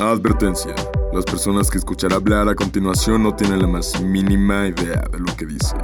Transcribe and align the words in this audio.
Advertencia. 0.00 0.76
Las 1.12 1.24
personas 1.24 1.68
que 1.68 1.78
escuchará 1.78 2.16
hablar 2.16 2.48
a 2.48 2.54
continuación 2.54 3.24
no 3.24 3.34
tienen 3.34 3.60
la 3.60 3.66
más 3.66 4.00
mínima 4.00 4.68
idea 4.68 5.02
de 5.10 5.18
lo 5.18 5.36
que 5.36 5.44
dicen. 5.44 5.80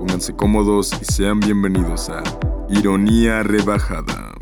Pónganse 0.00 0.34
cómodos 0.34 0.92
y 1.00 1.04
sean 1.04 1.38
bienvenidos 1.38 2.10
a 2.10 2.24
Ironía 2.68 3.44
Rebajada. 3.44 4.34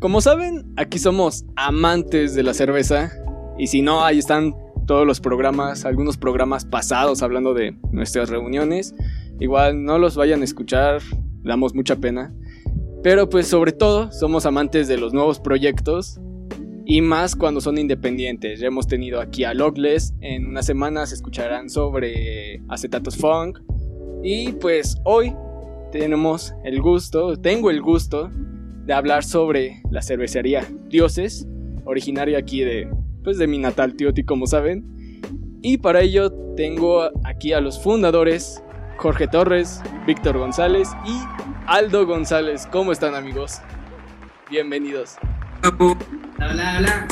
Como 0.00 0.20
saben, 0.20 0.72
aquí 0.76 0.98
somos 0.98 1.44
amantes 1.54 2.34
de 2.34 2.42
la 2.42 2.52
cerveza. 2.52 3.12
Y 3.56 3.68
si 3.68 3.80
no, 3.80 4.04
ahí 4.04 4.18
están 4.18 4.56
todos 4.88 5.06
los 5.06 5.20
programas, 5.20 5.84
algunos 5.84 6.16
programas 6.16 6.64
pasados 6.64 7.22
hablando 7.22 7.54
de 7.54 7.78
nuestras 7.92 8.28
reuniones. 8.28 8.92
Igual 9.38 9.84
no 9.84 9.98
los 9.98 10.16
vayan 10.16 10.40
a 10.40 10.44
escuchar, 10.44 11.00
damos 11.44 11.76
mucha 11.76 11.94
pena. 11.94 12.34
Pero 13.06 13.30
pues 13.30 13.46
sobre 13.46 13.70
todo 13.70 14.10
somos 14.10 14.46
amantes 14.46 14.88
de 14.88 14.98
los 14.98 15.12
nuevos 15.12 15.38
proyectos 15.38 16.18
y 16.84 17.02
más 17.02 17.36
cuando 17.36 17.60
son 17.60 17.78
independientes. 17.78 18.58
Ya 18.58 18.66
hemos 18.66 18.88
tenido 18.88 19.20
aquí 19.20 19.44
a 19.44 19.54
Logles, 19.54 20.12
en 20.20 20.44
unas 20.44 20.66
semanas 20.66 21.12
escucharán 21.12 21.70
sobre 21.70 22.60
Acetatos 22.68 23.16
Funk 23.16 23.60
y 24.24 24.54
pues 24.54 24.96
hoy 25.04 25.32
tenemos 25.92 26.52
el 26.64 26.82
gusto, 26.82 27.36
tengo 27.36 27.70
el 27.70 27.80
gusto 27.80 28.28
de 28.86 28.92
hablar 28.92 29.22
sobre 29.22 29.82
la 29.92 30.02
cervecería 30.02 30.66
Dioses, 30.88 31.46
originaria 31.84 32.38
aquí 32.38 32.62
de 32.62 32.90
pues 33.22 33.38
de 33.38 33.46
mi 33.46 33.58
natal 33.58 33.94
Tioti 33.94 34.24
como 34.24 34.48
saben. 34.48 35.22
Y 35.62 35.78
para 35.78 36.00
ello 36.00 36.32
tengo 36.56 37.08
aquí 37.22 37.52
a 37.52 37.60
los 37.60 37.80
fundadores 37.80 38.64
Jorge 38.96 39.28
Torres, 39.28 39.82
Víctor 40.06 40.38
González 40.38 40.88
y 41.06 41.20
Aldo 41.66 42.06
González. 42.06 42.66
¿Cómo 42.72 42.92
están 42.92 43.14
amigos? 43.14 43.60
Bienvenidos. 44.48 45.16
Hola, 45.78 46.76
hola, 46.78 47.06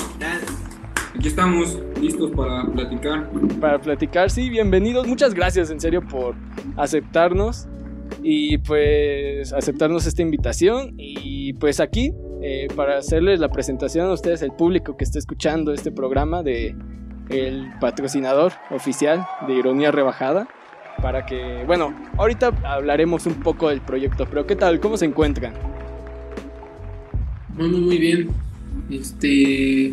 Aquí 1.17 1.29
estamos 1.29 1.79
listos 2.01 2.31
para 2.31 2.65
platicar. 2.65 3.31
Para 3.61 3.79
platicar, 3.79 4.31
sí, 4.31 4.49
bienvenidos. 4.49 5.07
Muchas 5.07 5.35
gracias 5.35 5.71
en 5.71 5.81
serio 5.81 6.03
por 6.03 6.35
aceptarnos 6.77 7.69
y 8.23 8.59
pues 8.59 9.53
aceptarnos 9.53 10.07
esta 10.07 10.23
invitación. 10.23 10.95
Y 10.97 11.53
pues 11.55 11.81
aquí, 11.81 12.13
eh, 12.43 12.69
para 12.75 12.97
hacerles 12.97 13.41
la 13.41 13.51
presentación 13.51 14.09
a 14.09 14.13
ustedes, 14.13 14.43
el 14.43 14.53
público 14.53 14.97
que 14.97 15.05
está 15.05 15.19
escuchando 15.19 15.73
este 15.73 15.93
programa 15.93 16.43
de 16.43 16.75
el 17.29 17.71
patrocinador 17.81 18.53
oficial 18.71 19.27
de 19.47 19.55
Ironía 19.55 19.91
Rebajada 19.91 20.49
para 21.05 21.27
que, 21.27 21.65
bueno, 21.67 21.95
ahorita 22.17 22.47
hablaremos 22.65 23.27
un 23.27 23.35
poco 23.35 23.69
del 23.69 23.83
proyecto, 23.83 24.25
pero 24.25 24.47
¿qué 24.47 24.57
tal? 24.57 24.81
¿Cómo 24.81 24.97
se 24.97 25.05
encuentran? 25.05 25.53
Muy, 27.59 27.69
muy, 27.69 27.81
muy 27.83 27.99
bien. 27.99 28.29
Este, 28.89 29.93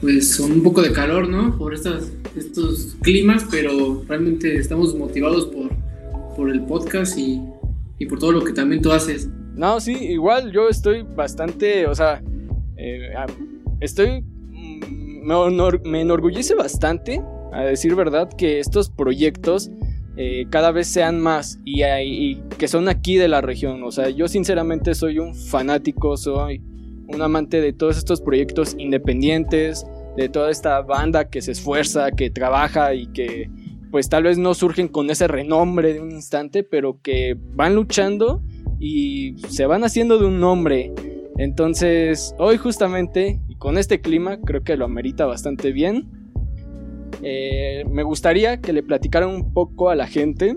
pues 0.00 0.34
con 0.38 0.52
un 0.52 0.62
poco 0.62 0.80
de 0.80 0.94
calor, 0.94 1.28
¿no? 1.28 1.58
Por 1.58 1.74
estas, 1.74 2.10
estos 2.34 2.96
climas, 3.02 3.44
pero 3.50 4.02
realmente 4.08 4.56
estamos 4.56 4.94
motivados 4.94 5.44
por, 5.44 5.68
por 6.34 6.48
el 6.48 6.62
podcast 6.62 7.18
y, 7.18 7.38
y 7.98 8.06
por 8.06 8.18
todo 8.18 8.32
lo 8.32 8.42
que 8.42 8.54
también 8.54 8.80
tú 8.80 8.92
haces. 8.92 9.28
No, 9.54 9.78
sí, 9.78 9.92
igual 9.92 10.52
yo 10.52 10.70
estoy 10.70 11.02
bastante, 11.02 11.86
o 11.86 11.94
sea, 11.94 12.22
eh, 12.78 13.10
estoy, 13.80 14.22
mm, 14.22 15.22
me, 15.22 15.90
me 15.90 16.00
enorgullece 16.00 16.54
bastante, 16.54 17.20
a 17.52 17.60
decir 17.60 17.94
verdad, 17.94 18.30
que 18.38 18.58
estos 18.58 18.88
proyectos 18.88 19.70
eh, 20.16 20.46
cada 20.48 20.70
vez 20.70 20.86
sean 20.86 21.20
más 21.20 21.58
y, 21.64 22.36
que 22.58 22.68
son 22.68 22.88
aquí 22.88 23.16
de 23.16 23.28
la 23.28 23.40
región. 23.40 23.82
O 23.82 23.92
sea, 23.92 24.08
yo 24.08 24.28
sinceramente 24.28 24.94
soy 24.94 25.18
un 25.18 25.34
fanático, 25.34 26.16
soy 26.16 26.62
un 27.08 27.20
amante 27.20 27.60
de 27.60 27.72
todos 27.72 27.98
estos 27.98 28.20
proyectos 28.20 28.74
independientes, 28.78 29.86
de 30.16 30.28
toda 30.28 30.50
esta 30.50 30.80
banda 30.80 31.28
que 31.28 31.42
se 31.42 31.52
esfuerza, 31.52 32.10
que 32.10 32.30
trabaja 32.30 32.94
y 32.94 33.06
que 33.08 33.50
pues 33.90 34.08
tal 34.08 34.24
vez 34.24 34.38
no 34.38 34.54
surgen 34.54 34.88
con 34.88 35.10
ese 35.10 35.28
renombre 35.28 35.94
de 35.94 36.00
un 36.00 36.10
instante, 36.10 36.62
pero 36.62 37.00
que 37.02 37.36
van 37.54 37.74
luchando 37.74 38.42
y 38.80 39.36
se 39.48 39.66
van 39.66 39.84
haciendo 39.84 40.18
de 40.18 40.26
un 40.26 40.40
nombre. 40.40 40.92
Entonces, 41.38 42.34
hoy 42.38 42.56
justamente, 42.56 43.40
y 43.48 43.56
con 43.56 43.76
este 43.76 44.00
clima, 44.00 44.40
creo 44.40 44.64
que 44.64 44.76
lo 44.76 44.86
amerita 44.86 45.26
bastante 45.26 45.72
bien. 45.72 46.08
Eh, 47.22 47.84
me 47.90 48.02
gustaría 48.02 48.60
que 48.60 48.72
le 48.72 48.82
platicaran 48.82 49.30
un 49.30 49.52
poco 49.52 49.90
a 49.90 49.94
la 49.94 50.06
gente 50.06 50.56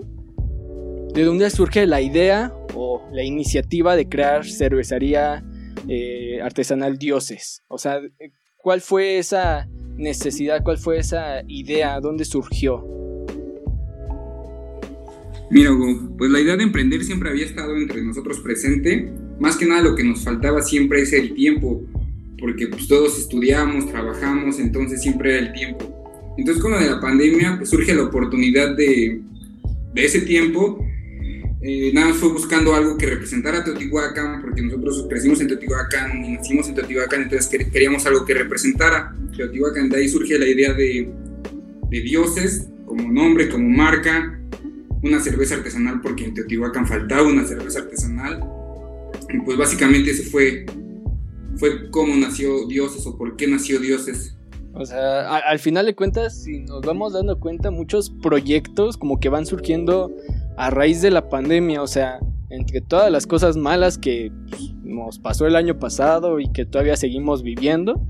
de 1.14 1.24
dónde 1.24 1.50
surge 1.50 1.86
la 1.86 2.00
idea 2.00 2.54
o 2.74 3.02
la 3.12 3.24
iniciativa 3.24 3.96
de 3.96 4.08
crear 4.08 4.46
cervecería 4.46 5.44
eh, 5.88 6.40
artesanal 6.42 6.98
Dioses. 6.98 7.62
O 7.68 7.78
sea, 7.78 8.00
¿cuál 8.56 8.80
fue 8.80 9.18
esa 9.18 9.68
necesidad, 9.96 10.62
cuál 10.62 10.78
fue 10.78 10.98
esa 10.98 11.42
idea, 11.48 12.00
dónde 12.00 12.24
surgió? 12.24 12.86
Mira, 15.50 15.72
pues 16.16 16.30
la 16.30 16.40
idea 16.40 16.56
de 16.56 16.62
emprender 16.62 17.02
siempre 17.02 17.30
había 17.30 17.44
estado 17.44 17.76
entre 17.76 18.02
nosotros 18.02 18.38
presente. 18.38 19.12
Más 19.40 19.56
que 19.56 19.66
nada 19.66 19.82
lo 19.82 19.96
que 19.96 20.04
nos 20.04 20.22
faltaba 20.22 20.62
siempre 20.62 21.02
es 21.02 21.12
el 21.12 21.34
tiempo, 21.34 21.82
porque 22.38 22.68
pues 22.68 22.86
todos 22.86 23.18
estudiamos, 23.18 23.90
trabajamos, 23.90 24.60
entonces 24.60 25.02
siempre 25.02 25.38
era 25.38 25.48
el 25.48 25.52
tiempo. 25.52 25.99
Entonces 26.40 26.62
con 26.62 26.72
lo 26.72 26.80
de 26.80 26.86
la 26.86 26.98
pandemia 26.98 27.56
pues, 27.58 27.68
surge 27.68 27.94
la 27.94 28.04
oportunidad 28.04 28.74
de, 28.74 29.20
ese 29.94 30.22
tiempo. 30.22 30.82
Eh, 31.60 31.90
nada 31.92 32.08
más 32.08 32.16
fue 32.16 32.30
buscando 32.30 32.74
algo 32.74 32.96
que 32.96 33.04
representara 33.04 33.58
a 33.58 33.64
Teotihuacán, 33.64 34.40
porque 34.40 34.62
nosotros 34.62 35.04
crecimos 35.06 35.38
en 35.42 35.48
Teotihuacán 35.48 36.24
y 36.24 36.32
nacimos 36.32 36.66
en 36.68 36.76
Teotihuacán, 36.76 37.24
entonces 37.24 37.66
queríamos 37.70 38.06
algo 38.06 38.24
que 38.24 38.32
representara 38.32 39.14
Teotihuacán. 39.36 39.90
De 39.90 39.98
ahí 39.98 40.08
surge 40.08 40.38
la 40.38 40.48
idea 40.48 40.72
de, 40.72 41.12
de 41.90 42.00
dioses 42.00 42.66
como 42.86 43.12
nombre, 43.12 43.50
como 43.50 43.68
marca, 43.68 44.40
una 45.02 45.20
cerveza 45.20 45.56
artesanal, 45.56 46.00
porque 46.00 46.24
en 46.24 46.32
Teotihuacán 46.32 46.86
faltaba 46.86 47.28
una 47.28 47.46
cerveza 47.46 47.80
artesanal. 47.80 48.42
Y 49.28 49.40
pues 49.40 49.58
básicamente 49.58 50.12
ese 50.12 50.22
fue, 50.22 50.64
fue 51.56 51.90
cómo 51.90 52.16
nació 52.16 52.66
Dioses 52.66 53.06
o 53.06 53.18
por 53.18 53.36
qué 53.36 53.46
nació 53.46 53.78
Dioses. 53.78 54.38
O 54.80 54.86
sea, 54.86 55.36
al 55.36 55.58
final 55.58 55.84
de 55.84 55.94
cuentas, 55.94 56.42
si 56.42 56.60
nos 56.60 56.80
vamos 56.80 57.12
dando 57.12 57.38
cuenta, 57.38 57.70
muchos 57.70 58.08
proyectos 58.08 58.96
como 58.96 59.20
que 59.20 59.28
van 59.28 59.44
surgiendo 59.44 60.10
a 60.56 60.70
raíz 60.70 61.02
de 61.02 61.10
la 61.10 61.28
pandemia, 61.28 61.82
o 61.82 61.86
sea, 61.86 62.18
entre 62.48 62.80
todas 62.80 63.12
las 63.12 63.26
cosas 63.26 63.58
malas 63.58 63.98
que 63.98 64.32
pues, 64.48 64.72
nos 64.82 65.18
pasó 65.18 65.46
el 65.46 65.56
año 65.56 65.78
pasado 65.78 66.40
y 66.40 66.50
que 66.50 66.64
todavía 66.64 66.96
seguimos 66.96 67.42
viviendo, 67.42 68.00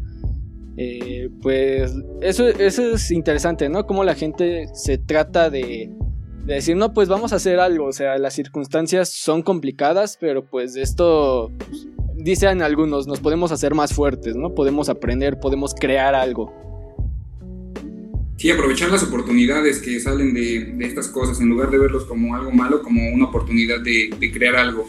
eh, 0.77 1.29
pues 1.43 1.93
eso, 2.21 2.47
eso 2.47 2.95
es 2.95 3.11
interesante, 3.11 3.69
¿no? 3.69 3.85
Como 3.85 4.05
la 4.05 4.15
gente 4.15 4.69
se 4.73 4.97
trata 4.97 5.51
de, 5.51 5.91
de 6.45 6.55
decir, 6.55 6.77
no, 6.77 6.95
pues 6.95 7.09
vamos 7.09 7.33
a 7.33 7.37
hacer 7.37 7.59
algo, 7.59 7.87
o 7.87 7.93
sea, 7.93 8.17
las 8.19 8.35
circunstancias 8.35 9.09
son 9.09 9.43
complicadas, 9.43 10.17
pero 10.21 10.45
pues 10.45 10.77
esto 10.77 11.51
pues, 11.59 11.89
dicen 12.23 12.63
algunos, 12.63 13.07
nos 13.07 13.21
podemos 13.21 13.53
hacer 13.53 13.75
más 13.75 13.93
fuertes, 13.93 14.37
¿no? 14.37 14.55
Podemos 14.55 14.89
aprender, 14.89 15.39
podemos 15.41 15.75
crear 15.75 16.15
algo. 16.15 16.53
Sí, 18.37 18.51
aprovechar 18.51 18.91
las 18.91 19.03
oportunidades 19.03 19.83
que 19.83 20.01
salen 20.01 20.33
de, 20.33 20.75
estas 20.81 21.09
cosas, 21.09 21.41
en 21.41 21.51
lugar 21.51 21.71
de 21.71 21.79
verlos 21.79 22.05
como 22.05 22.35
algo 22.35 22.51
malo, 22.51 22.83
como 22.83 23.07
una 23.13 23.27
oportunidad 23.27 23.81
de, 23.81 24.11
crear 24.33 24.57
algo. 24.57 24.87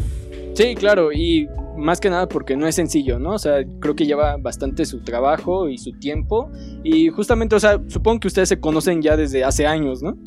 Sí, 0.53 0.73
claro, 0.75 1.11
y 1.11 1.49
más 1.77 1.99
que 1.99 2.09
nada 2.09 2.29
porque 2.29 2.55
no 2.55 2.65
es 2.65 2.75
sencillo, 2.75 3.19
¿no? 3.19 3.31
O 3.31 3.39
sea, 3.39 3.65
creo 3.79 3.95
que 3.95 4.05
lleva 4.05 4.37
bastante 4.37 4.85
su 4.85 5.01
trabajo 5.01 5.67
y 5.67 5.77
su 5.77 5.91
tiempo. 5.93 6.49
Y 6.83 7.09
justamente, 7.09 7.55
o 7.55 7.59
sea, 7.59 7.81
supongo 7.87 8.21
que 8.21 8.27
ustedes 8.27 8.47
se 8.47 8.59
conocen 8.59 9.01
ya 9.01 9.17
desde 9.17 9.43
hace 9.43 9.67
años, 9.67 10.01
¿no? 10.01 10.17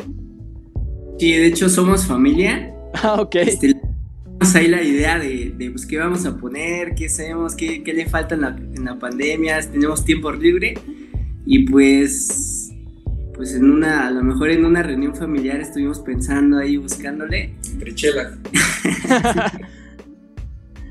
Sí, 1.19 1.32
de 1.32 1.47
hecho 1.47 1.69
somos 1.69 2.06
familia. 2.06 2.71
Ah, 3.03 3.21
ok. 3.21 3.34
Este, 3.34 3.75
ahí 4.55 4.69
la 4.69 4.83
idea 4.83 5.19
de, 5.19 5.55
pues, 5.71 5.87
qué 5.87 5.99
vamos 5.99 6.27
a 6.27 6.37
poner, 6.37 6.95
qué 6.95 7.06
hacemos, 7.06 7.55
qué, 7.55 7.83
qué 7.83 7.92
le 7.92 8.07
falta 8.07 8.34
en 8.34 8.41
la, 8.42 8.48
en 8.48 8.84
la, 8.84 8.98
pandemia, 8.98 9.60
tenemos 9.71 10.04
tiempo 10.04 10.31
libre 10.33 10.75
y 11.47 11.60
pues, 11.69 12.72
pues 13.34 13.54
en 13.54 13.71
una, 13.71 14.07
a 14.07 14.10
lo 14.10 14.22
mejor 14.22 14.51
en 14.51 14.65
una 14.65 14.83
reunión 14.83 15.15
familiar 15.15 15.60
estuvimos 15.60 16.01
pensando 16.01 16.59
ahí 16.59 16.77
buscándole. 16.77 17.54
Entre 17.72 17.95
chelas. 17.95 18.39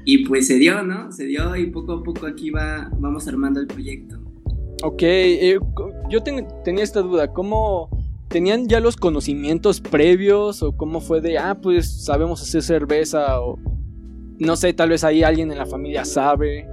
y 0.06 0.25
pues 0.25 0.48
se 0.48 0.56
dio, 0.56 0.84
¿no? 0.84 1.12
Se 1.12 1.25
dio 1.25 1.56
y 1.56 1.68
poco 1.68 1.94
a 1.94 2.04
poco 2.04 2.25
aquí 2.25 2.50
va, 2.50 2.90
vamos 3.00 3.28
armando 3.28 3.60
el 3.60 3.68
proyecto. 3.68 4.19
Ok, 4.84 5.01
eh, 5.04 5.57
yo 6.10 6.24
tenía 6.24 6.84
esta 6.84 7.01
duda, 7.01 7.31
¿cómo 7.31 7.90
¿Tenían 8.30 8.68
ya 8.68 8.80
los 8.80 8.98
conocimientos 8.98 9.80
previos 9.80 10.64
o 10.64 10.75
cómo 10.75 11.02
fue 11.02 11.22
de, 11.22 11.38
ah, 11.38 11.60
pues 11.62 12.04
sabemos 12.04 12.42
hacer 12.42 12.64
cerveza 12.64 13.40
o 13.42 13.60
no 14.40 14.56
sé, 14.56 14.74
tal 14.74 14.90
vez 14.90 15.04
ahí 15.04 15.24
alguien 15.24 15.52
en 15.52 15.58
la 15.58 15.66
familia 15.66 16.06
sabe? 16.06 16.66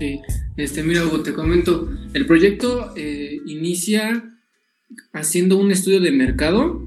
Sí, 0.00 0.20
este, 0.56 0.82
mira, 0.82 1.02
te 1.22 1.32
comento, 1.32 1.88
el 2.12 2.26
proyecto 2.26 2.92
eh, 2.96 3.38
inicia 3.46 4.34
haciendo 5.12 5.56
un 5.56 5.70
estudio 5.70 6.00
de 6.00 6.10
mercado 6.10 6.82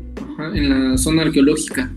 en 0.53 0.69
la 0.69 0.97
zona 0.97 1.23
arqueológica. 1.23 1.91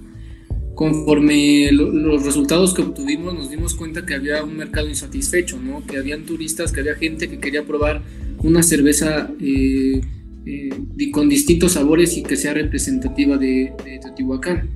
conforme 0.74 1.70
los 1.72 2.24
resultados 2.24 2.72
que 2.72 2.80
obtuvimos 2.80 3.34
nos 3.34 3.50
dimos 3.50 3.74
cuenta 3.74 4.06
que 4.06 4.14
había 4.14 4.42
un 4.42 4.56
mercado 4.56 4.88
insatisfecho, 4.88 5.58
¿no? 5.58 5.84
que 5.86 5.98
habían 5.98 6.24
turistas, 6.24 6.72
que 6.72 6.80
había 6.80 6.94
gente 6.94 7.28
que 7.28 7.38
quería 7.38 7.64
probar 7.64 8.02
una 8.38 8.62
cerveza 8.62 9.30
eh, 9.40 10.00
eh, 10.46 11.10
con 11.12 11.28
distintos 11.28 11.72
sabores 11.72 12.16
y 12.16 12.22
que 12.22 12.36
sea 12.36 12.54
representativa 12.54 13.36
de, 13.38 13.72
Teotihuacán. 14.02 14.68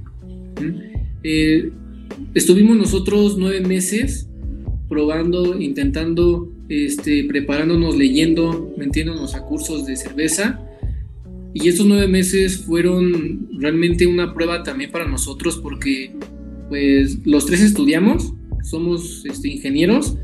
Eh, 1.22 1.70
estuvimos 2.34 2.76
nosotros 2.76 3.36
nueve 3.38 3.60
meses 3.60 4.28
probando, 4.88 5.60
intentando, 5.60 6.52
este, 6.68 7.24
preparándonos, 7.24 7.96
leyendo, 7.96 8.72
metiéndonos 8.76 9.34
a 9.34 9.42
cursos 9.42 9.86
de 9.86 9.96
cerveza 9.96 10.60
y 11.54 11.68
estos 11.68 11.86
nueve 11.86 12.08
meses 12.08 12.58
fueron 12.58 13.48
realmente 13.60 14.08
una 14.08 14.34
prueba 14.34 14.64
también 14.64 14.90
para 14.90 15.06
nosotros 15.06 15.56
porque 15.58 16.10
pues 16.68 17.24
los 17.24 17.46
tres 17.46 17.60
estudiamos, 17.60 18.34
somos 18.64 19.24
este, 19.24 19.48
ingenieros. 19.48 20.16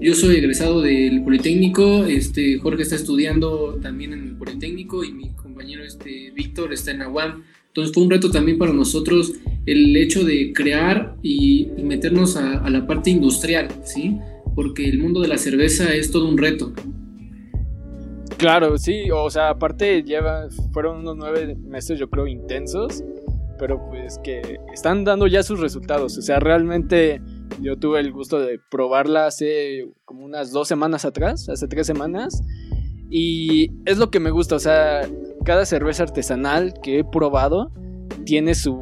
Yo 0.00 0.14
soy 0.14 0.36
egresado 0.36 0.82
del 0.82 1.22
Politécnico, 1.24 2.04
este, 2.04 2.58
Jorge 2.58 2.82
está 2.82 2.96
estudiando 2.96 3.78
también 3.80 4.12
en 4.12 4.28
el 4.28 4.36
Politécnico 4.36 5.02
y 5.02 5.12
mi 5.12 5.30
compañero 5.30 5.82
este, 5.84 6.30
Víctor 6.32 6.72
está 6.72 6.90
en 6.90 7.02
Aguam. 7.02 7.44
Entonces 7.68 7.94
fue 7.94 8.02
un 8.02 8.10
reto 8.10 8.30
también 8.30 8.58
para 8.58 8.72
nosotros 8.72 9.32
el 9.64 9.96
hecho 9.96 10.24
de 10.24 10.52
crear 10.52 11.16
y, 11.22 11.68
meternos 11.82 12.36
a, 12.36 12.58
a, 12.58 12.70
la 12.70 12.86
parte 12.86 13.10
industrial, 13.10 13.68
¿sí? 13.84 14.18
Porque 14.54 14.88
el 14.88 14.98
mundo 14.98 15.20
de 15.20 15.28
la 15.28 15.38
cerveza 15.38 15.94
es 15.94 16.10
todo 16.10 16.28
un 16.28 16.38
reto. 16.38 16.72
Claro, 18.36 18.76
sí, 18.76 19.10
o 19.10 19.30
sea, 19.30 19.48
aparte 19.50 20.02
lleva, 20.02 20.48
fueron 20.72 20.98
unos 20.98 21.16
nueve 21.16 21.56
meses 21.56 21.98
yo 21.98 22.10
creo 22.10 22.26
intensos, 22.26 23.02
pero 23.58 23.82
pues 23.88 24.18
que 24.22 24.58
están 24.74 25.04
dando 25.04 25.26
ya 25.26 25.42
sus 25.42 25.58
resultados, 25.58 26.18
o 26.18 26.22
sea, 26.22 26.38
realmente 26.38 27.22
yo 27.60 27.76
tuve 27.76 28.00
el 28.00 28.12
gusto 28.12 28.38
de 28.38 28.58
probarla 28.70 29.26
hace 29.26 29.88
como 30.04 30.24
unas 30.24 30.52
dos 30.52 30.68
semanas 30.68 31.04
atrás, 31.04 31.48
hace 31.48 31.68
tres 31.68 31.86
semanas, 31.86 32.42
y 33.10 33.72
es 33.84 33.98
lo 33.98 34.10
que 34.10 34.20
me 34.20 34.30
gusta, 34.30 34.56
o 34.56 34.60
sea, 34.60 35.08
cada 35.44 35.64
cerveza 35.64 36.02
artesanal 36.02 36.74
que 36.82 37.00
he 37.00 37.04
probado 37.04 37.72
tiene 38.24 38.54
su, 38.54 38.78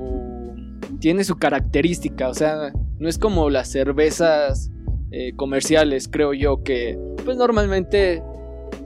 tiene 1.01 1.25
su 1.25 1.37
característica, 1.37 2.29
o 2.29 2.35
sea, 2.35 2.73
no 2.99 3.09
es 3.09 3.19
como 3.19 3.51
las 3.51 3.71
cervezas 3.71 4.71
eh, 5.11 5.33
comerciales, 5.37 6.09
creo 6.09 6.33
yo, 6.33 6.63
que 6.63 6.99
pues 7.25 7.37
normalmente 7.37 8.23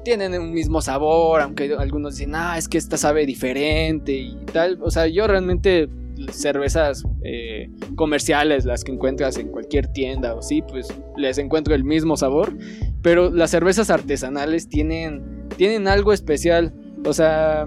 tienen 0.05 0.41
un 0.41 0.53
mismo 0.53 0.81
sabor, 0.81 1.41
aunque 1.41 1.75
algunos 1.79 2.17
dicen, 2.17 2.35
ah, 2.35 2.57
es 2.57 2.69
que 2.69 2.79
esta 2.79 2.97
sabe 2.97 3.27
diferente 3.27 4.13
y 4.13 4.37
tal. 4.53 4.79
O 4.83 4.91
sea, 4.91 5.07
yo 5.07 5.27
realmente 5.27 5.89
cervezas 6.31 7.05
eh, 7.25 7.71
comerciales, 7.95 8.65
las 8.65 8.85
que 8.85 8.93
encuentras 8.93 9.37
en 9.39 9.49
cualquier 9.49 9.89
tienda 9.89 10.35
o 10.35 10.43
sí, 10.43 10.63
pues 10.63 10.89
les 11.17 11.39
encuentro 11.39 11.75
el 11.75 11.85
mismo 11.85 12.17
sabor. 12.17 12.57
Pero 13.03 13.31
las 13.31 13.51
cervezas 13.51 13.91
artesanales 13.91 14.69
tienen, 14.69 15.49
tienen 15.57 15.89
algo 15.89 16.13
especial. 16.13 16.75
O 17.05 17.13
sea, 17.13 17.67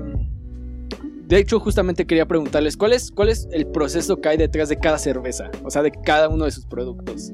de 1.31 1.37
hecho, 1.37 1.59
justamente 1.61 2.05
quería 2.05 2.27
preguntarles, 2.27 2.75
¿cuál 2.75 2.91
es, 2.91 3.09
¿cuál 3.09 3.29
es 3.29 3.47
el 3.53 3.65
proceso 3.67 4.19
que 4.19 4.27
hay 4.27 4.37
detrás 4.37 4.67
de 4.67 4.77
cada 4.77 4.97
cerveza? 4.97 5.49
O 5.63 5.71
sea, 5.71 5.81
de 5.81 5.91
cada 5.91 6.27
uno 6.27 6.45
de 6.45 6.51
sus 6.51 6.65
productos. 6.65 7.31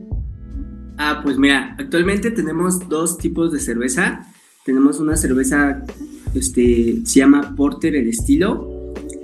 Ah, 0.99 1.21
pues 1.23 1.37
mira, 1.37 1.75
actualmente 1.79 2.29
tenemos 2.31 2.87
dos 2.89 3.17
tipos 3.17 3.51
de 3.51 3.59
cerveza. 3.59 4.27
Tenemos 4.65 4.99
una 4.99 5.15
cerveza, 5.15 5.83
este, 6.35 6.97
se 7.05 7.19
llama 7.19 7.55
Porter 7.55 7.95
el 7.95 8.07
estilo. 8.07 8.76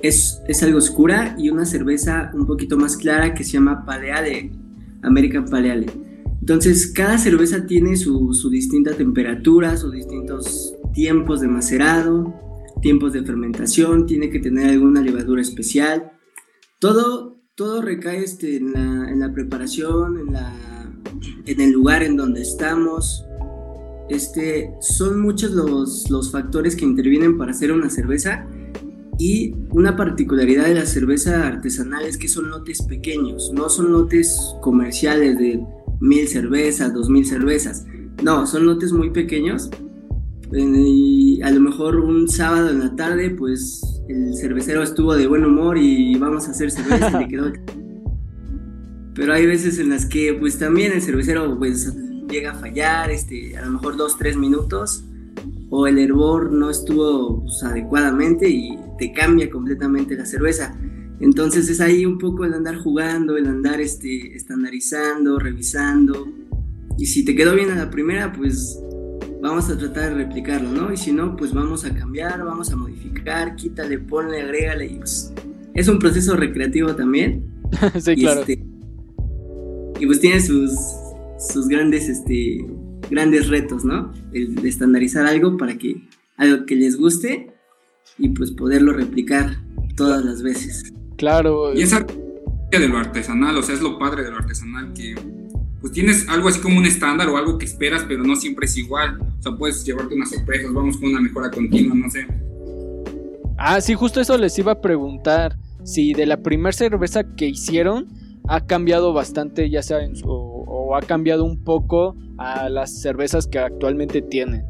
Es, 0.03 0.41
es 0.47 0.61
algo 0.61 0.77
oscura 0.77 1.35
y 1.39 1.49
una 1.49 1.65
cerveza 1.65 2.29
un 2.35 2.45
poquito 2.45 2.77
más 2.77 2.95
clara 2.95 3.33
que 3.33 3.43
se 3.43 3.53
llama 3.53 3.85
Paleale, 3.85 4.51
American 5.01 5.45
Paleale. 5.45 5.87
Entonces, 6.41 6.91
cada 6.93 7.17
cerveza 7.17 7.65
tiene 7.65 7.95
su, 7.95 8.33
su 8.33 8.49
distinta 8.49 8.91
temperatura, 8.91 9.77
sus 9.77 9.93
distintos 9.93 10.75
tiempos 10.93 11.39
de 11.39 11.47
macerado, 11.47 12.33
tiempos 12.81 13.13
de 13.13 13.23
fermentación, 13.23 14.05
tiene 14.05 14.29
que 14.29 14.39
tener 14.39 14.69
alguna 14.69 15.01
levadura 15.01 15.41
especial. 15.41 16.11
Todo, 16.79 17.37
todo 17.55 17.81
recae 17.81 18.23
este, 18.23 18.57
en, 18.57 18.73
la, 18.73 19.09
en 19.09 19.21
la 19.21 19.31
preparación, 19.31 20.19
en, 20.19 20.33
la, 20.33 20.53
en 21.45 21.61
el 21.61 21.71
lugar 21.71 22.03
en 22.03 22.17
donde 22.17 22.41
estamos, 22.41 23.25
este, 24.09 24.73
son 24.81 25.21
muchos 25.21 25.51
los, 25.51 26.09
los 26.09 26.29
factores 26.29 26.75
que 26.75 26.83
intervienen 26.83 27.37
para 27.37 27.51
hacer 27.51 27.71
una 27.71 27.89
cerveza 27.89 28.45
y 29.25 29.55
una 29.69 29.95
particularidad 29.95 30.65
de 30.65 30.73
la 30.73 30.85
cerveza 30.85 31.47
artesanal 31.47 32.03
es 32.03 32.17
que 32.17 32.27
son 32.27 32.49
lotes 32.49 32.81
pequeños, 32.81 33.53
no 33.53 33.69
son 33.69 33.93
lotes 33.93 34.37
comerciales 34.61 35.37
de 35.37 35.63
mil 36.01 36.27
cervezas, 36.27 36.93
dos 36.93 37.09
mil 37.09 37.25
cervezas. 37.25 37.85
No, 38.21 38.45
son 38.45 38.65
lotes 38.65 38.91
muy 38.91 39.11
pequeños. 39.11 39.69
Y 40.51 41.41
a 41.41 41.51
lo 41.51 41.61
mejor 41.61 42.01
un 42.01 42.27
sábado 42.27 42.69
en 42.69 42.79
la 42.81 42.97
tarde, 42.97 43.29
pues 43.29 43.81
el 44.09 44.35
cervecero 44.35 44.83
estuvo 44.83 45.15
de 45.15 45.25
buen 45.25 45.45
humor 45.45 45.77
y 45.77 46.15
vamos 46.15 46.49
a 46.49 46.51
hacer 46.51 46.69
cerveza 46.69 47.21
y 47.21 47.23
le 47.23 47.29
quedó. 47.29 47.53
Pero 49.15 49.33
hay 49.33 49.45
veces 49.45 49.79
en 49.79 49.89
las 49.91 50.05
que, 50.05 50.33
pues 50.33 50.59
también 50.59 50.91
el 50.91 51.01
cervecero, 51.01 51.57
pues 51.57 51.95
llega 52.27 52.51
a 52.51 52.55
fallar, 52.55 53.09
este, 53.09 53.55
a 53.55 53.63
lo 53.63 53.71
mejor 53.71 53.95
dos, 53.95 54.17
tres 54.17 54.35
minutos, 54.35 55.05
o 55.69 55.87
el 55.87 55.97
hervor 55.97 56.51
no 56.51 56.69
estuvo 56.69 57.41
pues, 57.41 57.63
adecuadamente 57.63 58.49
y 58.49 58.77
te 58.97 59.11
cambia 59.11 59.49
completamente 59.49 60.15
la 60.15 60.25
cerveza. 60.25 60.77
Entonces 61.19 61.69
es 61.69 61.79
ahí 61.81 62.05
un 62.05 62.17
poco 62.17 62.45
el 62.45 62.53
andar 62.53 62.77
jugando, 62.77 63.37
el 63.37 63.47
andar 63.47 63.81
este, 63.81 64.35
estandarizando, 64.35 65.39
revisando. 65.39 66.27
Y 66.97 67.05
si 67.07 67.25
te 67.25 67.35
quedó 67.35 67.55
bien 67.55 67.71
a 67.71 67.75
la 67.75 67.89
primera, 67.89 68.33
pues 68.33 68.79
vamos 69.41 69.69
a 69.69 69.77
tratar 69.77 70.09
de 70.09 70.25
replicarlo, 70.25 70.71
¿no? 70.71 70.93
Y 70.93 70.97
si 70.97 71.11
no, 71.11 71.35
pues 71.35 71.53
vamos 71.53 71.85
a 71.85 71.93
cambiar, 71.93 72.43
vamos 72.43 72.71
a 72.71 72.75
modificar, 72.75 73.55
quítale, 73.55 73.99
ponle, 73.99 74.41
agrégale. 74.41 74.85
Y 74.85 74.95
pues 74.97 75.33
es 75.73 75.87
un 75.87 75.99
proceso 75.99 76.35
recreativo 76.35 76.95
también. 76.95 77.45
sí, 77.99 78.15
claro. 78.15 78.41
Este, 78.41 78.63
y 79.99 80.05
pues 80.05 80.19
tiene 80.19 80.41
sus, 80.41 80.71
sus 81.39 81.67
grandes, 81.67 82.09
este, 82.09 82.65
grandes 83.09 83.49
retos, 83.49 83.85
¿no? 83.85 84.11
El 84.31 84.55
de 84.55 84.69
estandarizar 84.69 85.25
algo 85.25 85.57
para 85.57 85.77
que 85.77 86.07
algo 86.37 86.65
que 86.65 86.75
les 86.75 86.97
guste 86.97 87.53
y 88.17 88.29
pues 88.29 88.51
poderlo 88.51 88.93
replicar 88.93 89.57
todas 89.95 90.23
las 90.23 90.41
veces. 90.41 90.91
Claro. 91.17 91.73
Y 91.73 91.81
esa 91.81 92.05
de 92.79 92.87
lo 92.87 92.97
artesanal, 92.97 93.55
o 93.57 93.61
sea, 93.61 93.75
es 93.75 93.81
lo 93.81 93.99
padre 93.99 94.23
de 94.23 94.31
lo 94.31 94.37
artesanal 94.37 94.93
que 94.93 95.15
pues 95.79 95.91
tienes 95.91 96.27
algo 96.29 96.47
así 96.47 96.61
como 96.61 96.77
un 96.77 96.85
estándar 96.85 97.27
o 97.27 97.37
algo 97.37 97.57
que 97.57 97.65
esperas, 97.65 98.05
pero 98.07 98.23
no 98.23 98.35
siempre 98.35 98.65
es 98.65 98.77
igual. 98.77 99.19
O 99.39 99.41
sea, 99.41 99.51
puedes 99.55 99.83
llevarte 99.83 100.15
unas 100.15 100.29
sorpresas, 100.29 100.71
vamos 100.71 100.97
con 100.97 101.09
una 101.09 101.19
mejora 101.19 101.51
continua, 101.51 101.93
no 101.93 102.09
sé. 102.09 102.25
Ah, 103.57 103.81
sí, 103.81 103.93
justo 103.93 104.21
eso 104.21 104.37
les 104.37 104.57
iba 104.57 104.71
a 104.71 104.81
preguntar. 104.81 105.57
Si 105.83 106.13
de 106.13 106.25
la 106.25 106.37
primera 106.37 106.71
cerveza 106.71 107.35
que 107.35 107.47
hicieron 107.47 108.07
ha 108.47 108.65
cambiado 108.65 109.13
bastante, 109.13 109.69
ya 109.69 109.83
sea 109.83 110.03
en 110.03 110.15
su, 110.15 110.89
ha 110.95 111.01
cambiado 111.01 111.43
un 111.43 111.63
poco 111.63 112.15
a 112.43 112.69
las 112.69 113.01
cervezas 113.01 113.47
que 113.47 113.57
actualmente 113.57 114.21
tienen. 114.21 114.65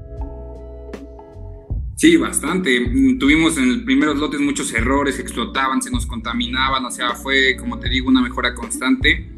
Sí, 1.95 2.17
bastante. 2.17 2.91
Tuvimos 3.19 3.57
en 3.57 3.69
los 3.69 3.77
primeros 3.83 4.17
lotes 4.17 4.39
muchos 4.39 4.73
errores, 4.73 5.19
explotaban, 5.19 5.81
se 5.81 5.89
nos 5.89 6.05
contaminaban, 6.05 6.85
o 6.85 6.91
sea, 6.91 7.15
fue, 7.15 7.55
como 7.57 7.79
te 7.79 7.89
digo, 7.89 8.09
una 8.09 8.21
mejora 8.21 8.53
constante. 8.53 9.29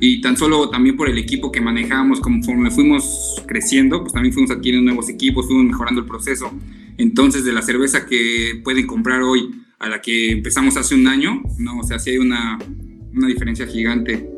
Y 0.00 0.20
tan 0.20 0.36
solo 0.36 0.68
también 0.68 0.96
por 0.96 1.08
el 1.08 1.16
equipo 1.16 1.52
que 1.52 1.60
manejábamos, 1.60 2.20
conforme 2.20 2.70
fuimos 2.70 3.42
creciendo, 3.46 4.00
pues 4.00 4.12
también 4.12 4.32
fuimos 4.32 4.50
adquiriendo 4.50 4.84
nuevos 4.84 5.08
equipos, 5.08 5.46
fuimos 5.46 5.64
mejorando 5.66 6.00
el 6.00 6.06
proceso. 6.06 6.50
Entonces, 6.98 7.44
de 7.44 7.52
la 7.52 7.62
cerveza 7.62 8.06
que 8.06 8.60
pueden 8.64 8.86
comprar 8.86 9.22
hoy 9.22 9.62
a 9.78 9.88
la 9.88 10.00
que 10.00 10.32
empezamos 10.32 10.76
hace 10.76 10.94
un 10.94 11.06
año, 11.06 11.42
no, 11.58 11.78
o 11.78 11.82
sea, 11.82 11.98
sí 11.98 12.10
hay 12.10 12.18
una, 12.18 12.58
una 13.14 13.26
diferencia 13.26 13.66
gigante. 13.66 14.28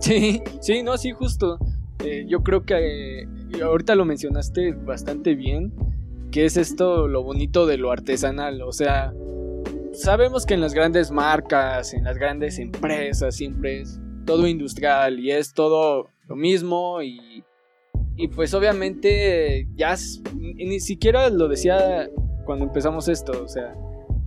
Sí, 0.00 0.40
sí, 0.60 0.82
no, 0.82 0.96
sí, 0.96 1.12
justo. 1.12 1.58
Eh, 2.00 2.26
yo 2.28 2.42
creo 2.42 2.64
que 2.64 3.20
eh, 3.20 3.28
ahorita 3.62 3.94
lo 3.94 4.04
mencionaste 4.04 4.72
bastante 4.72 5.34
bien, 5.34 5.72
que 6.30 6.44
es 6.44 6.56
esto 6.56 7.08
lo 7.08 7.22
bonito 7.22 7.66
de 7.66 7.78
lo 7.78 7.90
artesanal. 7.90 8.62
O 8.62 8.72
sea, 8.72 9.12
sabemos 9.92 10.46
que 10.46 10.54
en 10.54 10.60
las 10.60 10.74
grandes 10.74 11.10
marcas, 11.10 11.94
en 11.94 12.04
las 12.04 12.18
grandes 12.18 12.58
empresas, 12.58 13.36
siempre 13.36 13.80
es 13.80 14.00
todo 14.26 14.46
industrial 14.46 15.20
y 15.20 15.30
es 15.30 15.52
todo 15.52 16.08
lo 16.28 16.36
mismo 16.36 17.02
y, 17.02 17.44
y 18.16 18.28
pues 18.28 18.54
obviamente 18.54 19.68
ya 19.74 19.94
ni 20.34 20.80
siquiera 20.80 21.28
lo 21.30 21.48
decía 21.48 22.08
cuando 22.44 22.64
empezamos 22.64 23.08
esto, 23.08 23.32
o 23.42 23.48
sea, 23.48 23.74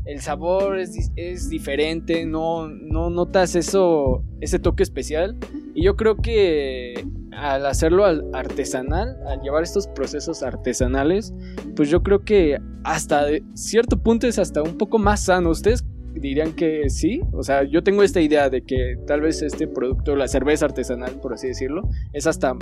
el 0.07 0.21
sabor 0.21 0.79
es, 0.79 1.11
es 1.15 1.49
diferente, 1.49 2.25
no, 2.25 2.67
no 2.69 3.09
notas 3.09 3.55
eso, 3.55 4.23
ese 4.41 4.59
toque 4.59 4.83
especial. 4.83 5.37
Y 5.75 5.83
yo 5.83 5.95
creo 5.95 6.17
que 6.17 7.05
al 7.31 7.65
hacerlo 7.65 8.05
artesanal, 8.33 9.17
al 9.27 9.41
llevar 9.41 9.63
estos 9.63 9.87
procesos 9.87 10.41
artesanales, 10.43 11.33
pues 11.75 11.89
yo 11.89 12.01
creo 12.01 12.23
que 12.23 12.57
hasta 12.83 13.25
cierto 13.53 14.01
punto 14.01 14.27
es 14.27 14.39
hasta 14.39 14.63
un 14.63 14.77
poco 14.77 14.97
más 14.97 15.25
sano. 15.25 15.49
¿Ustedes 15.49 15.85
dirían 16.19 16.53
que 16.53 16.89
sí. 16.89 17.21
O 17.31 17.43
sea, 17.43 17.63
yo 17.63 17.83
tengo 17.83 18.03
esta 18.03 18.21
idea 18.21 18.49
de 18.49 18.61
que 18.61 18.97
tal 19.05 19.21
vez 19.21 19.41
este 19.41 19.67
producto, 19.67 20.15
la 20.15 20.27
cerveza 20.27 20.65
artesanal, 20.65 21.19
por 21.21 21.33
así 21.33 21.47
decirlo, 21.47 21.89
es 22.13 22.27
hasta 22.27 22.55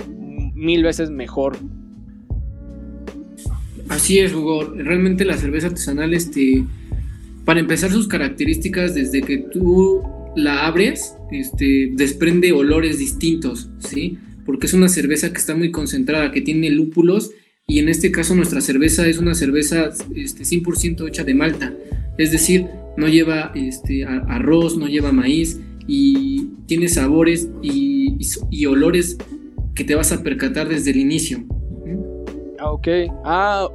mil 0.54 0.82
veces 0.82 1.10
mejor. 1.10 1.56
Así 3.88 4.18
es, 4.18 4.34
Hugo. 4.34 4.64
Realmente 4.74 5.24
la 5.24 5.36
cerveza 5.36 5.68
artesanal, 5.68 6.12
este, 6.12 6.64
para 7.46 7.60
empezar 7.60 7.92
sus 7.92 8.08
características, 8.08 8.94
desde 8.94 9.22
que 9.22 9.38
tú 9.38 10.02
la 10.34 10.66
abres, 10.66 11.14
este, 11.30 11.92
desprende 11.94 12.52
olores 12.52 12.98
distintos, 12.98 13.70
¿sí? 13.78 14.18
Porque 14.44 14.66
es 14.66 14.74
una 14.74 14.88
cerveza 14.88 15.30
que 15.30 15.38
está 15.38 15.54
muy 15.54 15.70
concentrada, 15.70 16.32
que 16.32 16.40
tiene 16.40 16.68
lúpulos 16.70 17.30
y 17.68 17.78
en 17.78 17.88
este 17.88 18.10
caso 18.10 18.34
nuestra 18.34 18.60
cerveza 18.60 19.06
es 19.06 19.18
una 19.18 19.34
cerveza 19.34 19.90
este, 20.14 20.42
100% 20.42 21.08
hecha 21.08 21.22
de 21.22 21.34
malta, 21.34 21.72
es 22.18 22.32
decir, 22.32 22.66
no 22.96 23.06
lleva 23.06 23.52
este, 23.54 24.04
arroz, 24.04 24.76
no 24.76 24.88
lleva 24.88 25.12
maíz 25.12 25.60
y 25.86 26.48
tiene 26.66 26.88
sabores 26.88 27.48
y, 27.62 28.66
olores 28.66 29.18
que 29.76 29.84
te 29.84 29.94
vas 29.94 30.10
a 30.10 30.24
percatar 30.24 30.68
desde 30.68 30.90
el 30.90 30.96
inicio. 30.96 31.44
Ah, 32.58 32.72
ok. 32.72 32.88
Ah, 33.24 33.68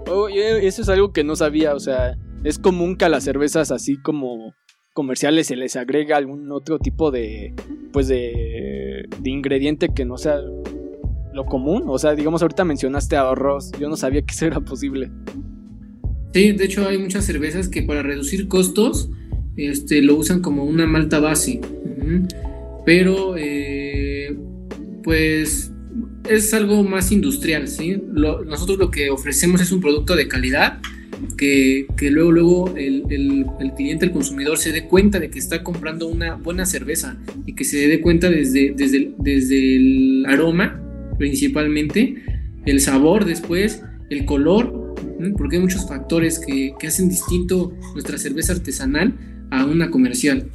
eso 0.62 0.82
es 0.82 0.90
algo 0.90 1.14
que 1.14 1.24
no 1.24 1.38
sabía, 1.38 1.74
o 1.74 1.80
sea, 1.80 2.18
es 2.44 2.60
común 2.60 2.96
que 2.96 3.06
a 3.06 3.10
las 3.10 3.24
cervezas 3.24 3.72
así 3.72 3.98
como 3.98 4.54
comerciales 4.94 5.48
se 5.48 5.56
les 5.56 5.76
agrega 5.76 6.18
algún 6.18 6.52
otro 6.52 6.80
tipo 6.80 7.12
de 7.12 7.54
pues 7.94 8.08
de, 8.08 9.08
ingrediente 9.24 9.90
que 9.94 10.06
no 10.06 10.18
sea 10.18 10.40
lo 11.34 11.46
común. 11.46 11.84
O 11.88 11.98
sea, 11.98 12.16
digamos, 12.16 12.42
ahorita 12.42 12.66
mencionaste 12.66 13.16
arroz. 13.16 13.72
Yo 13.80 13.90
no 13.90 13.98
sabía 13.98 14.22
que 14.22 14.34
eso 14.34 14.46
era 14.46 14.60
posible. 14.62 15.12
Sí, 16.34 16.54
de 16.54 16.66
hecho 16.66 16.88
hay 16.88 16.98
muchas 16.98 17.26
cervezas 17.26 17.68
que 17.68 17.84
para 17.84 18.02
reducir 18.02 18.48
costos 18.48 19.10
este, 19.58 20.02
lo 20.02 20.16
usan 20.16 20.42
como 20.42 20.64
una 20.64 20.86
malta 20.88 21.20
base. 21.20 21.60
Pero, 22.86 23.36
eh, 23.38 24.36
pues, 25.04 25.72
es 26.30 26.54
algo 26.54 26.84
más 26.84 27.12
industrial, 27.12 27.68
¿sí? 27.68 28.02
nosotros 28.12 28.78
lo 28.78 28.90
que 28.90 29.10
ofrecemos 29.10 29.62
es 29.62 29.72
un 29.72 29.82
producto 29.82 30.16
de 30.16 30.28
calidad 30.28 30.80
que, 31.38 31.86
luego, 32.00 32.32
luego 32.32 32.74
el, 32.76 33.46
cliente, 33.76 34.06
el 34.06 34.12
consumidor 34.12 34.58
se 34.58 34.72
dé 34.72 34.88
cuenta 34.88 35.20
de 35.20 35.30
que 35.30 35.40
está 35.40 35.64
comprando 35.64 36.08
una 36.08 36.36
buena 36.36 36.66
cerveza 36.66 37.18
y 37.46 37.54
que 37.54 37.64
se 37.64 37.88
dé 37.88 38.02
cuenta 38.02 38.30
desde, 38.30 38.74
desde, 38.76 39.14
desde 39.18 39.76
el 39.76 40.26
aroma 40.28 40.82
principalmente, 41.18 42.16
el 42.66 42.80
sabor 42.80 43.26
después, 43.26 43.84
el 44.10 44.26
color, 44.26 44.96
porque 45.38 45.58
hay 45.58 45.62
muchos 45.62 45.88
factores 45.88 46.40
que, 46.40 46.74
hacen 46.86 47.10
distinto 47.10 47.74
nuestra 47.94 48.18
cerveza 48.18 48.54
artesanal 48.54 49.14
a 49.52 49.66
una 49.66 49.92
comercial. 49.92 50.50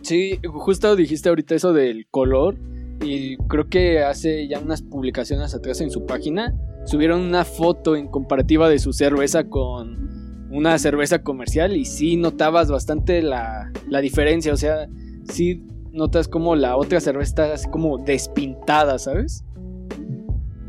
Sí, 0.00 0.38
justo 0.44 0.96
dijiste 0.96 1.28
ahorita 1.28 1.54
eso 1.54 1.72
del 1.72 2.06
color 2.10 2.56
y 3.04 3.36
creo 3.48 3.68
que 3.68 4.00
hace 4.00 4.48
ya 4.48 4.58
unas 4.58 4.82
publicaciones 4.82 5.54
atrás 5.54 5.80
en 5.80 5.90
su 5.90 6.04
página 6.06 6.52
subieron 6.84 7.20
una 7.20 7.44
foto 7.44 7.96
en 7.96 8.08
comparativa 8.08 8.68
de 8.68 8.78
su 8.78 8.92
cerveza 8.92 9.44
con 9.44 10.48
una 10.50 10.78
cerveza 10.78 11.22
comercial 11.22 11.76
y 11.76 11.84
sí 11.84 12.16
notabas 12.16 12.70
bastante 12.70 13.22
la, 13.22 13.72
la 13.88 14.00
diferencia, 14.00 14.52
o 14.52 14.56
sea, 14.56 14.88
sí 15.24 15.64
notas 15.92 16.28
como 16.28 16.56
la 16.56 16.76
otra 16.76 17.00
cerveza 17.00 17.28
está 17.28 17.52
así 17.54 17.68
como 17.70 17.98
despintada, 17.98 18.98
¿sabes? 18.98 19.44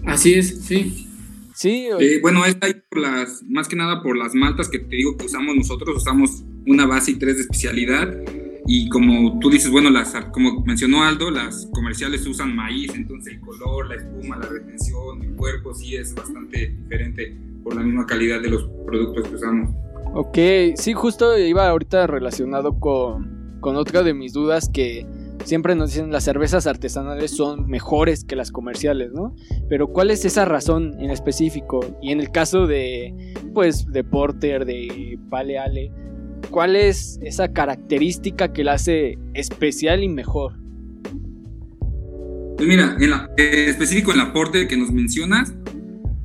Así 0.05 0.33
es, 0.33 0.65
sí. 0.65 1.07
Sí. 1.55 1.87
Eh, 1.99 2.19
bueno, 2.21 2.45
está 2.45 2.67
ahí 2.67 2.75
por 2.89 2.99
las, 2.99 3.43
más 3.43 3.67
que 3.67 3.75
nada 3.75 4.01
por 4.01 4.17
las 4.17 4.33
maltas 4.33 4.69
que 4.69 4.79
te 4.79 4.95
digo 4.95 5.15
que 5.17 5.25
usamos 5.25 5.55
nosotros, 5.55 5.97
usamos 5.97 6.43
una 6.65 6.85
base 6.85 7.11
y 7.11 7.15
tres 7.15 7.35
de 7.35 7.41
especialidad. 7.43 8.09
Y 8.65 8.87
como 8.89 9.39
tú 9.39 9.49
dices, 9.49 9.69
bueno, 9.69 9.89
las, 9.89 10.13
como 10.31 10.61
mencionó 10.61 11.03
Aldo, 11.03 11.29
las 11.31 11.67
comerciales 11.73 12.25
usan 12.25 12.55
maíz, 12.55 12.93
entonces 12.95 13.33
el 13.33 13.41
color, 13.41 13.89
la 13.89 13.95
espuma, 13.95 14.37
la 14.37 14.47
retención, 14.47 15.21
el 15.21 15.35
cuerpo 15.35 15.73
sí 15.73 15.95
es 15.95 16.15
bastante 16.15 16.67
diferente 16.67 17.37
por 17.63 17.75
la 17.75 17.81
misma 17.81 18.05
calidad 18.05 18.41
de 18.41 18.49
los 18.49 18.69
productos 18.85 19.27
que 19.27 19.35
usamos. 19.35 19.69
Ok, 20.13 20.37
sí, 20.75 20.93
justo 20.93 21.37
iba 21.37 21.67
ahorita 21.67 22.07
relacionado 22.07 22.79
con, 22.79 23.57
con 23.59 23.75
otra 23.75 24.03
de 24.03 24.13
mis 24.13 24.33
dudas 24.33 24.69
que 24.69 25.05
siempre 25.43 25.75
nos 25.75 25.91
dicen 25.91 26.11
las 26.11 26.23
cervezas 26.23 26.67
artesanales 26.67 27.31
son 27.31 27.67
mejores 27.67 28.23
que 28.23 28.35
las 28.35 28.51
comerciales, 28.51 29.11
¿no? 29.11 29.35
Pero 29.69 29.87
¿cuál 29.87 30.11
es 30.11 30.25
esa 30.25 30.45
razón 30.45 30.95
en 30.99 31.09
específico? 31.09 31.79
Y 32.01 32.11
en 32.11 32.19
el 32.19 32.31
caso 32.31 32.67
de, 32.67 33.33
pues, 33.53 33.85
de 33.87 34.03
Porter, 34.03 34.65
de 34.65 35.19
Pale 35.29 35.57
Ale, 35.57 35.91
¿cuál 36.49 36.75
es 36.75 37.19
esa 37.21 37.53
característica 37.53 38.53
que 38.53 38.63
la 38.63 38.73
hace 38.73 39.17
especial 39.33 40.03
y 40.03 40.09
mejor? 40.09 40.53
Pues 42.57 42.67
mira, 42.67 42.95
en, 42.99 43.09
la, 43.09 43.29
específico 43.37 44.11
en 44.11 44.17
la 44.17 44.31
Porter 44.31 44.67
que 44.67 44.77
nos 44.77 44.91
mencionas, 44.91 45.53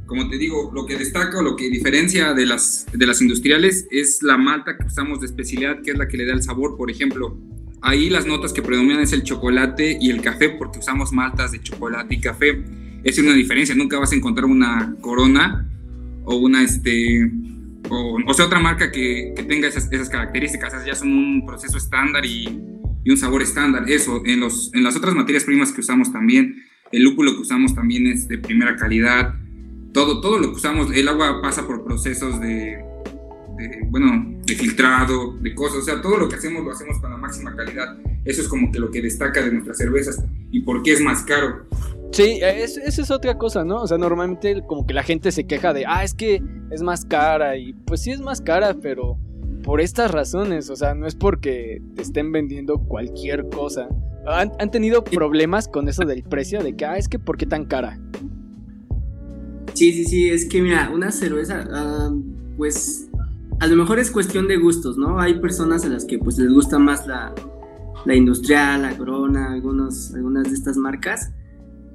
como 0.06 0.28
te 0.28 0.38
digo, 0.38 0.70
lo 0.74 0.86
que 0.86 0.96
destaca 0.96 1.38
o 1.38 1.42
lo 1.42 1.56
que 1.56 1.68
diferencia 1.68 2.32
de 2.32 2.46
las, 2.46 2.86
de 2.92 3.06
las 3.06 3.20
industriales 3.20 3.86
es 3.90 4.22
la 4.22 4.38
malta 4.38 4.76
que 4.76 4.86
usamos 4.86 5.20
de 5.20 5.26
especialidad, 5.26 5.82
que 5.82 5.90
es 5.90 5.98
la 5.98 6.08
que 6.08 6.16
le 6.16 6.26
da 6.26 6.32
el 6.32 6.42
sabor, 6.42 6.76
por 6.76 6.90
ejemplo. 6.90 7.38
Ahí 7.82 8.08
las 8.08 8.26
notas 8.26 8.52
que 8.52 8.62
predominan 8.62 9.02
es 9.02 9.12
el 9.12 9.22
chocolate 9.22 9.98
y 10.00 10.10
el 10.10 10.20
café, 10.22 10.48
porque 10.50 10.78
usamos 10.78 11.12
maltas 11.12 11.52
de 11.52 11.60
chocolate 11.60 12.14
y 12.14 12.20
café. 12.20 12.64
Es 13.04 13.18
una 13.18 13.34
diferencia, 13.34 13.74
nunca 13.74 13.98
vas 13.98 14.12
a 14.12 14.16
encontrar 14.16 14.46
una 14.46 14.96
corona 15.00 15.68
o 16.24 16.36
una, 16.36 16.62
este, 16.62 17.30
o, 17.90 18.34
sea, 18.34 18.46
otra 18.46 18.60
marca 18.60 18.90
que, 18.90 19.34
tenga 19.48 19.68
esas, 19.68 19.88
características. 20.08 20.74
Esas 20.74 20.86
ya 20.86 20.94
son 20.94 21.12
un 21.12 21.46
proceso 21.46 21.78
estándar 21.78 22.24
y, 22.24 22.46
un 23.08 23.16
sabor 23.16 23.40
estándar. 23.40 23.88
Eso, 23.88 24.22
en, 24.26 24.40
los, 24.40 24.70
en 24.74 24.84
las 24.84 24.94
otras 24.94 25.14
materias 25.14 25.44
primas 25.44 25.72
que 25.72 25.80
usamos 25.80 26.12
también, 26.12 26.62
el 26.92 27.04
lúpulo 27.04 27.32
que 27.32 27.40
usamos 27.40 27.74
también 27.74 28.06
es 28.06 28.28
de 28.28 28.36
primera 28.36 28.76
calidad. 28.76 29.34
Todo, 29.94 30.20
todo 30.20 30.38
lo 30.38 30.50
que 30.50 30.56
usamos, 30.56 30.92
el 30.94 31.08
agua 31.08 31.40
pasa 31.40 31.66
por 31.66 31.84
procesos 31.84 32.38
de, 32.38 32.84
bueno, 33.88 34.38
de 34.44 34.54
filtrado, 34.54 35.36
de 35.38 35.54
cosas, 35.54 35.78
o 35.78 35.82
sea, 35.82 36.00
todo 36.00 36.18
lo 36.18 36.28
que 36.28 36.36
hacemos 36.36 36.64
lo 36.64 36.70
hacemos 36.70 36.98
con 37.00 37.10
la 37.10 37.16
máxima 37.16 37.54
calidad. 37.54 37.96
Eso 38.24 38.42
es 38.42 38.48
como 38.48 38.70
que 38.70 38.78
lo 38.78 38.90
que 38.90 39.02
destaca 39.02 39.42
de 39.42 39.52
nuestras 39.52 39.78
cervezas 39.78 40.22
y 40.50 40.60
por 40.60 40.82
qué 40.82 40.92
es 40.92 41.00
más 41.00 41.22
caro. 41.22 41.66
Sí, 42.12 42.40
esa 42.42 43.02
es 43.02 43.10
otra 43.10 43.36
cosa, 43.36 43.64
¿no? 43.64 43.82
O 43.82 43.86
sea, 43.86 43.98
normalmente 43.98 44.62
como 44.66 44.86
que 44.86 44.94
la 44.94 45.02
gente 45.02 45.30
se 45.30 45.46
queja 45.46 45.72
de, 45.72 45.84
ah, 45.86 46.04
es 46.04 46.14
que 46.14 46.42
es 46.70 46.82
más 46.82 47.04
cara 47.04 47.56
y 47.56 47.74
pues 47.86 48.02
sí 48.02 48.10
es 48.10 48.20
más 48.20 48.40
cara, 48.40 48.74
pero 48.80 49.18
por 49.62 49.80
estas 49.80 50.10
razones, 50.10 50.70
o 50.70 50.76
sea, 50.76 50.94
no 50.94 51.06
es 51.06 51.14
porque 51.14 51.82
te 51.94 52.02
estén 52.02 52.32
vendiendo 52.32 52.78
cualquier 52.78 53.48
cosa. 53.50 53.88
¿Han, 54.26 54.70
tenido 54.70 55.04
problemas 55.04 55.68
con 55.68 55.88
eso 55.88 56.04
del 56.04 56.22
precio? 56.22 56.62
De 56.62 56.74
que, 56.74 56.84
ah, 56.84 56.96
es 56.96 57.08
que 57.08 57.18
¿por 57.18 57.36
qué 57.36 57.46
tan 57.46 57.66
cara? 57.66 57.98
Sí, 59.74 59.92
sí, 59.92 60.04
sí, 60.04 60.30
es 60.30 60.46
que 60.46 60.62
mira, 60.62 60.90
una 60.92 61.12
cerveza, 61.12 61.66
ah, 61.70 62.10
pues 62.56 63.07
a 63.60 63.66
lo 63.66 63.76
mejor 63.76 63.98
es 63.98 64.10
cuestión 64.10 64.46
de 64.46 64.56
gustos, 64.56 64.98
¿no? 64.98 65.18
Hay 65.18 65.40
personas 65.40 65.84
a 65.84 65.88
las 65.88 66.04
que 66.04 66.18
pues 66.18 66.38
les 66.38 66.52
gusta 66.52 66.78
más 66.78 67.06
la, 67.06 67.34
industrial, 68.14 68.82
la 68.82 68.96
corona, 68.96 69.52
algunos, 69.52 70.14
algunas 70.14 70.44
de 70.44 70.54
estas 70.54 70.76
marcas, 70.76 71.32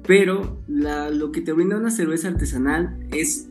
pero 0.06 0.62
lo 0.68 1.32
que 1.32 1.40
te 1.40 1.52
brinda 1.52 1.78
una 1.78 1.90
cerveza 1.90 2.28
artesanal 2.28 2.98
es 3.10 3.48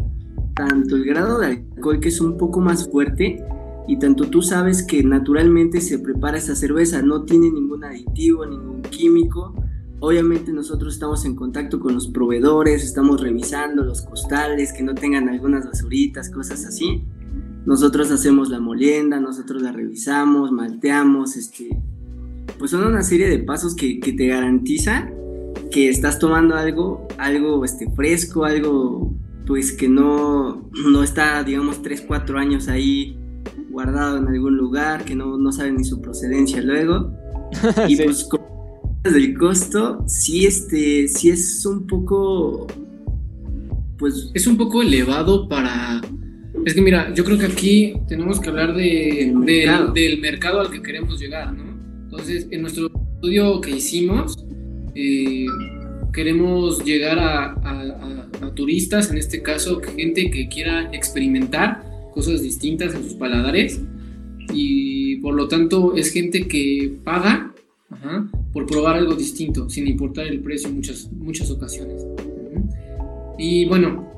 tanto 0.56 0.96
el 0.96 1.06
grado 1.06 1.40
de 1.40 1.66
alcohol 1.76 2.00
que 2.00 2.10
es 2.10 2.22
un 2.22 2.38
poco 2.38 2.62
más 2.62 2.88
fuerte 2.90 3.44
y 3.88 3.98
tanto 3.98 4.30
tú 4.30 4.44
sabes 4.44 4.84
que 4.84 5.04
naturalmente 5.04 5.82
se 5.82 5.98
prepara 5.98 6.38
esta 6.38 6.56
cerveza, 6.56 7.02
no 7.02 7.24
tiene 7.24 7.50
ningún 7.50 7.84
aditivo, 7.84 8.46
ningún 8.46 8.84
químico. 8.84 9.56
Obviamente 10.00 10.54
nosotros 10.54 10.94
estamos 10.94 11.26
en 11.26 11.36
contacto 11.36 11.80
con 11.80 11.96
los 11.96 12.08
proveedores, 12.10 12.84
estamos 12.84 13.20
revisando 13.22 13.84
los 13.84 14.04
costales, 14.04 14.72
que 14.72 14.84
no 14.84 14.94
tengan 14.94 15.28
algunas 15.28 15.66
basuritas, 15.66 16.30
cosas 16.30 16.66
así 16.66 17.04
nosotros 17.66 18.12
hacemos 18.12 18.50
la 18.50 18.60
molienda, 18.60 19.20
nosotros 19.20 19.62
la 19.62 19.72
revisamos, 19.72 20.52
malteamos, 20.52 21.38
este, 21.38 21.70
pues 22.60 22.72
son 22.72 22.86
una 22.86 23.04
serie 23.04 23.30
de 23.30 23.40
pasos 23.40 23.76
que, 23.76 24.00
te 24.00 24.28
garantiza 24.28 25.10
que 25.72 25.90
estás 25.90 26.20
tomando 26.20 26.56
algo, 26.56 27.08
algo 27.18 27.64
este, 27.64 27.90
fresco, 27.92 28.46
algo 28.46 29.14
pues 29.46 29.72
que 29.72 29.90
no, 29.90 30.70
no 30.92 31.04
está, 31.04 31.44
digamos, 31.44 31.82
3, 31.82 32.02
4 32.08 32.40
años 32.40 32.68
ahí 32.68 33.18
guardado 33.70 34.18
en 34.18 34.28
algún 34.28 34.56
lugar, 34.56 35.04
que 35.04 35.16
no, 35.16 35.38
no 35.38 35.52
saben 35.52 35.78
ni 35.78 35.84
su 35.84 36.02
procedencia 36.02 36.62
luego. 36.62 37.12
y 37.88 37.96
pues 37.98 38.24
con 38.24 38.42
el 39.04 39.38
costo, 39.38 40.04
sí, 40.08 40.46
este, 40.46 41.08
sí 41.08 41.30
es 41.30 41.66
un 41.66 41.88
poco, 41.88 42.68
pues... 43.98 44.32
Es 44.34 44.48
un 44.48 44.58
poco 44.58 44.82
elevado 44.82 45.50
para 45.50 46.02
es 46.66 46.74
que 46.74 46.82
mira, 46.82 47.14
yo 47.14 47.24
creo 47.24 47.38
que 47.38 47.46
aquí 47.46 47.94
tenemos 48.08 48.40
que 48.40 48.50
hablar 48.50 48.74
de, 48.74 49.34
del 49.94 50.20
mercado 50.20 50.62
al 50.62 50.72
que 50.72 50.82
queremos 50.82 51.20
llegar, 51.20 51.54
¿no? 51.54 51.74
Entonces, 52.04 52.48
en 52.52 52.62
nuestro 52.62 52.92
estudio 53.16 53.60
que 53.60 53.72
hicimos, 53.72 54.38
eh, 54.96 55.46
queremos 56.14 56.84
llegar 56.86 57.20
a, 57.20 58.30
turistas, 58.56 59.10
en 59.10 59.18
este 59.18 59.42
caso, 59.42 59.82
gente 59.82 60.30
que 60.30 60.48
quiera 60.48 60.90
experimentar 60.94 61.84
cosas 62.14 62.44
distintas 62.44 62.94
en 62.94 63.04
sus 63.04 63.16
paladares. 63.16 63.82
Y 64.54 65.16
por 65.22 65.34
lo 65.34 65.48
tanto 65.48 65.96
es 65.96 66.12
gente 66.12 66.48
que 66.48 66.94
paga 67.04 67.52
por 68.52 68.68
probar 68.68 68.98
algo 68.98 69.16
distinto, 69.16 69.70
sin 69.72 69.88
importar 69.88 70.28
el 70.28 70.42
precio 70.42 70.70
en 70.70 70.76
muchas, 70.76 71.12
muchas 71.12 71.50
ocasiones. 71.50 72.06
Y 73.40 73.66
bueno, 73.66 74.14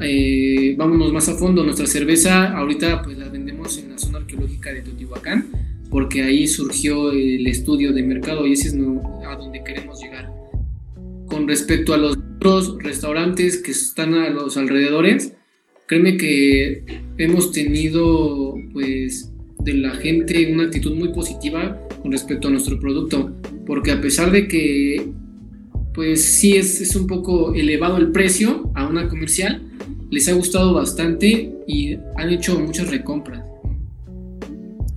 eh, 0.00 0.74
vámonos 0.76 1.12
más 1.12 1.28
a 1.28 1.34
fondo. 1.34 1.64
Nuestra 1.64 1.86
cerveza 1.86 2.56
ahorita 2.56 3.02
pues 3.02 3.18
la 3.18 3.28
vendemos 3.28 3.78
en 3.78 3.90
la 3.90 3.98
zona 3.98 4.18
arqueológica 4.18 4.72
de 4.72 4.82
Teotihuacán, 4.82 5.46
porque 5.90 6.22
ahí 6.22 6.46
surgió 6.46 7.12
el 7.12 7.46
estudio 7.46 7.92
de 7.92 8.02
mercado 8.02 8.46
y 8.46 8.52
ese 8.52 8.68
es 8.68 8.74
a 8.74 9.36
donde 9.36 9.62
queremos 9.64 10.00
llegar. 10.00 10.32
Con 11.26 11.48
respecto 11.48 11.94
a 11.94 11.96
los 11.96 12.16
otros 12.36 12.76
restaurantes 12.78 13.62
que 13.62 13.70
están 13.70 14.14
a 14.14 14.28
los 14.28 14.56
alrededores, 14.56 15.32
créeme 15.86 16.16
que 16.16 16.84
hemos 17.16 17.52
tenido 17.52 18.56
pues 18.72 19.30
de 19.60 19.74
la 19.74 19.94
gente 19.94 20.52
una 20.52 20.64
actitud 20.64 20.94
muy 20.94 21.08
positiva 21.08 21.80
con 22.02 22.12
respecto 22.12 22.48
a 22.48 22.50
nuestro 22.50 22.78
producto, 22.78 23.34
porque 23.66 23.92
a 23.92 24.00
pesar 24.00 24.30
de 24.30 24.46
que 24.46 25.10
pues 25.94 26.22
sí 26.22 26.56
es, 26.56 26.80
es 26.80 26.96
un 26.96 27.06
poco 27.06 27.54
elevado 27.54 27.96
el 27.96 28.10
precio 28.10 28.70
a 28.74 28.86
una 28.86 29.08
comercial, 29.08 29.62
les 30.14 30.28
ha 30.28 30.32
gustado 30.32 30.74
bastante 30.74 31.52
y 31.66 31.98
han 32.16 32.30
hecho 32.30 32.58
muchas 32.58 32.88
recompras. 32.88 33.44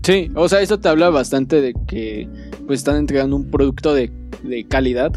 Sí, 0.03 0.29
o 0.35 0.47
sea, 0.47 0.61
eso 0.61 0.79
te 0.79 0.87
habla 0.87 1.09
bastante 1.09 1.59
de 1.59 1.73
que 1.87 2.29
pues 2.67 2.79
están 2.79 2.97
entregando 2.97 3.35
un 3.35 3.49
producto 3.49 3.93
de, 3.93 4.11
de 4.43 4.63
calidad 4.65 5.11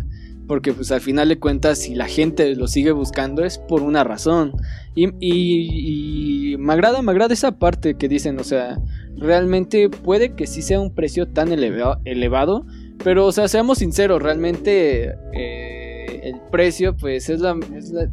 porque 0.48 0.72
pues 0.72 0.90
al 0.90 1.00
final 1.00 1.28
de 1.28 1.38
cuentas 1.38 1.78
si 1.78 1.94
la 1.94 2.08
gente 2.08 2.56
lo 2.56 2.66
sigue 2.66 2.90
buscando 2.90 3.44
es 3.44 3.58
por 3.58 3.82
una 3.82 4.02
razón. 4.02 4.52
Y, 4.96 5.10
y, 5.20 6.56
me 6.56 6.72
agrada, 6.72 7.02
me 7.02 7.12
agrada 7.12 7.34
esa 7.34 7.52
parte 7.52 7.94
que 7.94 8.08
dicen, 8.08 8.40
o 8.40 8.42
sea, 8.42 8.80
realmente 9.16 9.88
puede 9.88 10.34
que 10.34 10.48
sí 10.48 10.62
sea 10.62 10.80
un 10.80 10.92
precio 10.92 11.28
tan 11.28 11.52
elevado, 11.52 12.66
pero 13.04 13.26
o 13.26 13.32
sea, 13.32 13.46
seamos 13.46 13.78
sinceros, 13.78 14.20
realmente 14.20 15.14
eh, 15.34 15.89
el 16.22 16.40
precio 16.50 16.96
pues 16.96 17.28
es 17.28 17.40
la, 17.40 17.58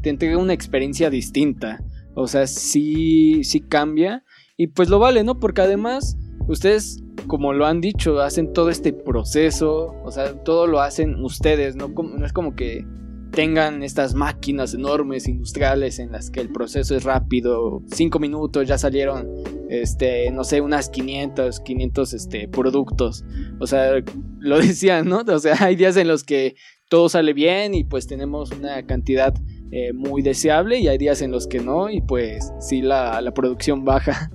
te 0.02 0.10
entrega 0.10 0.38
una 0.38 0.54
experiencia 0.54 1.10
distinta. 1.10 1.84
O 2.14 2.28
sea, 2.28 2.48
sí, 2.48 3.44
sí 3.44 3.62
cambia 3.62 4.24
y 4.58 4.68
pues 4.68 4.90
lo 4.90 5.00
vale, 5.00 5.24
¿no? 5.24 5.40
Porque 5.40 5.62
además 5.62 6.18
ustedes 6.48 7.04
como 7.28 7.54
lo 7.54 7.66
han 7.66 7.82
dicho, 7.82 8.20
hacen 8.22 8.54
todo 8.54 8.70
este 8.70 8.94
proceso, 8.94 9.96
o 10.04 10.12
sea, 10.12 10.34
todo 10.44 10.68
lo 10.68 10.82
hacen 10.82 11.24
ustedes, 11.24 11.76
no, 11.76 11.90
no 11.90 12.26
es 12.26 12.32
como 12.32 12.56
que 12.56 12.86
tengan 13.32 13.84
estas 13.84 14.14
máquinas 14.14 14.74
enormes 14.74 15.28
industriales 15.28 16.00
en 16.00 16.12
las 16.12 16.32
que 16.32 16.40
el 16.40 16.50
proceso 16.50 16.96
es 16.96 17.04
rápido, 17.04 17.84
cinco 17.92 18.20
minutos 18.20 18.68
ya 18.68 18.78
salieron, 18.78 19.28
este, 19.70 20.32
no 20.32 20.44
sé, 20.44 20.62
unas 20.62 20.90
500, 20.90 21.60
500 21.60 22.14
este, 22.14 22.48
productos. 22.48 23.26
O 23.60 23.68
sea, 23.68 23.92
lo 24.40 24.58
decían, 24.62 25.10
¿no? 25.10 25.24
O 25.28 25.40
sea, 25.40 25.58
hay 25.60 25.76
días 25.76 25.98
en 25.98 26.08
los 26.08 26.24
que 26.24 26.56
todo 26.89 27.10
sale 27.10 27.34
bien 27.34 27.74
y 27.74 27.84
pues 27.84 28.08
tenemos 28.08 28.51
una 28.51 28.86
cantidad 28.86 29.34
eh, 29.72 29.91
muy 29.94 30.22
deseable 30.22 30.79
y 30.79 30.88
hay 30.88 30.98
días 30.98 31.22
en 31.22 31.32
los 31.32 31.48
que 31.48 31.60
no 31.60 31.89
y 31.89 32.01
pues 32.01 32.51
sí 32.60 32.82
la, 32.82 33.22
la 33.22 33.34
producción 33.34 33.84
baja. 33.84 34.32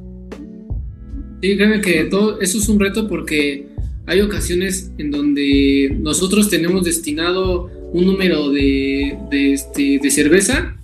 Sí, 1.40 1.56
créeme 1.56 1.80
que 1.80 2.04
todo 2.04 2.40
eso 2.40 2.58
es 2.58 2.68
un 2.68 2.78
reto 2.78 3.08
porque 3.08 3.68
hay 4.06 4.20
ocasiones 4.20 4.92
en 4.98 5.10
donde 5.10 5.96
nosotros 6.00 6.50
tenemos 6.50 6.84
destinado 6.84 7.70
un 7.92 8.06
número 8.06 8.50
de, 8.50 9.18
de, 9.30 9.52
este, 9.52 9.98
de 10.02 10.10
cerveza 10.10 10.76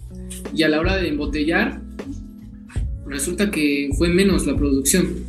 y 0.55 0.63
a 0.63 0.69
la 0.69 0.81
hora 0.81 0.97
de 0.97 1.09
embotellar 1.09 1.81
resulta 3.07 3.51
que 3.51 3.91
fue 3.97 4.09
menos 4.09 4.47
la 4.47 4.57
producción. 4.57 5.27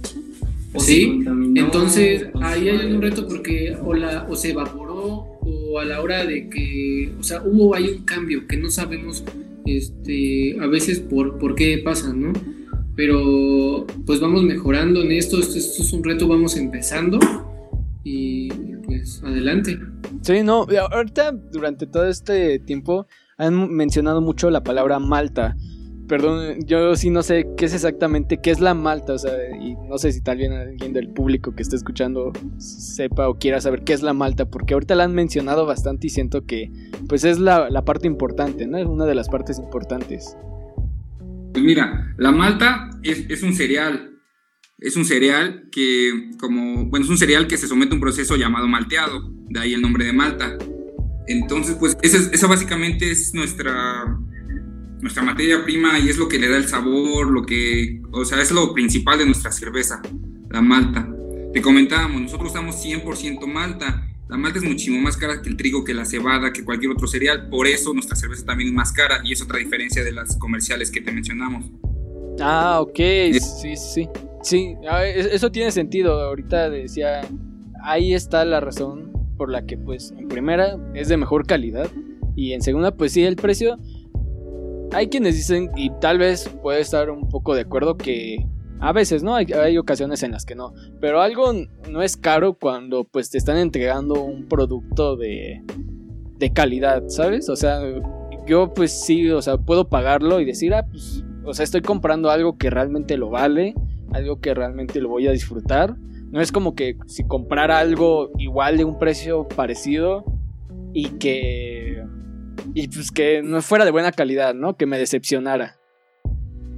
¿Sí? 0.77 1.23
Entonces 1.55 2.27
ahí 2.41 2.69
hay 2.69 2.91
un 2.93 3.01
reto 3.01 3.27
porque 3.27 3.75
o, 3.83 3.93
la, 3.93 4.27
o 4.29 4.35
se 4.35 4.51
evaporó 4.51 5.38
o 5.49 5.79
a 5.79 5.85
la 5.85 6.01
hora 6.01 6.25
de 6.25 6.49
que, 6.49 7.13
o 7.19 7.23
sea, 7.23 7.41
hubo 7.43 7.75
hay 7.75 7.89
un 7.89 8.03
cambio 8.05 8.47
que 8.47 8.57
no 8.57 8.69
sabemos 8.69 9.23
este, 9.65 10.57
a 10.59 10.67
veces 10.67 10.99
por, 10.99 11.37
por 11.39 11.55
qué 11.55 11.79
pasa, 11.83 12.13
¿no? 12.13 12.33
pero 12.99 13.87
pues 14.05 14.19
vamos 14.19 14.43
mejorando 14.43 15.01
en 15.01 15.13
esto, 15.13 15.39
esto, 15.39 15.57
es 15.57 15.93
un 15.93 16.03
reto, 16.03 16.27
vamos 16.27 16.57
empezando 16.57 17.17
y 18.03 18.49
pues 18.85 19.23
adelante. 19.23 19.79
Sí, 20.21 20.43
no, 20.43 20.67
ahorita 20.91 21.31
durante 21.31 21.87
todo 21.87 22.09
este 22.09 22.59
tiempo 22.59 23.07
han 23.37 23.73
mencionado 23.73 24.19
mucho 24.19 24.49
la 24.49 24.63
palabra 24.63 24.99
Malta. 24.99 25.55
Perdón, 26.09 26.65
yo 26.65 26.95
sí 26.95 27.11
no 27.11 27.21
sé 27.21 27.45
qué 27.55 27.65
es 27.65 27.73
exactamente, 27.75 28.39
qué 28.41 28.49
es 28.49 28.59
la 28.59 28.73
Malta, 28.73 29.13
o 29.13 29.17
sea, 29.19 29.31
y 29.61 29.75
no 29.75 29.99
sé 29.99 30.11
si 30.11 30.21
tal 30.21 30.39
vez 30.39 30.49
alguien 30.49 30.91
del 30.91 31.09
público 31.09 31.53
que 31.55 31.61
esté 31.61 31.75
escuchando 31.75 32.33
sepa 32.57 33.29
o 33.29 33.37
quiera 33.37 33.61
saber 33.61 33.83
qué 33.83 33.93
es 33.93 34.01
la 34.01 34.13
Malta, 34.13 34.49
porque 34.49 34.73
ahorita 34.73 34.95
la 34.95 35.03
han 35.03 35.13
mencionado 35.13 35.67
bastante 35.67 36.07
y 36.07 36.09
siento 36.09 36.47
que 36.47 36.71
pues 37.07 37.23
es 37.25 37.37
la, 37.37 37.69
parte 37.85 38.07
importante, 38.07 38.65
¿no? 38.65 38.79
Es 38.79 38.87
una 38.87 39.05
de 39.05 39.13
las 39.13 39.29
partes 39.29 39.59
importantes. 39.59 40.35
Pues 41.53 41.63
mira, 41.63 42.13
la 42.17 42.31
malta 42.31 42.89
es, 43.03 43.43
un 43.43 43.53
cereal. 43.53 44.19
Es 44.79 44.95
un 44.95 45.05
cereal 45.05 45.69
que, 45.71 46.31
como, 46.39 46.85
bueno, 46.85 47.05
es 47.05 47.09
un 47.11 47.17
cereal 47.17 47.47
que 47.47 47.57
se 47.57 47.67
somete 47.67 47.91
a 47.91 47.95
un 47.95 48.01
proceso 48.01 48.35
llamado 48.35 48.67
malteado, 48.67 49.31
de 49.49 49.59
ahí 49.59 49.73
el 49.73 49.81
nombre 49.81 50.05
de 50.05 50.13
malta. 50.13 50.57
Entonces, 51.27 51.75
pues 51.79 51.97
esa, 52.01 52.47
básicamente 52.47 53.11
es 53.11 53.33
nuestra, 53.35 54.19
nuestra 55.01 55.23
materia 55.23 55.63
prima 55.63 55.99
y 55.99 56.09
es 56.09 56.17
lo 56.17 56.27
que 56.27 56.39
le 56.39 56.49
da 56.49 56.57
el 56.57 56.67
sabor, 56.67 57.31
lo 57.31 57.45
que, 57.45 58.01
o 58.11 58.25
sea, 58.25 58.41
es 58.41 58.51
lo 58.51 58.73
principal 58.73 59.19
de 59.19 59.25
nuestra 59.25 59.51
cerveza, 59.51 60.01
la 60.49 60.61
malta. 60.61 61.07
Te 61.53 61.61
comentábamos, 61.61 62.21
nosotros 62.21 62.51
usamos 62.51 62.83
100% 62.83 63.45
malta 63.47 64.05
la 64.29 64.37
malta 64.37 64.59
es 64.59 64.63
muchísimo 64.63 65.01
más 65.01 65.17
cara 65.17 65.41
que 65.41 65.49
el 65.49 65.57
trigo, 65.57 65.83
que 65.83 65.91
la 65.91 66.05
cebada, 66.05 66.53
que 66.53 66.63
cualquier 66.63 66.91
otro 66.91 67.07
cereal. 67.07 67.49
Por 67.49 67.65
eso 67.65 67.95
nuestra 67.95 68.15
cerveza 68.15 68.45
también 68.45 68.69
es 68.69 68.75
más 68.75 68.91
cara 68.91 69.21
y 69.23 69.33
es 69.33 69.41
otra 69.41 69.57
diferencia 69.57 70.03
de 70.03 70.11
las 70.11 70.37
comerciales 70.37 70.91
que 70.91 71.01
te 71.01 71.11
mencionamos. 71.11 71.65
Ah, 72.39 72.79
ok. 72.79 72.99
Sí, 73.33 73.75
sí. 73.75 74.07
Sí, 74.43 74.75
eso 75.31 75.51
tiene 75.51 75.71
sentido. 75.71 76.21
Ahorita 76.21 76.69
decía, 76.69 77.21
ahí 77.83 78.13
está 78.13 78.45
la 78.45 78.59
razón 78.59 79.11
por 79.35 79.49
la 79.49 79.65
que, 79.65 79.77
pues, 79.77 80.13
en 80.15 80.27
primera 80.27 80.77
es 80.93 81.07
de 81.07 81.17
mejor 81.17 81.47
calidad 81.47 81.89
y 82.35 82.53
en 82.53 82.61
segunda, 82.61 82.95
pues 82.95 83.13
sí, 83.13 83.23
el 83.23 83.35
precio. 83.35 83.79
Hay 84.91 85.07
quienes 85.07 85.35
dicen, 85.35 85.69
y 85.75 85.91
tal 85.99 86.17
vez 86.17 86.49
puede 86.61 86.81
estar 86.81 87.09
un 87.09 87.29
poco 87.29 87.53
de 87.53 87.61
acuerdo, 87.61 87.97
que 87.97 88.45
a 88.79 88.93
veces, 88.93 89.23
¿no? 89.23 89.35
Hay, 89.35 89.77
ocasiones 89.77 90.23
en 90.23 90.31
las 90.31 90.45
que 90.45 90.55
no. 90.55 90.73
Pero 91.01 91.21
algo 91.21 91.51
no 91.89 92.01
es 92.01 92.15
caro 92.15 92.53
cuando 92.53 93.03
pues 93.03 93.29
te 93.29 93.37
están 93.37 93.57
entregando 93.57 94.23
un 94.23 94.47
producto 94.47 95.17
de, 95.17 95.61
de 96.37 96.53
calidad, 96.53 97.03
¿sabes? 97.07 97.49
O 97.49 97.55
sea, 97.55 97.81
yo 98.47 98.73
pues 98.73 99.05
sí, 99.05 99.29
o 99.29 99.41
sea, 99.41 99.57
puedo 99.57 99.89
pagarlo 99.89 100.39
y 100.39 100.45
decir, 100.45 100.73
ah, 100.73 100.85
pues, 100.89 101.23
o 101.43 101.53
sea, 101.53 101.63
estoy 101.63 101.81
comprando 101.81 102.29
algo 102.29 102.57
que 102.57 102.69
realmente 102.69 103.17
lo 103.17 103.29
vale, 103.29 103.75
algo 104.13 104.39
que 104.39 104.53
realmente 104.53 105.01
lo 105.01 105.09
voy 105.09 105.27
a 105.27 105.31
disfrutar. 105.31 105.95
No 106.31 106.39
es 106.39 106.51
como 106.51 106.73
que 106.73 106.97
si 107.05 107.25
comprara 107.25 107.79
algo 107.79 108.31
igual 108.37 108.77
de 108.77 108.85
un 108.85 108.97
precio 108.97 109.47
parecido 109.47 110.23
y 110.93 111.09
que... 111.17 112.03
Y 112.73 112.87
pues 112.87 113.11
que 113.11 113.41
no 113.41 113.61
fuera 113.61 113.85
de 113.85 113.91
buena 113.91 114.11
calidad, 114.11 114.53
¿no? 114.53 114.77
Que 114.77 114.85
me 114.85 114.97
decepcionara. 114.97 115.79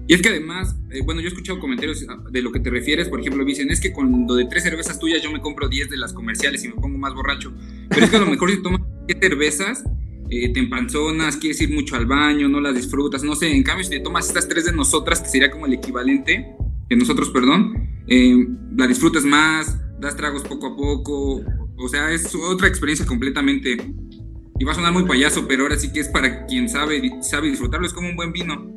Y 0.08 0.14
es 0.14 0.22
que 0.22 0.30
además, 0.30 0.76
eh, 0.90 1.02
bueno, 1.04 1.22
yo 1.22 1.28
he 1.28 1.30
escuchado 1.30 1.60
comentarios 1.60 2.06
ah, 2.10 2.18
de 2.30 2.42
lo 2.42 2.52
que 2.52 2.60
te 2.60 2.70
refieres, 2.70 3.08
por 3.08 3.22
ejemplo, 3.22 3.46
dicen, 3.46 3.70
es 3.72 3.80
que 3.80 3.94
cuando 3.94 4.36
de 4.36 4.46
tres 4.46 4.64
cervezas 4.64 5.00
tuyas 5.00 5.22
yo 5.22 5.32
me 5.32 5.40
compro 5.40 5.70
10 5.70 5.90
de 5.90 5.98
las 5.98 6.12
comerciales 6.12 6.64
y 6.66 6.70
me 6.70 6.76
pongo 6.76 6.98
más 6.98 7.14
borracho. 7.14 7.54
Pero 7.90 8.06
es 8.06 8.12
que 8.12 8.18
a 8.18 8.20
lo 8.20 8.26
mejor 8.26 8.52
si 8.52 8.62
tomas 8.62 8.82
10 9.08 9.20
cervezas, 9.20 9.84
eh, 10.30 10.52
te 10.52 10.60
empanzonas, 10.60 11.38
quieres 11.38 11.62
ir 11.62 11.74
mucho 11.74 11.96
al 11.96 12.06
baño, 12.06 12.50
no 12.50 12.60
las 12.60 12.76
disfrutas, 12.76 13.24
no 13.24 13.36
sé, 13.36 13.56
en 13.56 13.64
cambio 13.64 13.84
si 13.84 13.92
te 13.92 14.00
tomas 14.00 14.28
estas 14.28 14.48
tres 14.48 14.66
de 14.66 14.74
nosotras, 14.74 15.22
que 15.22 15.30
sería 15.30 15.52
como 15.52 15.66
el 15.66 15.74
equivalente, 15.74 16.56
de 16.90 16.96
nosotros, 16.96 17.30
perdón, 17.30 18.04
eh, 18.08 18.48
la 18.76 18.88
disfrutas 18.88 19.24
más, 19.24 19.78
das 20.00 20.16
tragos 20.16 20.44
poco 20.44 20.68
a 20.68 20.76
poco, 20.76 21.42
o 21.78 21.88
sea, 21.90 22.12
es 22.12 22.34
otra 22.36 22.68
experiencia 22.68 23.06
completamente... 23.06 23.78
Y 24.62 24.64
va 24.64 24.74
a 24.74 24.76
sonar 24.76 24.94
muy 24.94 25.06
payaso, 25.06 25.48
pero 25.48 25.64
ahora 25.64 25.76
sí 25.76 25.92
que 25.92 26.02
es 26.02 26.08
para 26.08 26.46
quien 26.46 26.70
sabe, 26.70 27.02
sabe 27.22 27.48
disfrutarlo, 27.48 27.88
es 27.88 27.94
como 27.94 28.10
un 28.10 28.16
buen 28.16 28.32
vino 28.32 28.72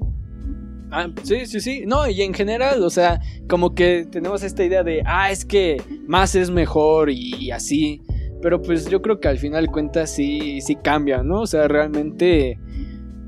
Ah, 0.91 1.09
sí, 1.25 1.45
sí, 1.45 1.61
sí. 1.61 1.85
No, 1.87 2.09
y 2.09 2.23
en 2.23 2.33
general, 2.33 2.83
o 2.83 2.89
sea, 2.89 3.21
como 3.51 3.75
que 3.75 4.07
tenemos 4.11 4.43
esta 4.43 4.65
idea 4.65 4.83
de, 4.83 5.03
ah, 5.05 5.31
es 5.31 5.45
que 5.45 5.83
más 6.07 6.37
es 6.37 6.49
mejor 6.49 7.11
y, 7.11 7.51
así. 7.51 8.01
Pero 8.41 8.63
pues 8.63 8.89
yo 8.89 9.03
creo 9.03 9.21
que 9.21 9.29
al 9.29 9.37
final 9.37 9.67
cuentas 9.67 10.11
sí, 10.15 10.63
sí 10.63 10.75
cambia, 10.75 11.23
¿no? 11.23 11.43
O 11.43 11.47
sea, 11.47 11.69
realmente, 11.69 12.59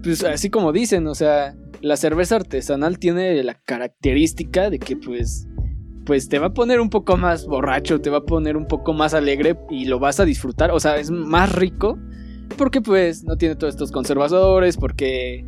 pues 0.03 0.25
así 0.25 0.49
como 0.49 0.73
dicen, 0.73 1.07
o 1.09 1.14
sea, 1.14 1.55
la 1.83 1.99
cerveza 1.99 2.37
artesanal 2.37 2.99
tiene 2.99 3.42
la 3.42 3.61
característica 3.61 4.71
de 4.71 4.79
que 4.79 4.97
pues 4.97 5.47
pues 6.07 6.31
te 6.31 6.38
va 6.38 6.47
a 6.47 6.55
poner 6.55 6.81
un 6.81 6.88
poco 6.88 7.19
más 7.19 7.47
borracho, 7.47 8.01
te 8.01 8.09
va 8.09 8.19
a 8.19 8.25
poner 8.25 8.57
un 8.57 8.66
poco 8.66 8.95
más 8.95 9.12
alegre 9.12 9.59
y 9.69 9.85
lo 9.85 9.99
vas 9.99 10.21
a 10.21 10.25
disfrutar, 10.25 10.71
o 10.71 10.81
sea, 10.81 10.97
es 10.97 11.11
más 11.11 11.53
rico 11.53 11.99
porque 12.56 12.80
pues 12.80 13.24
no 13.24 13.37
tiene 13.37 13.56
todos 13.56 13.74
estos 13.74 13.92
conservadores, 13.92 14.76
porque 14.76 15.44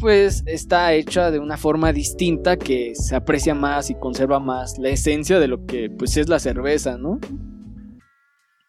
pues 0.00 0.42
está 0.46 0.92
hecha 0.92 1.30
de 1.30 1.38
una 1.38 1.56
forma 1.56 1.92
distinta 1.92 2.56
que 2.56 2.94
se 2.94 3.16
aprecia 3.16 3.54
más 3.54 3.90
y 3.90 3.94
conserva 3.94 4.40
más 4.40 4.78
la 4.78 4.90
esencia 4.90 5.38
de 5.38 5.48
lo 5.48 5.66
que 5.66 5.90
pues 5.90 6.16
es 6.16 6.28
la 6.28 6.38
cerveza, 6.38 6.98
¿no? 6.98 7.18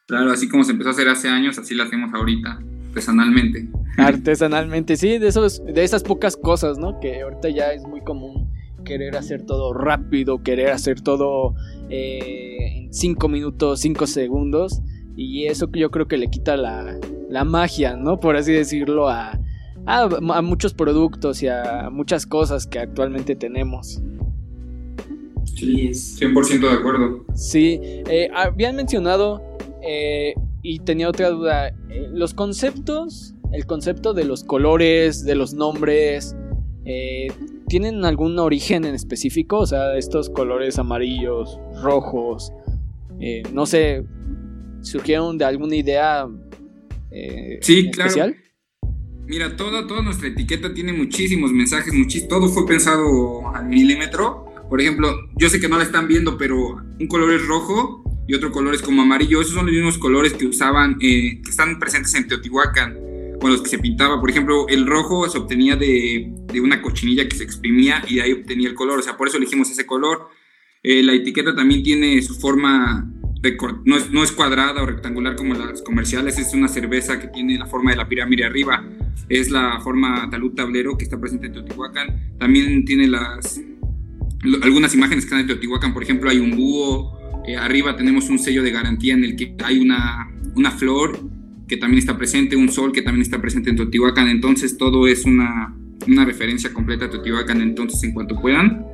Claro, 0.08 0.32
así 0.32 0.48
como 0.48 0.64
se 0.64 0.72
empezó 0.72 0.90
a 0.90 0.92
hacer 0.94 1.10
hace 1.10 1.30
años, 1.30 1.58
así 1.58 1.74
la 1.74 1.86
hacemos 1.86 2.14
ahorita, 2.14 2.60
artesanalmente. 2.90 3.68
Artesanalmente, 3.98 4.98
sí, 4.98 5.18
de, 5.18 5.28
esos, 5.28 5.64
de 5.66 5.84
esas 5.84 6.04
pocas 6.04 6.38
cosas, 6.38 6.78
¿no? 6.78 7.00
Que 7.00 7.22
ahorita 7.22 7.50
ya 7.50 7.74
es 7.74 7.84
muy 7.84 8.02
común 8.02 8.52
querer 8.86 9.18
hacer 9.18 9.46
todo 9.46 9.74
rápido, 9.74 10.44
querer 10.44 10.70
hacer 10.70 11.02
todo 11.02 11.56
eh, 11.90 12.84
en 12.86 12.94
5 12.94 13.28
minutos, 13.28 13.82
5 13.82 14.08
segundos. 14.08 14.82
Y 15.16 15.46
eso 15.46 15.70
yo 15.72 15.92
creo 15.92 16.08
que 16.08 16.18
le 16.18 16.30
quita 16.30 16.58
la, 16.58 16.98
la 17.30 17.44
magia, 17.44 17.96
¿no? 17.96 18.20
Por 18.20 18.36
así 18.36 18.52
decirlo, 18.52 19.08
a, 19.10 19.40
a, 19.86 20.42
muchos 20.42 20.74
productos 20.74 21.42
y 21.44 21.48
a 21.48 21.90
muchas 21.92 22.26
cosas 22.26 22.68
que 22.68 22.80
actualmente 22.80 23.36
tenemos. 23.36 24.02
Sí, 25.56 25.90
100% 25.90 26.60
de 26.60 26.70
acuerdo. 26.70 27.26
Sí, 27.34 27.80
eh, 27.82 28.30
habían 28.34 28.76
mencionado, 28.76 29.42
eh, 29.82 30.34
y 30.62 30.80
tenía 30.80 31.08
otra 31.08 31.30
duda, 31.30 31.68
eh, 31.68 32.10
los 32.12 32.34
conceptos, 32.34 33.36
el 33.52 33.66
concepto 33.66 34.14
de 34.14 34.26
los 34.26 34.44
colores, 34.44 35.24
de 35.24 35.36
los 35.36 35.54
nombres, 35.54 36.36
¿tienen 37.68 38.06
algún 38.06 38.38
origen 38.38 38.86
en 38.86 38.94
específico? 38.94 39.60
O 39.60 39.66
sea, 39.66 39.96
estos 39.96 40.30
colores 40.30 40.78
amarillos, 40.78 41.60
rojos, 41.82 42.52
no 43.54 43.66
sé, 43.66 44.04
surgieron 44.86 45.38
de 45.38 45.46
alguna 45.46 45.76
idea 45.76 46.28
sí, 47.62 47.90
especial? 47.90 48.36
Mira, 49.28 49.56
toda, 49.56 49.88
toda 49.88 50.04
nuestra 50.04 50.28
etiqueta 50.28 50.74
tiene 50.74 50.94
muchísimos 50.94 51.52
mensajes, 51.52 51.94
todo 52.30 52.48
fue 52.50 52.66
pensado 52.68 53.56
al 53.56 53.66
milímetro. 53.66 54.46
Por 54.70 54.82
ejemplo, 54.82 55.16
yo 55.36 55.50
sé 55.50 55.60
que 55.60 55.68
no 55.68 55.78
la 55.78 55.84
están 55.84 56.08
viendo, 56.08 56.38
pero 56.38 56.76
un 57.00 57.08
color 57.08 57.34
es 57.34 57.46
rojo 57.48 58.04
y 58.28 58.36
otro 58.36 58.52
color 58.52 58.76
es 58.76 58.82
como 58.82 59.02
amarillo. 59.02 59.42
Esos 59.42 59.54
son 59.54 59.66
los 59.66 59.74
mismos 59.74 59.98
colores 59.98 60.34
que 60.34 60.46
usaban, 60.46 60.98
eh, 61.02 61.42
que 61.44 61.50
están 61.50 61.80
presentes 61.80 62.14
en 62.14 62.28
Teotihuacán, 62.28 62.98
con 63.40 63.52
los 63.52 63.62
que 63.62 63.70
se 63.70 63.80
pintaba. 63.80 64.20
Por 64.20 64.30
ejemplo, 64.30 64.68
el 64.68 64.86
rojo 64.86 65.28
se 65.28 65.40
obtenía 65.40 65.76
de, 65.76 66.32
de 66.52 66.62
una 66.62 66.82
cochinilla 66.82 67.28
que 67.28 67.36
se 67.36 67.44
exprimía 67.44 68.04
y 68.08 68.16
de 68.16 68.22
ahí 68.22 68.34
obtenía 68.34 68.70
el 68.70 68.76
color. 68.76 69.00
O 69.00 69.02
sea, 69.02 69.18
por 69.18 69.28
eso 69.28 69.38
elegimos 69.38 69.70
ese 69.72 69.88
color. 69.88 70.30
Eh, 70.84 71.02
la 71.02 71.14
etiqueta 71.14 71.56
también 71.56 71.82
tiene 71.82 72.22
su 72.22 72.36
forma 72.36 73.12
no 73.86 74.24
es, 74.24 74.32
cuadrada 74.32 74.84
o 74.84 74.86
rectangular 74.86 75.36
como 75.36 75.54
las 75.54 75.82
comerciales, 75.82 76.38
es 76.40 76.54
una 76.54 76.68
cerveza 76.68 77.20
que 77.20 77.28
tiene 77.28 77.58
la 77.58 77.66
forma 77.66 77.92
de 77.92 77.98
la 77.98 78.08
pirámide 78.08 78.46
arriba 78.46 78.84
es 79.30 79.50
la 79.50 79.80
forma 79.82 80.30
talud 80.30 80.54
tablero 80.54 80.98
que 80.98 81.04
está 81.04 81.20
presente 81.20 81.48
en 81.48 81.54
Teotihuacán. 81.54 82.36
También 82.38 82.86
tiene 82.86 83.08
las 83.08 83.62
algunas 84.62 84.94
imágenes 84.94 85.26
que 85.26 85.30
están 85.30 85.40
en 85.40 85.48
Teotihuacán, 85.48 85.92
por 85.92 86.04
ejemplo, 86.04 86.30
hay 86.30 86.38
un 86.38 86.56
búho, 86.56 87.18
eh, 87.48 87.56
arriba 87.56 87.96
tenemos 87.96 88.30
un 88.30 88.38
sello 88.38 88.62
de 88.62 88.70
garantía 88.70 89.16
en 89.16 89.24
el 89.24 89.36
que 89.36 89.56
hay 89.64 89.80
una, 89.80 90.30
una 90.56 90.70
flor 90.70 91.20
que 91.68 91.78
también 91.78 91.98
está 91.98 92.16
presente, 92.16 92.56
un 92.56 92.70
sol 92.70 92.92
que 92.92 93.02
también 93.02 93.24
está 93.24 93.42
presente 93.42 93.72
en 93.72 93.76
Teotihuacán, 93.76 94.28
entonces 94.28 94.78
todo 94.78 95.08
es 95.08 95.26
una, 95.26 95.76
una 96.08 96.26
referencia 96.26 96.72
completa 96.72 97.06
a 97.06 97.10
Teotihuacán, 97.10 97.60
entonces 97.62 98.04
en 98.04 98.14
cuanto 98.14 98.40
puedan, 98.40 98.86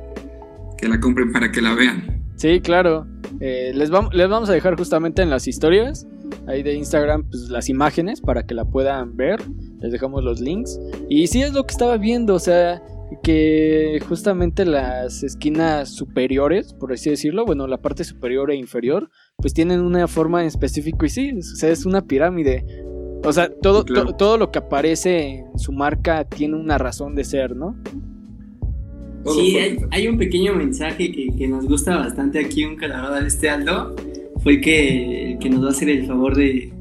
que 0.78 0.88
la 0.88 0.98
compren 1.00 1.32
para 1.32 1.52
que 1.52 1.60
la 1.60 1.74
vean. 1.74 2.21
Sí, 2.36 2.60
claro. 2.60 3.06
Eh, 3.40 3.72
les, 3.74 3.90
vamos, 3.90 4.14
les 4.14 4.28
vamos 4.28 4.50
a 4.50 4.52
dejar 4.52 4.76
justamente 4.76 5.22
en 5.22 5.30
las 5.30 5.48
historias 5.48 6.06
ahí 6.46 6.62
de 6.62 6.74
Instagram 6.74 7.24
pues, 7.28 7.48
las 7.48 7.68
imágenes 7.68 8.20
para 8.20 8.44
que 8.44 8.54
la 8.54 8.64
puedan 8.64 9.16
ver. 9.16 9.40
Les 9.80 9.92
dejamos 9.92 10.24
los 10.24 10.40
links. 10.40 10.78
Y 11.08 11.26
sí 11.26 11.42
es 11.42 11.52
lo 11.52 11.64
que 11.64 11.72
estaba 11.72 11.96
viendo, 11.96 12.34
o 12.34 12.38
sea, 12.38 12.82
que 13.22 14.00
justamente 14.08 14.64
las 14.64 15.22
esquinas 15.22 15.90
superiores, 15.90 16.72
por 16.74 16.92
así 16.92 17.10
decirlo, 17.10 17.44
bueno, 17.44 17.66
la 17.66 17.78
parte 17.78 18.04
superior 18.04 18.50
e 18.50 18.56
inferior, 18.56 19.10
pues 19.36 19.52
tienen 19.54 19.80
una 19.80 20.06
forma 20.08 20.40
en 20.40 20.46
específico 20.46 21.04
y 21.04 21.10
sí, 21.10 21.32
o 21.38 21.42
sea, 21.42 21.70
es 21.70 21.84
una 21.84 22.02
pirámide. 22.02 22.64
O 23.24 23.32
sea, 23.32 23.50
todo, 23.54 23.84
todo 23.84 24.36
lo 24.36 24.50
que 24.50 24.58
aparece 24.58 25.44
en 25.52 25.58
su 25.58 25.72
marca 25.72 26.24
tiene 26.24 26.56
una 26.56 26.78
razón 26.78 27.14
de 27.14 27.24
ser, 27.24 27.54
¿no? 27.54 27.76
Sí, 29.30 29.56
hay, 29.90 30.08
un 30.08 30.18
pequeño 30.18 30.54
mensaje 30.54 31.12
que, 31.12 31.48
nos 31.48 31.66
gusta 31.66 31.96
bastante 31.96 32.40
aquí, 32.40 32.64
un 32.64 32.76
camarada 32.76 33.20
de 33.20 33.28
este 33.28 33.48
Aldo, 33.48 33.94
fue 34.42 34.60
que, 34.60 35.38
que 35.40 35.48
nos 35.48 35.62
va 35.62 35.68
a 35.68 35.70
hacer 35.70 35.88
el 35.90 36.06
favor 36.06 36.36
de... 36.36 36.72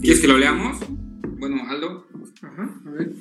¿Quieres 0.00 0.20
que 0.20 0.28
lo 0.28 0.38
leamos? 0.38 0.78
Bueno, 1.38 1.56
Aldo. 1.68 2.06
Ajá, 2.42 2.80
a 2.86 2.90
ver. 2.90 3.12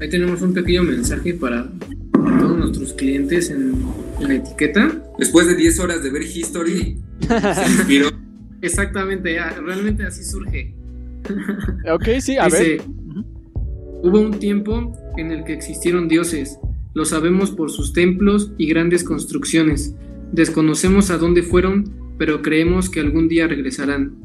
Ahí 0.00 0.10
tenemos 0.10 0.42
un 0.42 0.52
pequeño 0.52 0.82
mensaje 0.82 1.34
para 1.34 1.68
todos 2.12 2.58
nuestros 2.58 2.92
clientes 2.92 3.50
en, 3.50 3.74
la 4.20 4.34
etiqueta. 4.34 5.02
Después 5.18 5.46
de 5.46 5.56
10 5.56 5.80
horas 5.80 6.02
de 6.02 6.10
ver 6.10 6.22
History, 6.22 6.98
se 7.20 7.70
inspiró. 7.70 8.10
Exactamente, 8.62 9.38
realmente 9.64 10.04
así 10.04 10.24
surge. 10.24 10.74
ok, 11.90 12.20
sí, 12.20 12.36
a 12.36 12.48
ver. 12.48 12.82
Hubo 14.02 14.20
un 14.20 14.38
tiempo 14.38 14.92
en 15.16 15.32
el 15.32 15.44
que 15.44 15.52
existieron 15.52 16.08
dioses, 16.08 16.58
lo 16.94 17.04
sabemos 17.04 17.50
por 17.50 17.70
sus 17.70 17.92
templos 17.92 18.52
y 18.56 18.68
grandes 18.68 19.04
construcciones. 19.04 19.94
Desconocemos 20.32 21.10
a 21.10 21.18
dónde 21.18 21.42
fueron, 21.42 21.92
pero 22.18 22.42
creemos 22.42 22.88
que 22.88 23.00
algún 23.00 23.28
día 23.28 23.46
regresarán. 23.46 24.16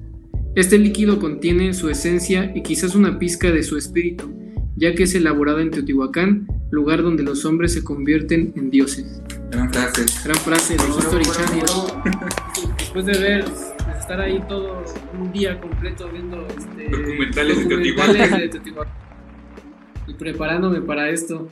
Este 0.56 0.78
líquido 0.78 1.20
contiene 1.20 1.74
su 1.74 1.90
esencia 1.90 2.52
y 2.56 2.64
quizás 2.64 2.96
una 2.96 3.20
pizca 3.20 3.52
de 3.52 3.64
su 3.64 3.78
espíritu, 3.78 4.32
ya 4.76 4.96
que 4.96 5.04
es 5.04 5.16
elaborada 5.16 5.62
en 5.62 5.72
Teotihuacán, 5.72 6.48
lugar 6.72 7.04
donde 7.04 7.24
los 7.24 7.46
hombres 7.46 7.74
se 7.74 7.84
convierten 7.84 8.54
en 8.56 8.70
dioses. 8.70 9.22
Gran 9.52 9.72
frase. 9.72 10.06
Gran 10.24 10.38
frase 10.38 10.78
de 10.78 10.84
History 10.84 11.26
Channel. 11.26 11.66
Después 12.78 13.06
de 13.06 13.18
ver, 13.18 13.46
estar 14.00 14.20
ahí 14.20 14.42
todo 14.48 14.84
un 15.20 15.32
día 15.32 15.60
completo 15.60 16.10
viendo 16.12 16.48
este, 16.48 16.90
documentales, 16.90 17.70
de 17.70 18.50
Teotihuacán. 18.50 19.01
Y 20.08 20.14
preparándome 20.14 20.82
para 20.82 21.10
esto. 21.10 21.48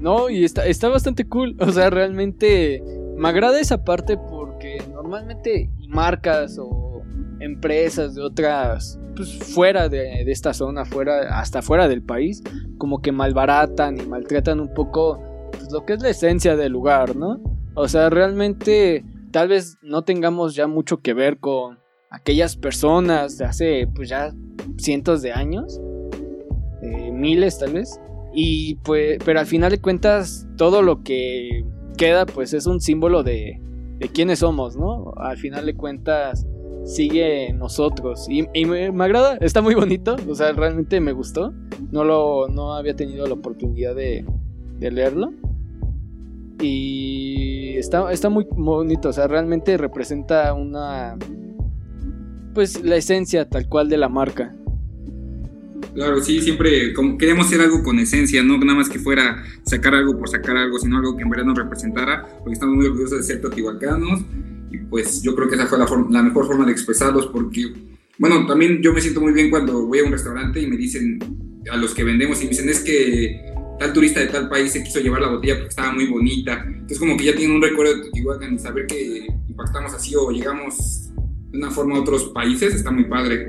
No, 0.00 0.28
y 0.28 0.44
está, 0.44 0.66
está 0.66 0.88
bastante 0.88 1.26
cool. 1.26 1.56
O 1.60 1.70
sea, 1.70 1.90
realmente 1.90 2.82
me 3.16 3.28
agrada 3.28 3.60
esa 3.60 3.84
parte 3.84 4.16
porque 4.16 4.82
normalmente 4.92 5.70
marcas 5.88 6.58
o 6.58 7.02
empresas 7.40 8.14
de 8.14 8.22
otras, 8.22 8.98
pues 9.16 9.32
fuera 9.38 9.88
de, 9.88 10.22
esta 10.30 10.54
zona, 10.54 10.84
fuera, 10.84 11.38
hasta 11.38 11.62
fuera 11.62 11.88
del 11.88 12.02
país, 12.02 12.42
como 12.78 13.00
que 13.00 13.12
malbaratan 13.12 14.00
y 14.00 14.06
maltratan 14.06 14.60
un 14.60 14.72
poco 14.72 15.50
pues, 15.52 15.70
lo 15.70 15.84
que 15.84 15.94
es 15.94 16.02
la 16.02 16.10
esencia 16.10 16.56
del 16.56 16.72
lugar, 16.72 17.16
¿no? 17.16 17.40
O 17.74 17.88
sea, 17.88 18.08
realmente 18.10 19.04
tal 19.30 19.48
vez 19.48 19.78
no 19.82 20.02
tengamos 20.02 20.54
ya 20.54 20.66
mucho 20.66 21.00
que 21.00 21.12
ver 21.12 21.38
con 21.38 21.78
aquellas 22.10 22.56
personas 22.56 23.36
de 23.38 23.44
hace 23.44 23.88
pues 23.94 24.08
ya 24.08 24.32
cientos 24.78 25.22
de 25.22 25.32
años, 25.32 25.80
eh, 26.84 27.10
miles 27.12 27.58
tal 27.58 27.72
vez, 27.72 28.00
y 28.34 28.76
pues, 28.76 29.18
pero 29.24 29.40
al 29.40 29.46
final 29.46 29.70
de 29.70 29.80
cuentas 29.80 30.46
todo 30.56 30.82
lo 30.82 31.02
que 31.02 31.64
queda 31.96 32.26
pues 32.26 32.52
es 32.52 32.66
un 32.66 32.80
símbolo 32.80 33.22
de, 33.22 33.60
de 33.98 34.08
quiénes 34.08 34.40
somos, 34.40 34.76
¿no? 34.76 35.12
Al 35.16 35.36
final 35.36 35.66
de 35.66 35.74
cuentas 35.74 36.46
sigue 36.84 37.52
nosotros 37.54 38.26
y, 38.28 38.42
me, 38.66 38.88
agrada, 39.02 39.38
está 39.40 39.62
muy 39.62 39.74
bonito, 39.74 40.16
o 40.28 40.34
sea, 40.34 40.52
realmente 40.52 41.00
me 41.00 41.12
gustó, 41.12 41.54
no 41.90 42.04
lo 42.04 42.48
no 42.48 42.74
había 42.74 42.94
tenido 42.94 43.26
la 43.26 43.34
oportunidad 43.34 43.94
de, 43.94 44.24
de 44.78 44.90
leerlo 44.90 45.32
y 46.60 47.76
está, 47.76 48.12
está 48.12 48.28
muy 48.28 48.46
bonito, 48.50 49.08
o 49.08 49.12
sea, 49.12 49.26
realmente 49.26 49.76
representa 49.78 50.52
una 50.52 51.16
pues 52.52 52.82
la 52.84 52.96
esencia 52.96 53.48
tal 53.48 53.68
cual 53.68 53.88
de 53.88 53.96
la 53.96 54.08
marca. 54.08 54.54
Claro, 55.94 56.20
sí, 56.20 56.40
siempre 56.40 56.92
como 56.92 57.16
queremos 57.16 57.46
hacer 57.46 57.60
algo 57.60 57.82
con 57.84 58.00
esencia, 58.00 58.42
no 58.42 58.58
nada 58.58 58.74
más 58.74 58.88
que 58.88 58.98
fuera 58.98 59.44
sacar 59.64 59.94
algo 59.94 60.18
por 60.18 60.28
sacar 60.28 60.56
algo, 60.56 60.78
sino 60.78 60.98
algo 60.98 61.16
que 61.16 61.22
en 61.22 61.30
verdad 61.30 61.44
nos 61.44 61.56
representara, 61.56 62.26
porque 62.38 62.54
estamos 62.54 62.74
muy 62.74 62.86
orgullosos 62.86 63.18
de 63.18 63.22
ser 63.24 63.40
teotihuacanos 63.40 64.22
y 64.72 64.78
pues 64.78 65.22
yo 65.22 65.36
creo 65.36 65.48
que 65.48 65.54
esa 65.54 65.66
fue 65.66 65.78
la, 65.78 65.86
la 66.10 66.22
mejor 66.22 66.46
forma 66.46 66.66
de 66.66 66.72
expresarlos 66.72 67.26
porque, 67.26 67.72
bueno, 68.18 68.44
también 68.44 68.82
yo 68.82 68.92
me 68.92 69.00
siento 69.00 69.20
muy 69.20 69.32
bien 69.32 69.50
cuando 69.50 69.86
voy 69.86 70.00
a 70.00 70.04
un 70.04 70.10
restaurante 70.10 70.60
y 70.60 70.66
me 70.66 70.76
dicen 70.76 71.20
a 71.70 71.76
los 71.76 71.94
que 71.94 72.02
vendemos 72.02 72.40
y 72.40 72.44
me 72.44 72.50
dicen 72.50 72.68
es 72.68 72.80
que 72.80 73.54
tal 73.78 73.92
turista 73.92 74.18
de 74.18 74.26
tal 74.26 74.48
país 74.48 74.72
se 74.72 74.82
quiso 74.82 74.98
llevar 74.98 75.20
la 75.20 75.30
botella 75.30 75.54
porque 75.54 75.68
estaba 75.68 75.92
muy 75.92 76.06
bonita, 76.06 76.64
entonces 76.66 76.98
como 76.98 77.16
que 77.16 77.24
ya 77.24 77.36
tienen 77.36 77.56
un 77.56 77.62
recuerdo 77.62 77.94
de 77.94 78.02
Teotihuacán 78.02 78.54
y 78.54 78.58
saber 78.58 78.86
que 78.86 79.28
impactamos 79.48 79.94
así 79.94 80.14
o 80.16 80.30
llegamos 80.32 81.10
de 81.50 81.58
una 81.58 81.70
forma 81.70 81.96
a 81.96 82.00
otros 82.00 82.24
países 82.30 82.74
está 82.74 82.90
muy 82.90 83.04
padre 83.04 83.46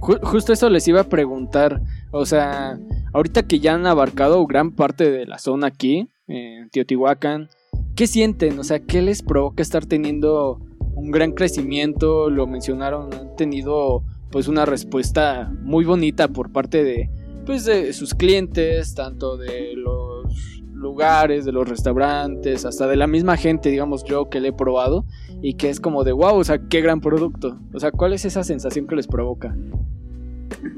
justo 0.00 0.52
eso 0.52 0.68
les 0.70 0.86
iba 0.88 1.02
a 1.02 1.08
preguntar. 1.08 1.82
O 2.10 2.26
sea, 2.26 2.78
ahorita 3.12 3.42
que 3.44 3.60
ya 3.60 3.74
han 3.74 3.86
abarcado 3.86 4.44
gran 4.46 4.72
parte 4.72 5.10
de 5.10 5.26
la 5.26 5.38
zona 5.38 5.68
aquí, 5.68 6.08
en 6.26 6.70
Teotihuacán, 6.70 7.48
¿qué 7.94 8.06
sienten? 8.06 8.58
O 8.58 8.64
sea, 8.64 8.80
¿qué 8.80 9.02
les 9.02 9.22
provoca 9.22 9.62
estar 9.62 9.86
teniendo 9.86 10.60
un 10.94 11.10
gran 11.10 11.32
crecimiento? 11.32 12.30
Lo 12.30 12.46
mencionaron, 12.46 13.12
han 13.12 13.36
tenido 13.36 14.04
pues 14.30 14.48
una 14.48 14.64
respuesta 14.64 15.52
muy 15.62 15.84
bonita 15.84 16.28
por 16.28 16.52
parte 16.52 16.84
de 16.84 17.10
pues 17.46 17.64
de 17.64 17.92
sus 17.92 18.14
clientes, 18.14 18.94
tanto 18.94 19.36
de 19.36 19.74
los 19.74 20.62
lugares, 20.72 21.44
de 21.44 21.52
los 21.52 21.68
restaurantes, 21.68 22.64
hasta 22.64 22.86
de 22.86 22.96
la 22.96 23.06
misma 23.06 23.36
gente, 23.36 23.70
digamos 23.70 24.04
yo 24.04 24.28
que 24.30 24.40
le 24.40 24.48
he 24.48 24.52
probado 24.52 25.04
y 25.42 25.54
que 25.54 25.70
es 25.70 25.80
como 25.80 26.04
de 26.04 26.12
wow, 26.12 26.36
o 26.36 26.44
sea, 26.44 26.58
qué 26.68 26.80
gran 26.80 27.00
producto. 27.00 27.58
O 27.72 27.80
sea, 27.80 27.90
¿cuál 27.90 28.12
es 28.12 28.24
esa 28.24 28.44
sensación 28.44 28.86
que 28.86 28.96
les 28.96 29.06
provoca? 29.06 29.56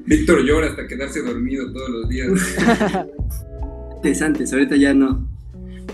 Víctor 0.07 0.45
llora 0.45 0.69
hasta 0.69 0.87
quedarse 0.87 1.23
dormido 1.23 1.73
todos 1.73 1.91
los 1.91 2.09
días. 2.09 2.29
Interesantes, 3.97 4.53
ahorita 4.53 4.77
ya 4.77 4.95
no. 4.95 5.29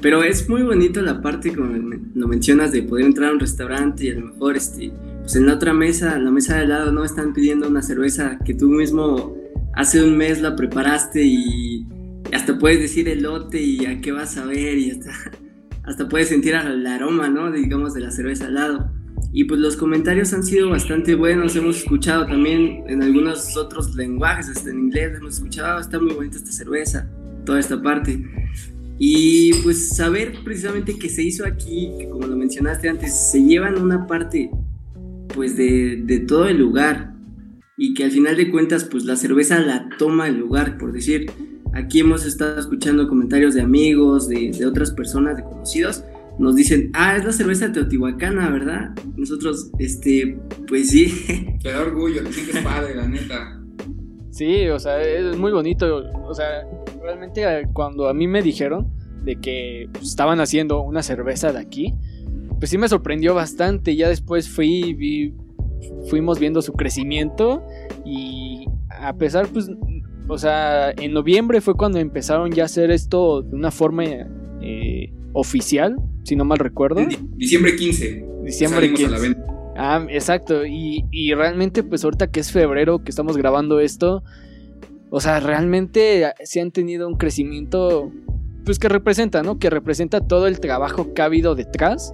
Pero 0.01 0.23
es 0.23 0.49
muy 0.49 0.63
bonito 0.63 1.01
la 1.01 1.21
parte, 1.21 1.55
como 1.55 1.75
lo 2.15 2.29
mencionas, 2.29 2.73
de 2.73 2.83
poder 2.83 3.07
entrar 3.07 3.31
a 3.31 3.33
un 3.33 3.41
restaurante 3.41 4.05
y 4.05 4.11
a 4.11 4.15
lo 4.15 4.27
mejor 4.27 4.57
este, 4.57 4.93
pues 5.21 5.35
en 5.37 5.47
la 5.47 5.55
otra 5.55 5.73
mesa, 5.73 6.17
en 6.17 6.25
la 6.25 6.31
mesa 6.31 6.55
de 6.55 6.63
al 6.63 6.69
lado, 6.69 6.93
no 6.93 7.05
están 7.05 7.33
pidiendo 7.33 7.69
una 7.69 7.83
cerveza 7.83 8.39
que 8.45 8.55
tú 8.55 8.69
mismo 8.69 9.37
hace 9.75 10.03
un 10.03 10.17
mes 10.17 10.41
la 10.41 10.57
preparaste 10.57 11.23
y 11.25 11.87
hasta 12.33 12.59
puedes 12.59 12.81
decir 12.81 13.09
el 13.09 13.23
lote 13.23 13.61
y 13.61 13.87
a 13.87 14.01
qué 14.01 14.13
vas 14.13 14.37
a 14.37 14.45
ver 14.45 14.79
y 14.79 14.91
hasta, 14.91 15.11
hasta 15.89 16.07
puedes 16.07 16.29
sentir 16.29 16.55
el 16.55 16.87
aroma, 16.87 17.29
¿no? 17.31 17.51
digamos, 17.51 17.95
de 17.95 18.01
la 18.01 18.11
cerveza 18.11 18.47
al 18.47 18.55
lado. 18.55 18.93
Y 19.33 19.45
pues 19.45 19.59
los 19.59 19.77
comentarios 19.77 20.33
han 20.35 20.43
sido 20.43 20.69
bastante 20.69 21.15
buenos, 21.15 21.57
hemos 21.57 21.79
escuchado 21.79 22.27
también 22.27 22.85
en 22.87 23.03
algunos 23.03 23.57
otros 23.57 23.95
lenguajes, 23.95 24.49
hasta 24.49 24.71
en 24.71 24.81
inglés, 24.81 25.17
hemos 25.19 25.35
escuchado, 25.35 25.79
ah, 25.79 25.81
está 25.81 25.99
muy 25.99 26.13
bonita 26.13 26.37
esta 26.37 26.53
cerveza, 26.53 27.11
toda 27.45 27.59
esta 27.59 27.81
parte. 27.81 28.23
Y 28.99 29.55
pues 29.63 29.97
saber 29.97 30.35
precisamente 30.45 30.99
que 30.99 31.09
se 31.09 31.23
hizo 31.23 31.47
aquí, 31.47 31.93
que 31.99 32.09
como 32.09 32.27
lo 32.27 32.37
mencionaste 32.37 32.89
antes, 32.89 33.31
se 33.31 33.43
llevan 33.43 33.81
una 33.81 34.07
parte 34.07 34.51
pues 35.35 35.57
de, 35.57 36.03
de 36.05 36.21
todo 36.21 36.49
el 36.49 36.59
lugar 36.59 37.15
y 37.77 37.95
que 37.95 38.05
al 38.05 38.11
final 38.11 38.37
de 38.37 38.51
cuentas 38.51 38.85
pues 38.85 39.05
la 39.05 39.17
cerveza 39.17 39.59
la 39.61 39.89
toma 39.99 40.29
el 40.29 40.37
lugar, 40.39 40.77
por 40.77 40.93
decir, 40.93 41.31
aquí 41.73 42.01
hemos 42.01 42.25
estado 42.25 42.59
escuchando 42.59 43.09
comentarios 43.09 43.55
de 43.55 43.63
amigos, 43.63 44.29
de, 44.29 44.51
de 44.51 44.67
otras 44.67 44.91
personas, 44.91 45.37
de 45.37 45.45
conocidos, 45.45 46.05
nos 46.39 46.55
dicen, 46.55 46.91
ah, 46.95 47.17
es 47.17 47.25
la 47.25 47.33
cerveza 47.33 47.73
teotihuacana, 47.73 48.49
¿verdad? 48.51 48.91
Nosotros, 49.17 49.71
este, 49.79 50.39
pues 50.69 50.91
sí. 50.91 51.59
Qué 51.63 51.75
orgullo, 51.75 52.23
te 52.23 52.33
sientes 52.33 52.63
padre, 52.63 52.95
la 52.95 53.09
neta. 53.09 53.61
Sí, 54.31 54.69
o 54.69 54.79
sea, 54.79 55.03
es 55.03 55.37
muy 55.37 55.51
bonito. 55.51 56.05
O 56.25 56.35
sea, 56.35 56.65
realmente 57.03 57.43
eh, 57.43 57.67
cuando 57.73 58.09
a 58.09 58.15
mí 58.15 58.29
me 58.29 58.41
dijeron 58.41 58.87
de 59.25 59.37
que 59.37 59.89
estaban 60.01 60.39
haciendo 60.39 60.81
una 60.81 61.03
cerveza 61.03 61.53
de 61.53 61.59
aquí, 61.59 61.95
pues 62.61 62.71
sí 62.71 62.79
me 62.79 62.89
sorprendió 62.89 63.35
bastante. 63.35 63.97
Ya 63.97 64.09
después 64.09 64.49
fui, 64.49 64.95
vi, 64.95 65.35
fuimos 66.09 66.39
viendo 66.39 66.63
su 66.63 66.73
crecimiento 66.75 67.65
y 68.05 68.67
a 68.91 69.17
pesar, 69.17 69.49
pues, 69.49 69.69
o 70.29 70.39
sea, 70.39 70.91
en 70.91 71.13
noviembre 71.13 71.61
fue 71.61 71.75
cuando 71.75 71.99
empezaron 71.99 72.53
ya 72.53 72.65
a 72.65 72.67
hacer 72.67 72.91
esto 72.91 73.43
de 73.43 73.57
una 73.57 73.71
forma 73.71 74.05
eh, 74.61 75.13
oficial, 75.33 75.97
si 76.23 76.37
no 76.37 76.45
mal 76.45 76.59
recuerdo. 76.59 77.01
Diciembre 77.37 77.75
15. 77.75 78.27
Diciembre 78.45 78.93
15. 78.93 79.37
Ah, 79.77 80.07
exacto. 80.11 80.67
Y, 80.67 81.05
y, 81.11 81.35
realmente, 81.35 81.83
pues 81.83 82.05
ahorita 82.05 82.31
que 82.31 82.41
es 82.41 82.53
febrero, 82.53 83.03
que 83.03 83.11
estamos 83.11 83.37
grabando 83.37 83.81
esto, 83.81 84.23
o 85.11 85.21
sea, 85.21 85.41
realmente 85.41 86.25
se 86.45 86.61
han 86.61 86.71
tenido 86.73 87.09
un 87.09 87.17
crecimiento, 87.17 88.13
pues 88.65 88.79
que 88.79 88.89
representa, 88.89 89.43
¿no? 89.43 89.59
Que 89.59 89.71
representa 89.71 90.21
todo 90.21 90.47
el 90.47 90.61
trabajo 90.61 91.15
que 91.15 91.23
ha 91.23 91.27
habido 91.27 91.55
detrás. 91.55 92.13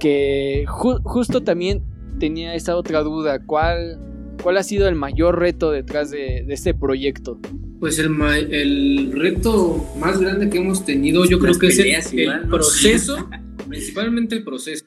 Que 0.00 0.64
justo 0.66 1.42
también 1.42 1.82
tenía 2.18 2.54
esa 2.54 2.76
otra 2.76 3.02
duda, 3.02 3.38
¿cuál, 3.44 4.00
cuál 4.44 4.58
ha 4.58 4.62
sido 4.62 4.86
el 4.88 4.94
mayor 4.94 5.38
reto 5.38 5.70
detrás 5.70 6.10
de, 6.10 6.44
de 6.46 6.52
este 6.52 6.74
proyecto? 6.74 7.40
Pues 7.80 7.98
el, 7.98 8.12
el, 8.50 9.12
reto 9.12 9.86
más 9.98 10.20
grande 10.20 10.50
que 10.50 10.58
hemos 10.58 10.84
tenido, 10.84 11.24
yo 11.24 11.38
creo 11.38 11.58
que 11.58 11.68
es 11.68 11.78
el, 12.12 12.48
proceso, 12.50 13.26
principalmente 13.68 14.36
el 14.36 14.44
proceso, 14.44 14.84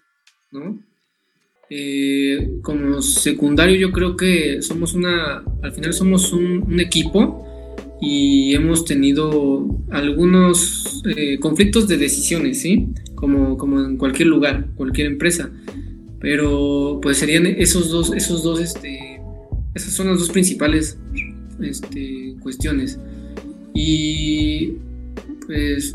¿no? 0.52 0.80
Eh, 1.72 2.60
como 2.62 3.02
secundario 3.02 3.76
yo 3.78 3.92
creo 3.92 4.16
que 4.16 4.62
somos 4.62 4.94
una, 4.94 5.44
al 5.64 5.72
final 5.74 5.92
somos 5.92 6.32
un, 6.32 6.80
equipo 6.80 7.44
y 8.00 8.54
hemos 8.54 8.86
tenido 8.86 9.68
algunos 9.90 11.02
eh, 11.16 11.40
conflictos 11.40 11.88
de 11.88 11.98
decisiones, 11.98 12.62
¿sí? 12.62 12.90
Como, 13.16 13.58
como 13.58 13.84
en 13.84 13.98
cualquier 13.98 14.28
lugar, 14.28 14.68
cualquier 14.76 15.08
empresa. 15.08 15.50
Pero 16.20 17.00
pues 17.02 17.18
serían 17.18 17.48
esos 17.48 17.90
dos, 17.90 18.14
esos 18.14 18.44
dos, 18.44 18.60
este, 18.60 19.17
esas 19.78 19.94
son 19.94 20.08
las 20.08 20.20
dos 20.20 20.30
principales 20.30 20.98
este, 21.62 22.36
cuestiones. 22.42 23.00
Y 23.74 24.74
pues 25.46 25.94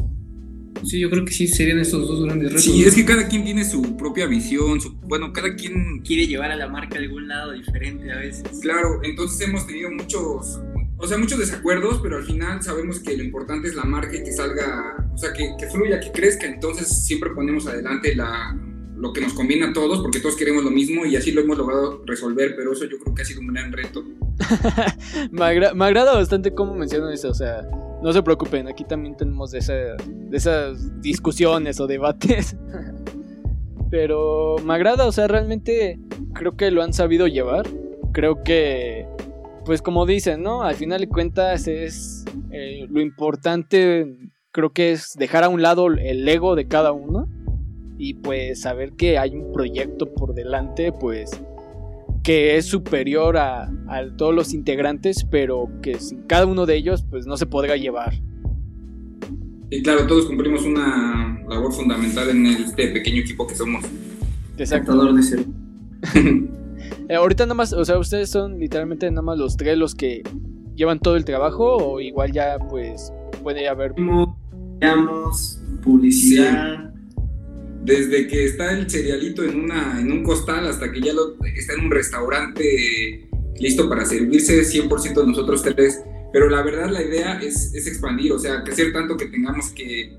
sí, 0.85 1.01
yo 1.01 1.11
creo 1.11 1.25
que 1.25 1.33
sí 1.33 1.47
serían 1.47 1.79
estos 1.79 2.09
dos 2.09 2.25
grandes 2.25 2.51
retos. 2.51 2.65
Sí, 2.65 2.85
es 2.85 2.95
que 2.95 3.05
cada 3.05 3.29
quien 3.29 3.45
tiene 3.45 3.65
su 3.65 3.97
propia 3.97 4.27
visión, 4.27 4.79
bueno, 5.03 5.33
cada 5.33 5.55
quien 5.55 6.01
quiere 6.01 6.27
llevar 6.27 6.51
a 6.51 6.57
la 6.57 6.69
marca 6.69 6.97
a 6.97 7.01
algún 7.01 7.29
lado 7.29 7.53
diferente 7.53 8.11
a 8.11 8.17
veces. 8.17 8.61
Claro, 8.61 9.01
entonces 9.03 9.47
hemos 9.47 9.67
tenido 9.67 9.91
muchos, 9.91 10.61
o 10.97 11.07
sea, 11.07 11.19
muchos 11.19 11.39
desacuerdos, 11.39 12.01
pero 12.03 12.17
al 12.17 12.25
final 12.25 12.63
sabemos 12.63 13.01
que 13.01 13.17
lo 13.17 13.25
importante 13.25 13.69
es 13.69 13.75
la 13.75 13.85
marca 13.85 14.17
y 14.17 14.25
que 14.25 14.33
salga, 14.33 15.09
o 15.13 15.19
sea, 15.19 15.33
que, 15.33 15.51
que 15.59 15.67
fluya, 15.67 16.01
que 16.01 16.11
crezca, 16.13 16.47
entonces 16.47 17.05
siempre 17.05 17.31
ponemos 17.31 17.67
adelante 17.67 18.15
la, 18.15 18.57
lo 19.03 19.13
que 19.13 19.21
nos 19.21 19.33
conviene 19.33 19.67
a 19.67 19.73
todos, 19.73 20.01
porque 20.01 20.21
todos 20.21 20.37
queremos 20.37 20.63
lo 20.63 20.71
mismo 20.71 21.05
y 21.05 21.17
así 21.17 21.33
lo 21.33 21.41
hemos 21.41 21.59
logrado 21.59 22.05
resolver, 22.07 22.55
pero 22.55 22.73
eso 22.73 22.85
yo 22.85 22.99
creo 23.01 23.13
que 23.13 23.23
ha 23.23 23.25
sido 23.25 23.41
un 23.41 23.49
gran 23.49 23.73
reto. 23.73 24.05
me, 25.33 25.45
agrada 25.45 26.15
bastante 26.15 26.55
cómo 26.55 26.73
mencionan 26.77 27.13
eso, 27.13 27.31
o 27.31 27.35
sea, 27.35 27.69
no 28.01 28.13
se 28.13 28.23
preocupen, 28.23 28.69
aquí 28.69 28.85
también 28.85 29.17
tenemos 29.17 29.51
de, 29.51 29.59
de 29.59 30.37
esas 30.37 31.03
discusiones 31.03 31.81
o 31.81 31.89
debates. 31.89 32.57
pero 33.91 34.55
me 34.65 34.73
agrada, 34.75 35.07
o 35.07 35.13
sea, 35.13 35.27
realmente 35.27 35.99
creo 36.33 36.57
que 36.57 36.71
lo 36.71 36.85
han 36.85 36.93
sabido 36.93 37.27
llevar. 37.27 37.67
Creo 38.13 38.45
que, 38.45 39.09
pues 39.65 39.83
como 39.83 40.07
dicen, 40.07 40.45
¿no? 40.45 40.63
Al 40.63 40.77
final 40.77 41.01
de 41.01 41.09
cuentas 41.09 41.67
es 41.67 42.25
eh, 42.53 42.87
lo 42.89 43.01
importante, 43.01 44.17
creo 44.53 44.71
que 44.71 44.93
es 44.93 45.15
dejar 45.19 45.43
a 45.43 45.49
un 45.49 45.61
lado 45.61 45.89
el 45.89 46.29
ego 46.29 46.55
de 46.55 46.69
cada 46.69 46.93
uno 46.93 47.27
y 47.99 48.15
pues 48.15 48.63
saber 48.63 48.93
que 48.93 49.19
hay 49.19 49.37
un 49.37 49.53
proyecto 49.53 50.13
por 50.13 50.35
delante, 50.35 50.93
pues 50.93 51.31
que 52.23 52.57
es 52.57 52.67
superior 52.67 53.37
a, 53.37 53.71
todos 54.17 54.35
los 54.35 54.55
integrantes, 54.55 55.27
pero 55.31 55.69
que 55.83 55.99
sin 55.99 56.23
cada 56.23 56.47
uno 56.47 56.67
de 56.67 56.77
ellos 56.77 57.05
pues 57.09 57.27
no 57.27 57.37
se 57.37 57.47
podrá 57.47 57.77
llevar. 57.77 58.15
Y 59.71 59.83
claro, 59.83 60.07
todos 60.07 60.27
cumplimos 60.27 60.65
una 60.65 61.43
labor 61.49 61.73
fundamental 61.73 62.29
en 62.31 62.47
este 62.47 62.89
pequeño 62.89 63.23
equipo 63.23 63.47
que 63.47 63.55
somos. 63.55 63.85
Exacto. 64.57 65.13
De. 65.13 65.45
Eh, 67.09 67.15
ahorita 67.15 67.45
nada 67.45 67.55
más, 67.55 67.73
o 67.73 67.85
sea, 67.85 67.99
ustedes 67.99 68.31
son 68.31 68.59
literalmente 68.59 69.11
nada 69.11 69.23
más 69.23 69.39
los 69.39 69.57
tres 69.57 69.77
los 69.77 69.95
que 69.95 70.23
llevan 70.77 70.99
todo 70.99 71.17
el 71.17 71.25
trabajo 71.25 71.77
o 71.77 72.01
igual 72.01 72.33
ya 72.33 72.59
pues 72.71 73.13
puede 73.43 73.69
haber... 73.69 73.95
publicidad 75.83 76.92
desde 77.85 78.29
que 78.29 78.45
está 78.45 78.73
el 78.73 78.89
cerealito 78.89 79.43
en, 79.43 79.59
una, 79.59 80.01
en 80.01 80.11
un 80.13 80.23
costal 80.23 80.67
hasta 80.67 80.91
que 80.91 81.01
ya 81.01 81.13
lo, 81.13 81.37
está 81.45 81.75
en 81.75 81.81
un 81.87 81.91
restaurante 81.91 83.29
listo 83.59 83.89
para 83.89 84.05
servirse 84.05 84.63
100% 84.63 85.15
de 85.15 85.27
nosotros 85.27 85.63
tres. 85.63 86.01
Pero 86.33 86.49
la 86.49 86.63
verdad 86.63 86.91
la 86.91 87.03
idea 87.03 87.41
es, 87.41 87.75
es 87.75 87.87
expandir, 87.87 88.33
o 88.33 88.39
sea, 88.39 88.63
crecer 88.63 88.93
tanto 88.93 89.17
que 89.17 89.27
tengamos 89.27 89.71
que, 89.71 90.17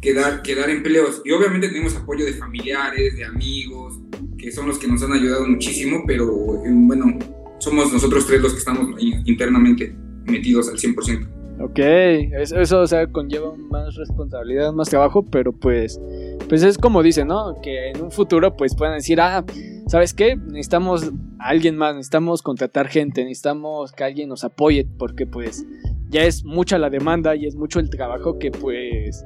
que, 0.00 0.14
dar, 0.14 0.42
que 0.42 0.54
dar 0.54 0.70
empleos. 0.70 1.22
Y 1.24 1.32
obviamente 1.32 1.68
tenemos 1.68 1.96
apoyo 1.96 2.24
de 2.24 2.34
familiares, 2.34 3.16
de 3.16 3.24
amigos, 3.24 3.98
que 4.36 4.52
son 4.52 4.68
los 4.68 4.78
que 4.78 4.86
nos 4.86 5.02
han 5.02 5.12
ayudado 5.12 5.46
muchísimo, 5.46 6.04
pero 6.06 6.64
eh, 6.64 6.70
bueno, 6.70 7.18
somos 7.58 7.92
nosotros 7.92 8.26
tres 8.26 8.40
los 8.40 8.52
que 8.52 8.58
estamos 8.58 8.94
internamente 9.00 9.96
metidos 10.26 10.68
al 10.68 10.76
100%. 10.76 11.37
Ok, 11.60 11.78
eso, 11.78 12.80
o 12.80 12.86
sea, 12.86 13.06
conlleva 13.08 13.52
más 13.56 13.96
responsabilidad, 13.96 14.72
más 14.72 14.88
trabajo, 14.88 15.24
pero 15.24 15.52
pues 15.52 16.00
pues 16.48 16.62
es 16.62 16.78
como 16.78 17.02
dice, 17.02 17.24
¿no? 17.24 17.60
Que 17.60 17.90
en 17.90 18.00
un 18.00 18.10
futuro 18.10 18.56
pues 18.56 18.74
puedan 18.76 18.94
decir, 18.94 19.20
ah, 19.20 19.44
¿sabes 19.88 20.14
qué? 20.14 20.36
Necesitamos 20.36 21.10
a 21.38 21.48
alguien 21.48 21.76
más, 21.76 21.94
necesitamos 21.94 22.42
contratar 22.42 22.88
gente, 22.88 23.24
necesitamos 23.24 23.92
que 23.92 24.04
alguien 24.04 24.28
nos 24.28 24.44
apoye, 24.44 24.86
porque 24.98 25.26
pues 25.26 25.66
ya 26.10 26.24
es 26.24 26.44
mucha 26.44 26.78
la 26.78 26.90
demanda 26.90 27.34
y 27.34 27.46
es 27.46 27.56
mucho 27.56 27.80
el 27.80 27.90
trabajo 27.90 28.38
que 28.38 28.50
pues 28.50 29.24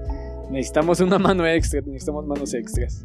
necesitamos 0.50 1.00
una 1.00 1.18
mano 1.18 1.46
extra, 1.46 1.80
necesitamos 1.82 2.26
manos 2.26 2.54
extras. 2.54 3.04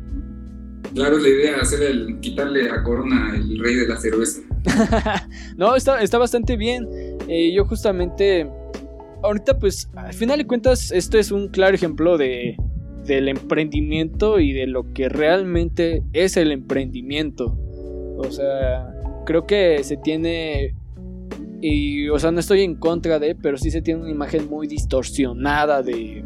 Claro, 0.93 1.17
la 1.17 1.27
idea 1.27 1.57
hacer 1.61 1.83
el 1.83 2.19
quitarle 2.21 2.69
a 2.69 2.81
Corona 2.81 3.35
el 3.35 3.59
rey 3.59 3.75
de 3.75 3.87
la 3.87 3.97
cerveza. 3.97 4.41
no, 5.57 5.75
está, 5.75 6.01
está 6.01 6.17
bastante 6.17 6.55
bien. 6.55 6.87
Eh, 7.27 7.53
yo 7.53 7.65
justamente, 7.65 8.49
ahorita 9.23 9.59
pues, 9.59 9.89
al 9.95 10.13
final 10.13 10.37
de 10.37 10.47
cuentas, 10.47 10.91
esto 10.91 11.17
es 11.17 11.31
un 11.31 11.49
claro 11.49 11.75
ejemplo 11.75 12.17
de, 12.17 12.55
del 13.05 13.29
emprendimiento 13.29 14.39
y 14.39 14.53
de 14.53 14.67
lo 14.67 14.93
que 14.93 15.09
realmente 15.09 16.03
es 16.13 16.37
el 16.37 16.51
emprendimiento. 16.51 17.57
O 18.17 18.31
sea, 18.31 18.93
creo 19.25 19.45
que 19.45 19.83
se 19.83 19.97
tiene 19.97 20.73
Y, 21.61 22.09
o 22.09 22.19
sea, 22.19 22.31
no 22.31 22.39
estoy 22.39 22.61
en 22.61 22.75
contra 22.75 23.19
de, 23.19 23.35
pero 23.35 23.57
sí 23.57 23.71
se 23.71 23.81
tiene 23.81 24.01
una 24.01 24.11
imagen 24.11 24.47
muy 24.49 24.67
distorsionada 24.67 25.81
de, 25.81 26.23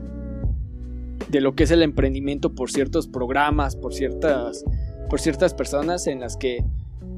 de 1.29 1.41
lo 1.41 1.55
que 1.55 1.63
es 1.63 1.71
el 1.71 1.83
emprendimiento 1.83 2.53
por 2.53 2.69
ciertos 2.69 3.07
programas, 3.07 3.75
por 3.75 3.93
ciertas, 3.93 4.65
por 5.09 5.19
ciertas 5.21 5.53
personas 5.53 6.07
en 6.07 6.19
las 6.19 6.35
que, 6.35 6.63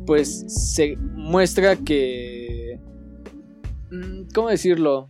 pues, 0.06 0.46
se 0.48 0.96
muestra 0.98 1.76
que, 1.76 2.80
mm, 3.92 4.30
¿cómo 4.34 4.50
decirlo? 4.50 5.10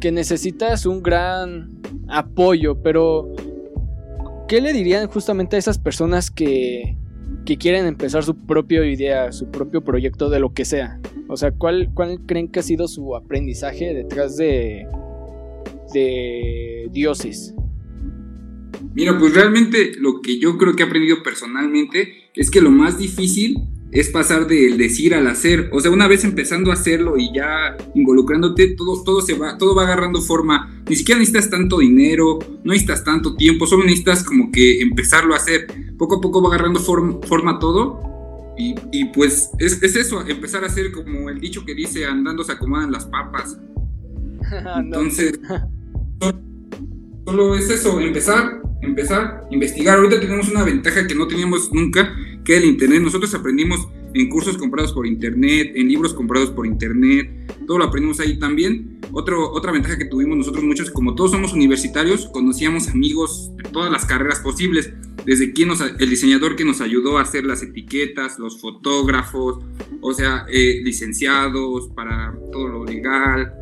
Que 0.00 0.12
necesitas 0.12 0.86
un 0.86 1.02
gran 1.02 1.80
apoyo, 2.08 2.82
pero 2.82 3.34
¿qué 4.48 4.60
le 4.60 4.72
dirían 4.72 5.06
justamente 5.08 5.56
a 5.56 5.58
esas 5.58 5.78
personas 5.78 6.30
que, 6.30 6.96
que 7.44 7.58
quieren 7.58 7.86
empezar 7.86 8.24
su 8.24 8.34
propia 8.34 8.84
idea, 8.84 9.30
su 9.32 9.50
propio 9.50 9.82
proyecto 9.82 10.30
de 10.30 10.40
lo 10.40 10.54
que 10.54 10.64
sea? 10.64 11.00
O 11.28 11.36
sea, 11.36 11.52
¿cuál, 11.52 11.90
cuál 11.94 12.20
creen 12.26 12.48
que 12.48 12.60
ha 12.60 12.62
sido 12.62 12.88
su 12.88 13.14
aprendizaje 13.14 13.94
detrás 13.94 14.36
de, 14.36 14.86
de 15.92 16.88
dioses? 16.90 17.54
Mira, 18.94 19.18
pues 19.18 19.34
realmente 19.34 19.92
lo 19.98 20.20
que 20.20 20.40
yo 20.40 20.58
creo 20.58 20.74
que 20.74 20.82
he 20.82 20.86
aprendido 20.86 21.22
personalmente 21.22 22.30
es 22.34 22.50
que 22.50 22.60
lo 22.60 22.70
más 22.70 22.98
difícil 22.98 23.56
es 23.92 24.08
pasar 24.10 24.46
del 24.46 24.78
decir 24.78 25.14
al 25.14 25.26
hacer. 25.26 25.68
O 25.72 25.80
sea, 25.80 25.90
una 25.90 26.06
vez 26.06 26.24
empezando 26.24 26.70
a 26.70 26.74
hacerlo 26.74 27.16
y 27.16 27.34
ya 27.34 27.76
involucrándote, 27.94 28.74
todo, 28.76 29.02
todo, 29.02 29.20
se 29.20 29.34
va, 29.34 29.58
todo 29.58 29.74
va 29.74 29.82
agarrando 29.84 30.20
forma. 30.20 30.82
Ni 30.88 30.96
siquiera 30.96 31.18
necesitas 31.18 31.50
tanto 31.50 31.78
dinero, 31.78 32.38
no 32.64 32.72
necesitas 32.72 33.04
tanto 33.04 33.34
tiempo, 33.34 33.66
solo 33.66 33.84
necesitas 33.84 34.22
como 34.24 34.50
que 34.52 34.80
empezarlo 34.80 35.34
a 35.34 35.38
hacer. 35.38 35.66
Poco 35.98 36.16
a 36.16 36.20
poco 36.20 36.42
va 36.42 36.54
agarrando 36.54 36.80
forma 36.80 37.58
todo. 37.58 38.54
Y, 38.56 38.74
y 38.92 39.06
pues 39.06 39.50
es, 39.58 39.82
es, 39.82 39.96
eso, 39.96 40.26
empezar 40.26 40.62
a 40.64 40.66
hacer 40.66 40.92
como 40.92 41.30
el 41.30 41.40
dicho 41.40 41.64
que 41.64 41.74
dice, 41.74 42.04
andando 42.04 42.44
se 42.44 42.52
acomodan 42.52 42.92
las 42.92 43.06
papas. 43.06 43.58
Entonces, 44.76 45.40
solo 47.24 47.54
es 47.54 47.70
eso, 47.70 48.00
empezar, 48.00 48.60
empezar, 48.82 49.46
investigar. 49.50 49.98
Ahorita 49.98 50.20
tenemos 50.20 50.48
una 50.50 50.64
ventaja 50.64 51.06
que 51.06 51.14
no 51.14 51.26
teníamos 51.26 51.72
nunca, 51.72 52.14
que 52.44 52.56
el 52.56 52.64
Internet. 52.64 53.02
Nosotros 53.02 53.34
aprendimos 53.34 53.88
en 54.14 54.28
cursos 54.28 54.56
comprados 54.58 54.92
por 54.92 55.06
Internet, 55.06 55.72
en 55.74 55.88
libros 55.88 56.14
comprados 56.14 56.50
por 56.50 56.66
Internet, 56.66 57.30
todo 57.66 57.78
lo 57.78 57.84
aprendimos 57.84 58.20
ahí 58.20 58.38
también. 58.38 58.98
Otro, 59.12 59.50
otra 59.52 59.72
ventaja 59.72 59.98
que 59.98 60.04
tuvimos 60.04 60.38
nosotros 60.38 60.64
muchos, 60.64 60.90
como 60.90 61.14
todos 61.14 61.32
somos 61.32 61.52
universitarios, 61.52 62.28
conocíamos 62.32 62.88
amigos 62.88 63.50
de 63.56 63.64
todas 63.70 63.90
las 63.90 64.04
carreras 64.04 64.40
posibles, 64.40 64.92
desde 65.24 65.52
quien 65.52 65.68
nos, 65.68 65.80
el 65.80 66.10
diseñador 66.10 66.56
que 66.56 66.64
nos 66.64 66.80
ayudó 66.80 67.18
a 67.18 67.22
hacer 67.22 67.44
las 67.44 67.62
etiquetas, 67.62 68.38
los 68.38 68.60
fotógrafos, 68.60 69.64
o 70.00 70.12
sea, 70.14 70.46
eh, 70.50 70.80
licenciados 70.82 71.88
para 71.88 72.34
todo 72.52 72.68
lo 72.68 72.84
legal, 72.84 73.52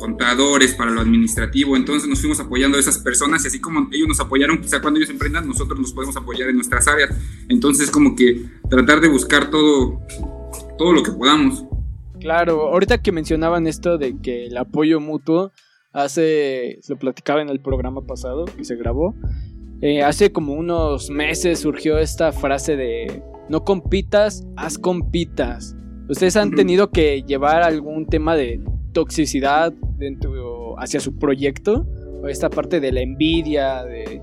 contadores, 0.00 0.74
para 0.74 0.90
lo 0.90 1.00
administrativo. 1.00 1.76
Entonces 1.76 2.08
nos 2.08 2.20
fuimos 2.20 2.40
apoyando 2.40 2.76
a 2.76 2.80
esas 2.80 2.98
personas 2.98 3.44
y 3.44 3.48
así 3.48 3.60
como 3.60 3.88
ellos 3.92 4.08
nos 4.08 4.18
apoyaron, 4.18 4.60
quizá 4.60 4.80
cuando 4.80 4.98
ellos 4.98 5.10
emprendan, 5.10 5.46
nosotros 5.46 5.78
nos 5.78 5.92
podemos 5.92 6.16
apoyar 6.16 6.48
en 6.48 6.56
nuestras 6.56 6.88
áreas. 6.88 7.10
Entonces 7.48 7.90
como 7.90 8.16
que 8.16 8.46
tratar 8.68 9.00
de 9.00 9.08
buscar 9.08 9.50
todo, 9.50 10.00
todo 10.76 10.92
lo 10.92 11.02
que 11.02 11.12
podamos. 11.12 11.64
Claro, 12.18 12.68
ahorita 12.68 12.98
que 12.98 13.12
mencionaban 13.12 13.66
esto 13.66 13.96
de 13.96 14.18
que 14.20 14.46
el 14.46 14.56
apoyo 14.56 15.00
mutuo 15.00 15.52
hace, 15.92 16.78
se 16.82 16.92
lo 16.92 16.98
platicaba 16.98 17.40
en 17.42 17.48
el 17.48 17.60
programa 17.60 18.02
pasado 18.02 18.44
que 18.44 18.64
se 18.64 18.76
grabó, 18.76 19.14
eh, 19.82 20.02
hace 20.02 20.30
como 20.30 20.52
unos 20.52 21.08
meses 21.08 21.60
surgió 21.60 21.98
esta 21.98 22.32
frase 22.32 22.76
de 22.76 23.22
no 23.48 23.64
compitas, 23.64 24.46
haz 24.56 24.78
compitas. 24.78 25.74
¿Ustedes 26.08 26.36
han 26.36 26.50
tenido 26.50 26.90
que 26.90 27.22
llevar 27.22 27.62
algún 27.62 28.06
tema 28.06 28.36
de 28.36 28.60
toxicidad 28.92 29.72
dentro 30.00 30.78
hacia 30.80 30.98
su 30.98 31.16
proyecto 31.16 31.86
o 32.22 32.26
esta 32.26 32.50
parte 32.50 32.80
de 32.80 32.90
la 32.90 33.02
envidia 33.02 33.84
de, 33.84 34.20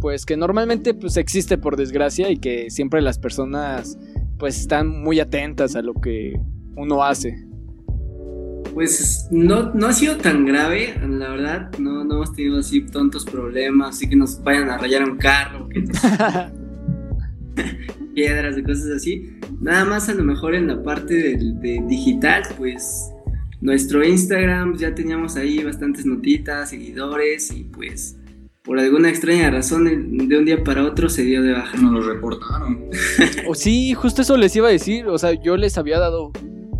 pues 0.00 0.24
que 0.24 0.36
normalmente 0.36 0.94
pues 0.94 1.16
existe 1.16 1.58
por 1.58 1.76
desgracia 1.76 2.30
y 2.30 2.38
que 2.38 2.70
siempre 2.70 3.02
las 3.02 3.18
personas 3.18 3.98
pues 4.38 4.58
están 4.58 4.88
muy 4.88 5.20
atentas 5.20 5.76
a 5.76 5.82
lo 5.82 5.94
que 5.94 6.40
uno 6.76 7.04
hace 7.04 7.50
pues 8.72 9.26
no, 9.30 9.74
no 9.74 9.88
ha 9.88 9.92
sido 9.92 10.16
tan 10.16 10.44
grave, 10.44 10.94
la 11.06 11.30
verdad, 11.30 11.70
no, 11.78 12.04
no 12.04 12.14
hemos 12.14 12.32
tenido 12.32 12.58
así 12.60 12.82
tantos 12.82 13.24
problemas, 13.24 13.96
así 13.96 14.08
que 14.08 14.14
nos 14.14 14.42
vayan 14.44 14.70
a 14.70 14.78
rayar 14.78 15.10
un 15.10 15.16
carro, 15.16 15.68
que 15.68 15.82
piedras 18.14 18.56
y 18.56 18.62
cosas 18.62 18.90
así. 18.96 19.38
Nada 19.60 19.84
más 19.84 20.08
a 20.08 20.14
lo 20.14 20.22
mejor 20.22 20.54
en 20.54 20.68
la 20.68 20.82
parte 20.82 21.14
de 21.36 21.82
digital, 21.88 22.42
pues 22.56 23.12
nuestro 23.60 24.04
Instagram 24.04 24.76
ya 24.76 24.94
teníamos 24.94 25.36
ahí 25.36 25.62
bastantes 25.62 26.06
notitas, 26.06 26.70
seguidores 26.70 27.50
y 27.52 27.64
pues 27.64 28.16
por 28.62 28.78
alguna 28.78 29.08
extraña 29.08 29.50
razón 29.50 29.84
de 30.28 30.38
un 30.38 30.44
día 30.44 30.62
para 30.62 30.84
otro 30.84 31.08
se 31.08 31.24
dio 31.24 31.42
de 31.42 31.52
baja. 31.52 31.76
Nos 31.78 31.92
lo 31.92 32.02
reportaron. 32.02 32.90
o 33.48 33.54
sí, 33.54 33.94
justo 33.94 34.22
eso 34.22 34.36
les 34.36 34.54
iba 34.54 34.68
a 34.68 34.70
decir, 34.70 35.06
o 35.08 35.18
sea, 35.18 35.32
yo 35.32 35.56
les 35.56 35.76
había 35.78 35.98
dado 35.98 36.32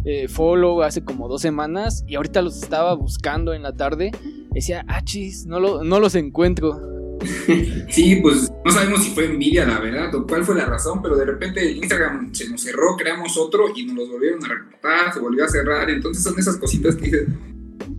eh, 0.05 0.29
follow 0.29 0.83
hace 0.83 1.05
como 1.05 1.29
dos 1.29 1.43
semanas 1.43 2.05
y 2.07 2.15
ahorita 2.15 2.43
los 2.43 2.63
estaba 2.63 2.95
buscando 2.95 3.55
en 3.55 3.63
la 3.63 3.73
tarde. 3.73 4.11
Decía, 4.53 4.85
ah, 4.89 5.03
chis, 5.03 5.47
no, 5.47 5.61
lo, 5.61 5.85
no 5.85 6.01
los 6.01 6.15
encuentro. 6.15 6.81
Sí, 7.89 8.17
pues 8.23 8.51
no 8.65 8.71
sabemos 8.71 9.03
si 9.03 9.11
fue 9.11 9.27
envidia, 9.27 9.67
la 9.67 9.81
verdad, 9.81 10.15
o 10.15 10.27
cuál 10.27 10.45
fue 10.45 10.55
la 10.55 10.67
razón, 10.67 11.03
pero 11.03 11.17
de 11.17 11.25
repente 11.25 11.61
el 11.61 11.77
Instagram 11.77 12.33
se 12.35 12.49
nos 12.49 12.63
cerró, 12.63 12.97
creamos 12.97 13.37
otro 13.37 13.67
y 13.75 13.85
nos 13.85 13.97
los 13.97 14.11
volvieron 14.11 14.45
a 14.45 14.49
reportar, 14.49 15.13
se 15.13 15.21
volvió 15.21 15.45
a 15.45 15.49
cerrar, 15.49 15.91
entonces 15.91 16.23
son 16.23 16.39
esas 16.39 16.57
cositas 16.57 16.97
que 16.97 17.05
dices, 17.07 17.29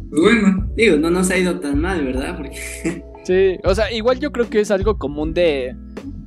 pues 0.09 0.21
bueno. 0.21 0.69
Digo, 0.75 0.97
no 0.97 1.09
nos 1.09 1.29
ha 1.31 1.37
ido 1.37 1.59
tan 1.59 1.79
mal, 1.79 2.03
¿verdad? 2.05 2.37
Porque... 2.37 3.03
Sí, 3.23 3.59
o 3.63 3.75
sea, 3.75 3.91
igual 3.91 4.19
yo 4.19 4.31
creo 4.31 4.49
que 4.49 4.59
es 4.61 4.71
algo 4.71 4.97
común 4.97 5.35
de, 5.35 5.75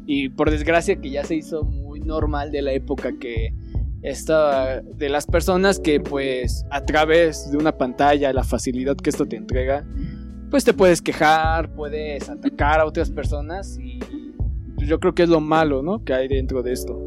y 0.06 0.28
por 0.28 0.52
desgracia 0.52 1.00
que 1.00 1.10
ya 1.10 1.24
se 1.24 1.34
hizo 1.34 1.64
muy 1.64 2.00
normal 2.00 2.52
de 2.52 2.62
la 2.62 2.72
época 2.72 3.12
que 3.18 3.52
esta 4.02 4.82
de 4.82 5.08
las 5.08 5.26
personas 5.26 5.80
que 5.80 5.98
pues 5.98 6.64
a 6.70 6.84
través 6.84 7.50
de 7.50 7.56
una 7.56 7.72
pantalla 7.72 8.32
la 8.34 8.44
facilidad 8.44 8.96
que 8.96 9.08
esto 9.08 9.26
te 9.26 9.36
entrega 9.36 9.84
pues 10.54 10.62
te 10.62 10.72
puedes 10.72 11.02
quejar, 11.02 11.68
puedes 11.74 12.28
atacar 12.28 12.78
a 12.78 12.86
otras 12.86 13.10
personas 13.10 13.76
y 13.76 13.98
pues, 14.76 14.86
yo 14.86 15.00
creo 15.00 15.12
que 15.12 15.24
es 15.24 15.28
lo 15.28 15.40
malo, 15.40 15.82
¿no? 15.82 16.04
Que 16.04 16.14
hay 16.14 16.28
dentro 16.28 16.62
de 16.62 16.74
esto. 16.74 17.04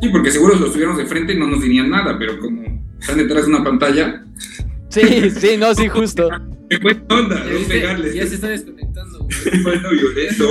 Sí, 0.00 0.08
porque 0.08 0.32
seguro 0.32 0.54
si 0.54 0.62
los 0.62 0.72
tuviéramos 0.72 0.98
de 0.98 1.06
frente 1.06 1.36
no 1.36 1.46
nos 1.46 1.62
dirían 1.62 1.90
nada, 1.90 2.18
pero 2.18 2.40
como 2.40 2.62
están 2.98 3.18
detrás 3.18 3.46
de 3.46 3.50
una 3.54 3.62
pantalla. 3.62 4.24
Sí, 4.88 5.30
sí, 5.30 5.56
no, 5.56 5.76
sí, 5.76 5.86
justo. 5.86 6.28
¿Qué 6.68 6.76
onda? 7.08 7.40
Ya 8.12 8.26
se 8.26 8.34
está 8.34 8.48
desconectando. 8.48 9.28
bueno, 9.62 9.88
violento. 9.92 10.48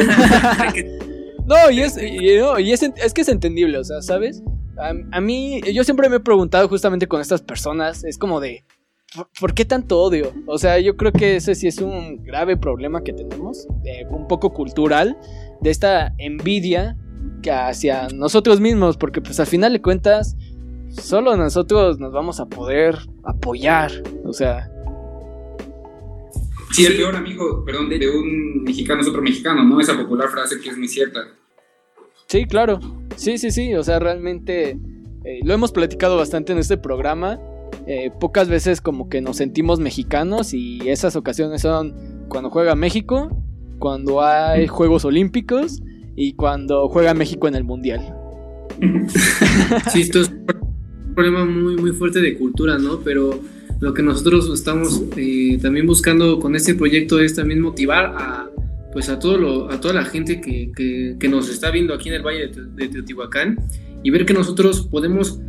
no, 1.46 1.70
y 1.70 1.82
es, 1.82 1.98
y, 2.02 2.72
es, 2.72 2.82
es 2.82 3.14
que 3.14 3.22
es 3.24 3.28
entendible, 3.28 3.78
o 3.78 3.84
sea, 3.84 4.02
¿sabes? 4.02 4.42
a, 5.12 5.20
mí, 5.20 5.60
yo 5.74 5.84
siempre 5.84 6.08
me 6.08 6.16
he 6.16 6.22
preguntado 6.22 6.70
justamente 6.70 7.08
con 7.08 7.20
estas 7.20 7.42
personas, 7.42 8.06
es 8.06 8.18
como 8.18 8.40
de, 8.40 8.64
¿Por 9.40 9.54
qué 9.54 9.66
tanto 9.66 10.02
odio? 10.02 10.34
O 10.46 10.58
sea, 10.58 10.80
yo 10.80 10.98
creo 10.98 11.12
que 11.12 11.38
ese 11.38 11.56
sí 11.56 11.68
es 11.68 11.80
un 11.80 12.24
grave 12.24 12.58
problema 12.58 13.04
que 13.04 13.14
tenemos, 13.14 13.68
un 14.10 14.28
poco 14.28 14.54
cultural, 14.54 15.18
de 15.62 15.70
esta 15.70 16.14
envidia 16.18 16.98
que 17.42 17.52
hacia 17.52 18.08
nosotros 18.10 18.60
mismos, 18.60 18.98
porque 18.98 19.22
pues 19.22 19.40
al 19.40 19.48
final 19.48 19.74
de 19.74 19.82
cuentas, 19.82 20.36
solo 20.90 21.38
nosotros 21.38 22.00
nos 22.00 22.12
vamos 22.12 22.40
a 22.40 22.46
poder 22.48 22.98
apoyar, 23.24 23.92
o 24.26 24.34
sea... 24.34 24.70
Sí, 26.72 26.86
el 26.86 26.98
peor 26.98 27.16
amigo, 27.16 27.64
perdón, 27.64 27.88
de 27.88 28.10
un 28.10 28.64
mexicano 28.64 29.02
es 29.02 29.08
otro 29.08 29.22
mexicano, 29.22 29.64
¿no? 29.64 29.80
Esa 29.80 29.96
popular 29.98 30.28
frase 30.28 30.60
que 30.60 30.70
es 30.70 30.78
muy 30.78 30.90
cierta. 30.90 31.22
Sí, 32.26 32.46
claro, 32.46 32.80
sí, 33.16 33.38
sí, 33.38 33.52
sí, 33.52 33.76
o 33.76 33.84
sea, 33.84 34.00
realmente 34.00 34.78
eh, 35.24 35.40
lo 35.44 35.54
hemos 35.54 35.72
platicado 35.72 36.18
bastante 36.18 36.52
en 36.52 36.58
este 36.58 36.78
programa 36.78 37.40
eh, 37.88 38.12
pocas 38.20 38.50
veces 38.50 38.82
como 38.82 39.10
que 39.10 39.22
nos 39.22 39.38
sentimos 39.38 39.80
mexicanos 39.80 40.54
y 40.54 40.90
esas 40.90 41.16
ocasiones 41.16 41.62
son 41.62 41.94
cuando 42.30 42.50
juega 42.50 42.76
México, 42.76 43.30
cuando 43.80 44.24
hay 44.24 44.68
Juegos 44.68 45.06
Olímpicos 45.06 45.82
y 46.16 46.34
cuando 46.34 46.90
juega 46.90 47.14
México 47.14 47.48
en 47.48 47.56
el 47.56 47.64
Mundial. 47.64 48.16
Sí, 49.92 50.02
esto 50.02 50.22
es 50.22 50.30
un 50.30 51.14
problema 51.14 51.46
muy, 51.46 51.78
muy 51.78 51.92
fuerte 51.92 52.20
de 52.20 52.38
cultura, 52.38 52.78
¿no? 52.78 53.00
Pero 53.00 53.40
lo 53.80 53.94
que 53.94 54.02
nosotros 54.02 54.50
estamos 54.54 55.04
eh, 55.16 55.58
también 55.62 55.86
buscando 55.86 56.40
con 56.40 56.56
este 56.56 56.76
proyecto 56.76 57.20
es 57.20 57.36
también 57.36 57.62
motivar 57.62 58.06
a, 58.18 58.50
pues 58.94 59.10
a, 59.10 59.20
todo 59.20 59.38
lo, 59.38 59.72
a 59.72 59.80
toda 59.80 59.94
la 59.94 60.06
gente 60.06 60.42
que, 60.42 60.72
que, 61.20 61.28
nos 61.28 61.50
está 61.50 61.72
viendo 61.72 61.94
aquí 61.94 62.10
en 62.10 62.16
el 62.16 62.22
Valle 62.22 62.48
de 62.48 62.88
Teotihuacán 62.88 63.60
y 64.04 64.10
ver 64.10 64.26
que 64.26 64.34
nosotros 64.34 64.88
podemos 64.90 65.40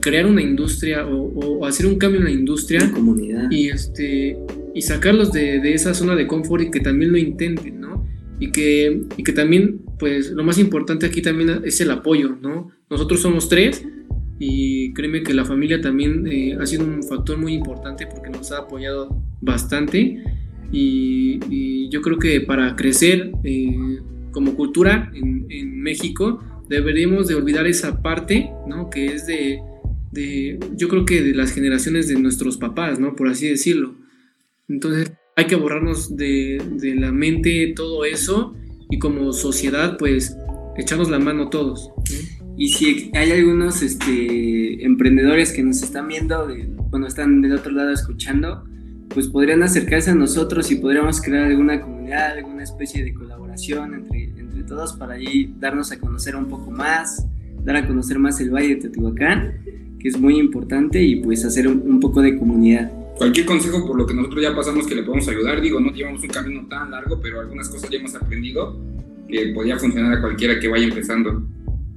crear 0.00 0.26
una 0.26 0.42
industria 0.42 1.06
o, 1.06 1.64
hacer 1.66 1.86
un 1.86 1.96
cambio 1.96 2.20
en 2.20 2.24
la 2.24 2.32
industria 2.32 2.90
comunidad. 2.92 3.50
y 3.50 3.68
este 3.68 4.36
y 4.74 4.82
sacarlos 4.82 5.32
de, 5.32 5.60
de, 5.60 5.72
esa 5.72 5.94
zona 5.94 6.16
de 6.16 6.26
confort 6.26 6.64
y 6.64 6.70
que 6.70 6.80
también 6.80 7.12
lo 7.12 7.18
intenten, 7.18 7.80
¿no? 7.80 8.04
Y 8.40 8.50
que, 8.50 9.02
y 9.16 9.22
que 9.22 9.32
también, 9.32 9.82
pues 10.00 10.32
lo 10.32 10.42
más 10.42 10.58
importante 10.58 11.06
aquí 11.06 11.22
también 11.22 11.60
es 11.64 11.80
el 11.80 11.92
apoyo, 11.92 12.36
¿no? 12.42 12.70
Nosotros 12.90 13.20
somos 13.22 13.48
tres 13.48 13.86
y 14.40 14.92
créeme 14.92 15.22
que 15.22 15.32
la 15.32 15.44
familia 15.44 15.80
también 15.80 16.26
eh, 16.26 16.58
ha 16.60 16.66
sido 16.66 16.84
un 16.84 17.04
factor 17.04 17.38
muy 17.38 17.54
importante 17.54 18.08
porque 18.08 18.30
nos 18.30 18.50
ha 18.50 18.58
apoyado 18.58 19.22
bastante 19.40 20.22
y, 20.72 21.88
yo 21.90 22.02
creo 22.02 22.18
que 22.18 22.40
para 22.40 22.74
crecer 22.74 23.30
eh, 23.44 24.00
como 24.32 24.56
cultura 24.56 25.12
en, 25.14 25.46
en, 25.48 25.80
México 25.80 26.42
deberíamos 26.68 27.28
de 27.28 27.36
olvidar 27.36 27.68
esa 27.68 28.02
parte, 28.02 28.50
¿no? 28.66 28.90
Que 28.90 29.06
es 29.06 29.28
de, 29.28 29.60
de, 30.14 30.58
yo 30.76 30.88
creo 30.88 31.04
que 31.04 31.22
de 31.22 31.34
las 31.34 31.52
generaciones 31.52 32.08
de 32.08 32.14
nuestros 32.14 32.56
papás, 32.56 32.98
¿no? 32.98 33.14
Por 33.14 33.28
así 33.28 33.48
decirlo. 33.48 33.96
Entonces 34.68 35.12
hay 35.36 35.46
que 35.46 35.56
borrarnos 35.56 36.16
de, 36.16 36.62
de 36.76 36.94
la 36.94 37.12
mente 37.12 37.72
todo 37.76 38.04
eso 38.04 38.54
y 38.88 38.98
como 38.98 39.32
sociedad 39.32 39.96
pues 39.98 40.36
echarnos 40.76 41.10
la 41.10 41.18
mano 41.18 41.50
todos. 41.50 41.90
Y 42.56 42.68
si 42.68 43.10
hay 43.14 43.32
algunos 43.32 43.82
este, 43.82 44.84
emprendedores 44.84 45.52
que 45.52 45.62
nos 45.62 45.82
están 45.82 46.06
viendo, 46.06 46.48
bueno, 46.90 47.06
están 47.06 47.42
del 47.42 47.52
otro 47.52 47.72
lado 47.72 47.90
escuchando, 47.90 48.64
pues 49.08 49.26
podrían 49.28 49.62
acercarse 49.62 50.10
a 50.10 50.14
nosotros 50.14 50.70
y 50.70 50.76
podríamos 50.76 51.20
crear 51.20 51.44
alguna 51.44 51.80
comunidad, 51.80 52.38
alguna 52.38 52.62
especie 52.62 53.02
de 53.02 53.12
colaboración 53.12 53.94
entre, 53.94 54.24
entre 54.38 54.62
todos 54.62 54.92
para 54.94 55.14
ahí 55.14 55.52
darnos 55.58 55.90
a 55.90 55.98
conocer 55.98 56.36
un 56.36 56.46
poco 56.46 56.70
más, 56.70 57.26
dar 57.64 57.76
a 57.76 57.86
conocer 57.86 58.18
más 58.18 58.40
el 58.40 58.50
Valle 58.50 58.68
de 58.68 58.76
Teotihuacán, 58.76 59.54
que 60.04 60.10
es 60.10 60.20
muy 60.20 60.38
importante, 60.38 61.02
y 61.02 61.16
pues 61.16 61.44
hacer 61.44 61.66
un, 61.66 61.82
un 61.84 61.98
poco 61.98 62.20
de 62.20 62.38
comunidad 62.38 62.92
cualquier 63.16 63.46
consejo 63.46 63.86
por 63.86 63.96
lo 63.96 64.06
que 64.06 64.14
nosotros 64.14 64.42
ya 64.42 64.54
pasamos 64.54 64.86
que 64.86 64.94
le 64.94 65.02
podemos 65.02 65.28
ayudar. 65.28 65.60
Digo, 65.60 65.80
no 65.80 65.92
llevamos 65.92 66.22
un 66.22 66.28
camino 66.28 66.66
tan 66.68 66.90
largo, 66.90 67.20
pero 67.20 67.40
algunas 67.40 67.68
cosas 67.68 67.90
ya 67.90 67.98
hemos 67.98 68.14
aprendido 68.14 68.76
que 69.28 69.52
podía 69.54 69.78
funcionar 69.78 70.18
a 70.18 70.20
cualquiera 70.20 70.58
que 70.58 70.68
vaya 70.68 70.84
empezando. 70.84 71.42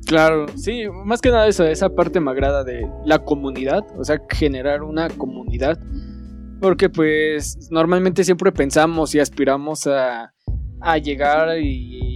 Claro, 0.05 0.45
sí, 0.55 0.84
más 1.03 1.20
que 1.20 1.30
nada 1.30 1.47
eso, 1.47 1.66
esa 1.66 1.89
parte 1.89 2.22
me 2.22 2.32
agrada 2.32 2.64
de 2.64 2.88
la 3.05 3.20
comunidad, 3.20 3.86
o 3.97 4.05
sea, 4.05 4.22
generar 4.30 4.84
una 4.84 5.10
comunidad, 5.10 5.78
porque 6.62 6.88
pues 6.88 7.68
normalmente 7.72 8.24
siempre 8.24 8.53
pensamos 8.53 9.14
y 9.16 9.20
aspiramos 9.20 9.86
a, 9.86 10.34
a 10.80 10.97
llegar 10.97 11.60
y, 11.60 12.07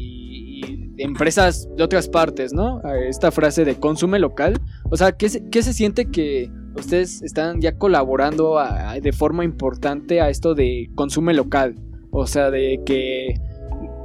empresas 1.04 1.68
de 1.76 1.84
otras 1.84 2.08
partes, 2.08 2.54
¿no? 2.54 2.82
Esta 3.08 3.32
frase 3.32 3.66
de 3.66 3.76
consume 3.76 4.20
local, 4.20 4.60
o 4.89 4.97
sea, 4.97 5.12
¿qué 5.12 5.30
se, 5.30 5.49
qué 5.49 5.64
se 5.64 5.74
siente 5.74 6.10
que 6.10 6.52
ustedes 6.76 7.22
están 7.22 7.62
ya 7.62 7.78
colaborando 7.78 8.58
de 9.02 9.12
forma 9.12 9.43
importante 9.43 10.22
a 10.22 10.30
esto 10.30 10.56
de 10.56 10.89
consume 10.95 11.34
local? 11.34 11.76
O 12.12 12.28
sea, 12.28 12.52
de 12.52 12.82
que 12.86 13.36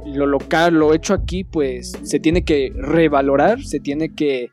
lo 0.05 0.25
local, 0.25 0.75
lo 0.75 0.93
hecho 0.93 1.13
aquí, 1.13 1.43
pues 1.43 1.93
se 2.03 2.19
tiene 2.19 2.43
que 2.43 2.71
revalorar, 2.75 3.61
se 3.61 3.79
tiene 3.79 4.13
que 4.15 4.51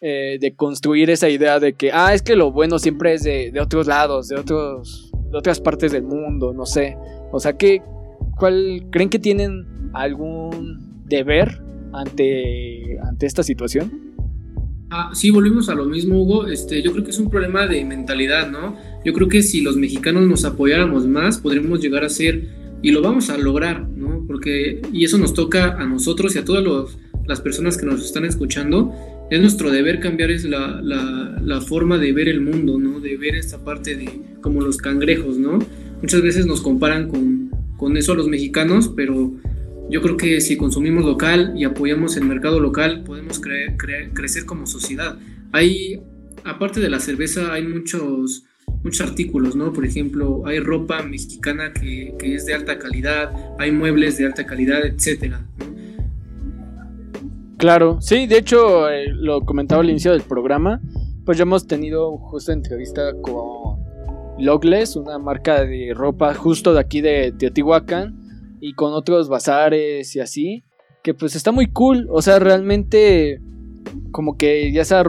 eh, 0.00 0.38
deconstruir 0.40 1.10
esa 1.10 1.28
idea 1.28 1.60
de 1.60 1.74
que, 1.74 1.90
ah, 1.92 2.14
es 2.14 2.22
que 2.22 2.36
lo 2.36 2.52
bueno 2.52 2.78
siempre 2.78 3.14
es 3.14 3.22
de, 3.22 3.52
otros 3.60 3.86
lados, 3.86 4.28
de, 4.28 4.36
otros, 4.36 5.10
de 5.30 5.38
otras 5.38 5.60
partes 5.60 5.92
del 5.92 6.02
mundo, 6.04 6.52
no 6.52 6.66
sé. 6.66 6.96
O 7.32 7.40
sea, 7.40 7.54
que, 7.54 7.82
¿cuál, 8.38 8.86
¿creen 8.90 9.10
que 9.10 9.18
tienen 9.18 9.90
algún 9.94 11.04
deber 11.06 11.60
ante, 11.92 12.98
ante 13.00 13.26
esta 13.26 13.42
situación? 13.42 14.08
Ah, 14.90 15.10
sí, 15.12 15.30
volvimos 15.30 15.68
a 15.68 15.74
lo 15.74 15.84
mismo, 15.84 16.22
Hugo. 16.22 16.46
Este, 16.46 16.82
yo 16.82 16.92
creo 16.92 17.04
que 17.04 17.10
es 17.10 17.18
un 17.18 17.28
problema 17.28 17.66
de 17.66 17.84
mentalidad, 17.84 18.50
¿no? 18.50 18.74
Yo 19.04 19.12
creo 19.12 19.28
que 19.28 19.42
si 19.42 19.60
los 19.60 19.76
mexicanos 19.76 20.26
nos 20.26 20.44
apoyáramos 20.44 21.06
más, 21.06 21.38
podríamos 21.38 21.80
llegar 21.80 22.04
a 22.04 22.08
ser, 22.08 22.48
y 22.80 22.90
lo 22.90 23.02
vamos 23.02 23.28
a 23.28 23.36
lograr, 23.36 23.86
porque, 24.26 24.80
y 24.92 25.04
eso 25.04 25.18
nos 25.18 25.34
toca 25.34 25.76
a 25.78 25.86
nosotros 25.86 26.34
y 26.36 26.38
a 26.38 26.44
todas 26.44 26.64
las 27.26 27.40
personas 27.40 27.76
que 27.76 27.84
nos 27.84 28.04
están 28.04 28.24
escuchando, 28.24 28.92
es 29.30 29.40
nuestro 29.40 29.70
deber 29.70 30.00
cambiar 30.00 30.30
es 30.30 30.44
la, 30.44 30.80
la, 30.82 31.60
forma 31.60 31.98
de 31.98 32.12
ver 32.12 32.28
el 32.28 32.40
mundo, 32.40 32.78
¿no? 32.78 33.00
De 33.00 33.16
ver 33.16 33.34
esta 33.34 33.62
parte 33.62 33.96
de 33.96 34.08
como 34.40 34.60
los 34.60 34.78
cangrejos, 34.78 35.36
¿no? 35.36 35.58
Muchas 36.00 36.22
veces 36.22 36.46
nos 36.46 36.60
comparan 36.60 37.08
con, 37.08 37.50
con 37.76 37.96
eso 37.96 38.12
a 38.12 38.16
los 38.16 38.28
mexicanos, 38.28 38.90
pero 38.94 39.32
yo 39.90 40.02
creo 40.02 40.16
que 40.16 40.40
si 40.40 40.56
consumimos 40.56 41.04
local 41.04 41.54
y 41.56 41.64
apoyamos 41.64 42.16
el 42.16 42.24
mercado 42.24 42.60
local, 42.60 43.02
podemos 43.04 43.40
crecer 43.40 44.44
como 44.44 44.66
sociedad. 44.66 45.18
Hay, 45.52 46.00
aparte 46.44 46.80
de 46.80 46.90
la 46.90 47.00
cerveza, 47.00 47.52
hay 47.52 47.66
muchos 47.66 48.44
muchos 48.82 49.06
artículos, 49.06 49.56
¿no? 49.56 49.72
Por 49.72 49.84
ejemplo, 49.84 50.42
hay 50.46 50.60
ropa 50.60 51.02
mexicana 51.02 51.72
que, 51.72 52.14
es 52.20 52.46
de 52.46 52.54
alta 52.54 52.78
calidad, 52.78 53.32
hay 53.58 53.72
muebles 53.72 54.18
de 54.18 54.26
alta 54.26 54.46
calidad, 54.46 54.84
etcétera. 54.84 55.44
Claro, 57.56 58.00
sí, 58.00 58.26
de 58.26 58.38
hecho, 58.38 58.88
eh, 58.88 59.08
lo 59.12 59.40
comentaba 59.40 59.82
al 59.82 59.90
inicio 59.90 60.12
del 60.12 60.22
programa, 60.22 60.80
pues 61.24 61.38
ya 61.38 61.42
hemos 61.42 61.66
tenido 61.66 62.16
justo 62.18 62.52
entrevista 62.52 63.12
con 63.20 63.78
Logles, 64.38 64.94
una 64.94 65.18
marca 65.18 65.64
de 65.64 65.92
ropa 65.92 66.34
justo 66.34 66.72
de 66.72 66.80
aquí 66.80 67.00
de 67.00 67.32
Teotihuacán, 67.36 68.17
y 68.60 68.74
con 68.74 68.92
otros 68.92 69.28
bazares 69.28 70.14
y 70.16 70.20
así, 70.20 70.64
que 71.02 71.14
pues 71.14 71.36
está 71.36 71.52
muy 71.52 71.66
cool, 71.68 72.06
o 72.10 72.22
sea, 72.22 72.38
realmente 72.38 73.40
como 74.10 74.36
que 74.36 74.72
ya 74.72 74.84
se 74.84 74.94
ha, 74.94 75.04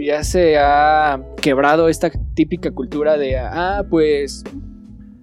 ya 0.00 0.24
se 0.24 0.56
ha 0.58 1.20
quebrado 1.40 1.88
esta 1.88 2.10
típica 2.34 2.70
cultura 2.70 3.16
de, 3.18 3.38
ah, 3.38 3.84
pues 3.88 4.44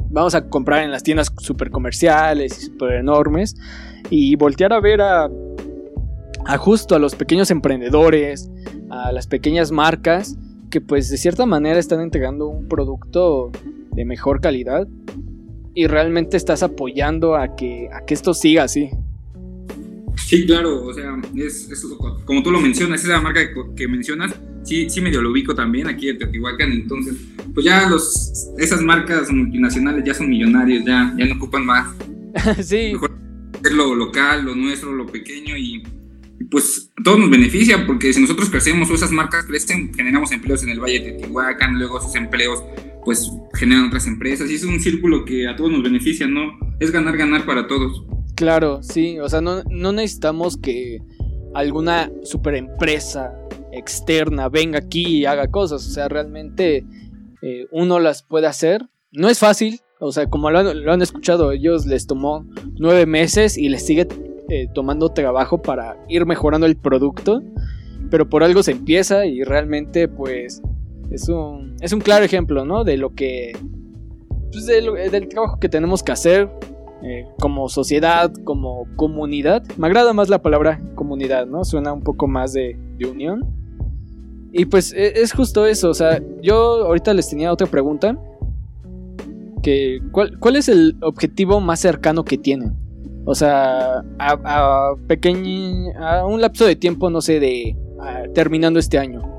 vamos 0.09 0.35
a 0.35 0.49
comprar 0.49 0.83
en 0.83 0.91
las 0.91 1.03
tiendas 1.03 1.31
super 1.37 1.69
comerciales 1.69 2.57
y 2.57 2.65
super 2.65 2.93
enormes 2.93 3.55
y 4.09 4.35
voltear 4.35 4.73
a 4.73 4.79
ver 4.79 5.01
a, 5.01 5.29
a 6.45 6.57
justo 6.57 6.95
a 6.95 6.99
los 6.99 7.15
pequeños 7.15 7.51
emprendedores, 7.51 8.49
a 8.89 9.11
las 9.11 9.27
pequeñas 9.27 9.71
marcas 9.71 10.35
que 10.69 10.81
pues 10.81 11.09
de 11.09 11.17
cierta 11.17 11.45
manera 11.45 11.79
están 11.79 12.01
entregando 12.01 12.47
un 12.47 12.67
producto 12.67 13.51
de 13.91 14.05
mejor 14.05 14.39
calidad 14.39 14.87
y 15.79 15.87
realmente 15.87 16.35
estás 16.35 16.61
apoyando 16.61 17.37
a 17.37 17.55
que, 17.55 17.87
a 17.93 18.05
que 18.05 18.13
esto 18.13 18.33
siga 18.33 18.63
así. 18.63 18.89
Sí, 20.17 20.45
claro, 20.45 20.83
o 20.83 20.93
sea, 20.93 21.15
es, 21.37 21.69
como 22.25 22.43
tú 22.43 22.51
lo 22.51 22.59
mencionas, 22.59 23.01
esa 23.01 23.21
marca 23.21 23.39
que, 23.77 23.87
mencionas, 23.87 24.35
sí, 24.63 24.89
sí 24.89 24.99
medio 24.99 25.21
lo 25.21 25.31
ubico 25.31 25.55
también 25.55 25.87
aquí 25.87 26.09
en 26.09 26.17
Teotihuacán, 26.17 26.73
entonces, 26.73 27.15
pues 27.53 27.65
ya 27.65 27.87
los, 27.87 28.49
esas 28.57 28.81
marcas 28.81 29.31
multinacionales 29.31 30.03
ya 30.03 30.13
son 30.13 30.27
millonarios, 30.27 30.83
ya, 30.83 31.15
ya 31.17 31.25
no 31.27 31.35
ocupan 31.35 31.65
más. 31.65 31.95
sí. 32.61 32.91
Mejor 32.91 33.17
hacer 33.57 33.71
lo 33.71 33.95
local, 33.95 34.43
lo 34.43 34.55
nuestro, 34.55 34.93
lo 34.93 35.07
pequeño 35.07 35.55
y, 35.55 35.81
pues 36.51 36.91
todo 37.05 37.17
nos 37.17 37.29
beneficia 37.29 37.87
porque 37.87 38.11
si 38.11 38.21
nosotros 38.21 38.49
crecemos 38.49 38.89
o 38.89 38.95
esas 38.95 39.11
marcas 39.11 39.45
crecen, 39.45 39.93
generamos 39.93 40.33
empleos 40.33 40.61
en 40.63 40.69
el 40.69 40.81
Valle 40.81 40.99
de 40.99 41.11
Teotihuacán, 41.11 41.79
luego 41.79 41.99
esos 41.99 42.15
empleos 42.15 42.63
pues 43.05 43.31
generan 43.53 43.87
otras 43.87 44.07
empresas 44.07 44.49
y 44.49 44.55
es 44.55 44.63
un 44.63 44.79
círculo 44.79 45.25
que 45.25 45.47
a 45.47 45.55
todos 45.55 45.71
nos 45.71 45.83
beneficia, 45.83 46.27
¿no? 46.27 46.51
Es 46.79 46.91
ganar, 46.91 47.17
ganar 47.17 47.45
para 47.45 47.67
todos. 47.67 48.03
Claro, 48.35 48.81
sí, 48.81 49.19
o 49.19 49.27
sea, 49.27 49.41
no, 49.41 49.63
necesitamos 49.91 50.57
que 50.57 51.01
alguna 51.53 52.09
super 52.23 52.55
empresa 52.55 53.33
externa 53.73 54.49
venga 54.49 54.79
aquí 54.79 55.05
y 55.05 55.25
haga 55.25 55.47
cosas, 55.47 55.85
o 55.85 55.91
sea, 55.91 56.07
realmente 56.07 56.85
eh, 57.41 57.65
uno 57.71 57.99
las 57.99 58.23
puede 58.23 58.47
hacer. 58.47 58.85
No 59.11 59.27
es 59.27 59.39
fácil, 59.39 59.81
o 59.99 60.11
sea, 60.11 60.27
como 60.27 60.49
lo 60.51 60.91
han, 60.91 61.01
escuchado, 61.01 61.51
ellos 61.51 61.85
les 61.85 62.07
tomó 62.07 62.45
nueve 62.77 63.05
meses 63.05 63.57
y 63.57 63.67
les 63.67 63.85
sigue 63.85 64.07
eh, 64.49 64.67
tomando 64.73 65.09
trabajo 65.09 65.61
para 65.61 65.97
ir 66.07 66.25
mejorando 66.25 66.65
el 66.65 66.77
producto, 66.77 67.43
pero 68.09 68.29
por 68.29 68.43
algo 68.43 68.63
se 68.63 68.71
empieza 68.71 69.25
y 69.25 69.43
realmente 69.43 70.07
pues 70.07 70.61
es 71.11 71.27
un, 71.29 71.75
es 71.81 71.93
un 71.93 71.99
claro 71.99 72.23
ejemplo, 72.25 72.65
¿no? 72.65 72.83
De 72.83 72.97
lo 72.97 73.13
que... 73.13 73.53
Pues, 74.51 74.65
del 74.65 75.27
trabajo 75.27 75.59
que 75.59 75.69
tenemos 75.69 76.01
que 76.01 76.11
hacer 76.11 76.49
eh, 77.01 77.25
como 77.39 77.69
sociedad, 77.69 78.31
como 78.43 78.85
comunidad. 78.97 79.63
Me 79.77 79.87
agrada 79.87 80.11
más 80.11 80.27
la 80.27 80.41
palabra 80.41 80.81
comunidad, 80.95 81.45
¿no? 81.45 81.63
Suena 81.63 81.93
un 81.93 82.01
poco 82.01 82.27
más 82.27 82.51
de, 82.53 82.77
unión. 83.09 83.45
Y 84.51 84.65
pues 84.65 84.91
e, 84.93 85.21
es 85.21 85.31
justo 85.31 85.65
eso, 85.65 85.89
o 85.89 85.93
sea, 85.93 86.21
yo 86.41 86.85
ahorita 86.85 87.13
les 87.13 87.29
tenía 87.29 87.53
otra 87.53 87.67
pregunta. 87.67 88.17
Que, 89.63 89.99
¿cuál, 90.11 90.37
¿Cuál 90.39 90.57
es 90.57 90.67
el 90.67 90.97
objetivo 91.01 91.61
más 91.61 91.79
cercano 91.79 92.25
que 92.25 92.37
tienen? 92.37 92.75
O 93.25 93.35
sea, 93.35 94.03
a, 94.17 94.39
a, 94.43 94.89
a 94.89 96.25
un 96.25 96.41
lapso 96.41 96.65
de 96.65 96.75
tiempo, 96.75 97.09
no 97.09 97.21
sé, 97.21 97.39
de 97.39 97.77
terminando 98.33 98.79
este 98.79 98.97
año. 98.97 99.38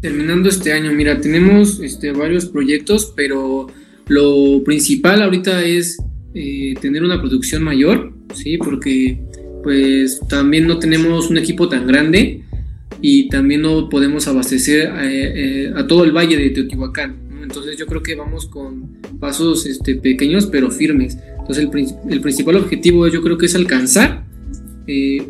Terminando 0.00 0.48
este 0.48 0.72
año, 0.72 0.92
mira, 0.92 1.20
tenemos 1.20 1.80
este, 1.80 2.12
varios 2.12 2.46
proyectos, 2.46 3.12
pero 3.14 3.66
lo 4.06 4.62
principal 4.64 5.20
ahorita 5.20 5.62
es 5.62 5.98
eh, 6.34 6.74
tener 6.80 7.04
una 7.04 7.20
producción 7.20 7.62
mayor, 7.62 8.12
¿sí? 8.34 8.56
Porque 8.56 9.20
pues 9.62 10.20
también 10.28 10.66
no 10.66 10.78
tenemos 10.78 11.28
un 11.28 11.36
equipo 11.36 11.68
tan 11.68 11.86
grande 11.86 12.44
y 13.02 13.28
también 13.28 13.62
no 13.62 13.88
podemos 13.90 14.26
abastecer 14.26 14.90
eh, 15.02 15.32
eh, 15.66 15.72
a, 15.76 15.86
todo 15.86 16.04
el 16.04 16.12
valle 16.12 16.36
de 16.36 16.50
Teotihuacán. 16.50 17.16
Entonces 17.42 17.76
yo 17.76 17.86
creo 17.86 18.02
que 18.02 18.14
vamos 18.14 18.46
con 18.46 19.00
pasos 19.18 19.66
este, 19.66 19.96
pequeños 19.96 20.46
pero 20.46 20.70
firmes. 20.70 21.18
Entonces 21.38 21.68
el, 22.08 22.20
principal 22.20 22.56
objetivo 22.56 23.06
yo 23.08 23.22
creo 23.22 23.36
que 23.36 23.46
es 23.46 23.54
alcanzar 23.54 24.24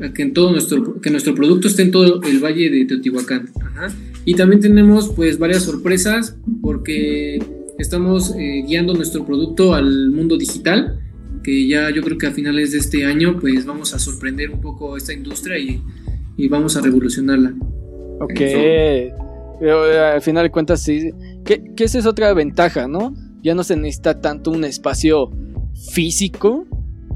a 0.02 0.12
que, 0.12 0.22
en 0.22 0.32
todo 0.32 0.52
nuestro, 0.52 1.00
que 1.00 1.10
nuestro 1.10 1.34
producto 1.34 1.66
esté 1.66 1.82
en 1.82 1.90
todo 1.90 2.22
el 2.22 2.38
valle 2.38 2.70
de 2.70 2.84
Teotihuacán. 2.84 3.50
Y 4.24 4.34
también 4.34 4.60
tenemos 4.60 5.08
pues 5.10 5.38
varias 5.38 5.62
sorpresas 5.64 6.36
porque 6.62 7.42
estamos 7.78 8.34
eh, 8.36 8.62
guiando 8.66 8.94
nuestro 8.94 9.24
producto 9.24 9.74
al 9.74 10.10
mundo 10.10 10.36
digital, 10.36 11.00
que 11.42 11.66
ya 11.66 11.90
yo 11.90 12.02
creo 12.02 12.18
que 12.18 12.26
a 12.26 12.32
finales 12.32 12.72
de 12.72 12.78
este 12.78 13.04
año 13.04 13.38
pues 13.40 13.64
vamos 13.64 13.94
a 13.94 13.98
sorprender 13.98 14.50
un 14.50 14.60
poco 14.60 14.96
esta 14.96 15.12
industria 15.12 15.58
y, 15.58 15.82
y 16.36 16.48
vamos 16.48 16.76
a 16.76 16.80
revolucionarla. 16.80 17.54
Ok. 18.20 18.40
Pero 19.60 19.92
eh, 19.92 19.98
al 19.98 20.22
final 20.22 20.44
de 20.44 20.50
cuentas, 20.50 20.82
sí. 20.82 21.12
Que, 21.44 21.62
esa 21.78 21.98
es 21.98 22.06
otra 22.06 22.32
ventaja, 22.32 22.88
¿no? 22.88 23.14
Ya 23.42 23.54
no 23.54 23.62
se 23.62 23.76
necesita 23.76 24.20
tanto 24.20 24.50
un 24.50 24.64
espacio 24.64 25.30
físico 25.92 26.66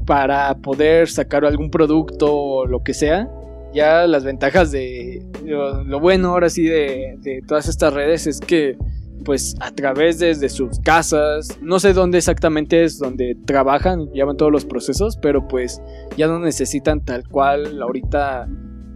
para 0.05 0.55
poder 0.57 1.09
sacar 1.09 1.43
algún 1.43 1.71
producto 1.71 2.33
o 2.33 2.65
lo 2.67 2.83
que 2.83 2.93
sea. 2.93 3.29
Ya 3.75 4.07
las 4.07 4.23
ventajas 4.23 4.71
de 4.71 5.21
lo, 5.43 5.99
bueno 5.99 6.29
ahora 6.29 6.49
sí 6.49 6.63
de, 6.63 7.17
de, 7.19 7.41
todas 7.45 7.67
estas 7.67 7.93
redes 7.93 8.25
es 8.25 8.39
que 8.39 8.77
pues 9.25 9.55
a 9.59 9.71
través 9.71 10.19
desde 10.19 10.49
sus 10.49 10.79
casas, 10.79 11.57
no 11.61 11.79
sé 11.79 11.93
dónde 11.93 12.19
exactamente 12.19 12.83
es 12.83 12.99
donde 12.99 13.35
trabajan, 13.45 14.11
llevan 14.13 14.37
todos 14.37 14.51
los 14.51 14.65
procesos, 14.65 15.17
pero 15.21 15.47
pues 15.47 15.81
ya 16.15 16.27
no 16.27 16.39
necesitan 16.39 17.03
tal 17.03 17.27
cual 17.27 17.81
ahorita 17.81 18.47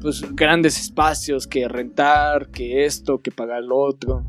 pues 0.01 0.23
grandes 0.33 0.79
espacios 0.79 1.47
que 1.47 1.67
rentar, 1.67 2.49
que 2.49 2.85
esto, 2.85 3.21
que 3.21 3.31
pagar 3.31 3.63
lo 3.63 3.77
otro. 3.77 4.23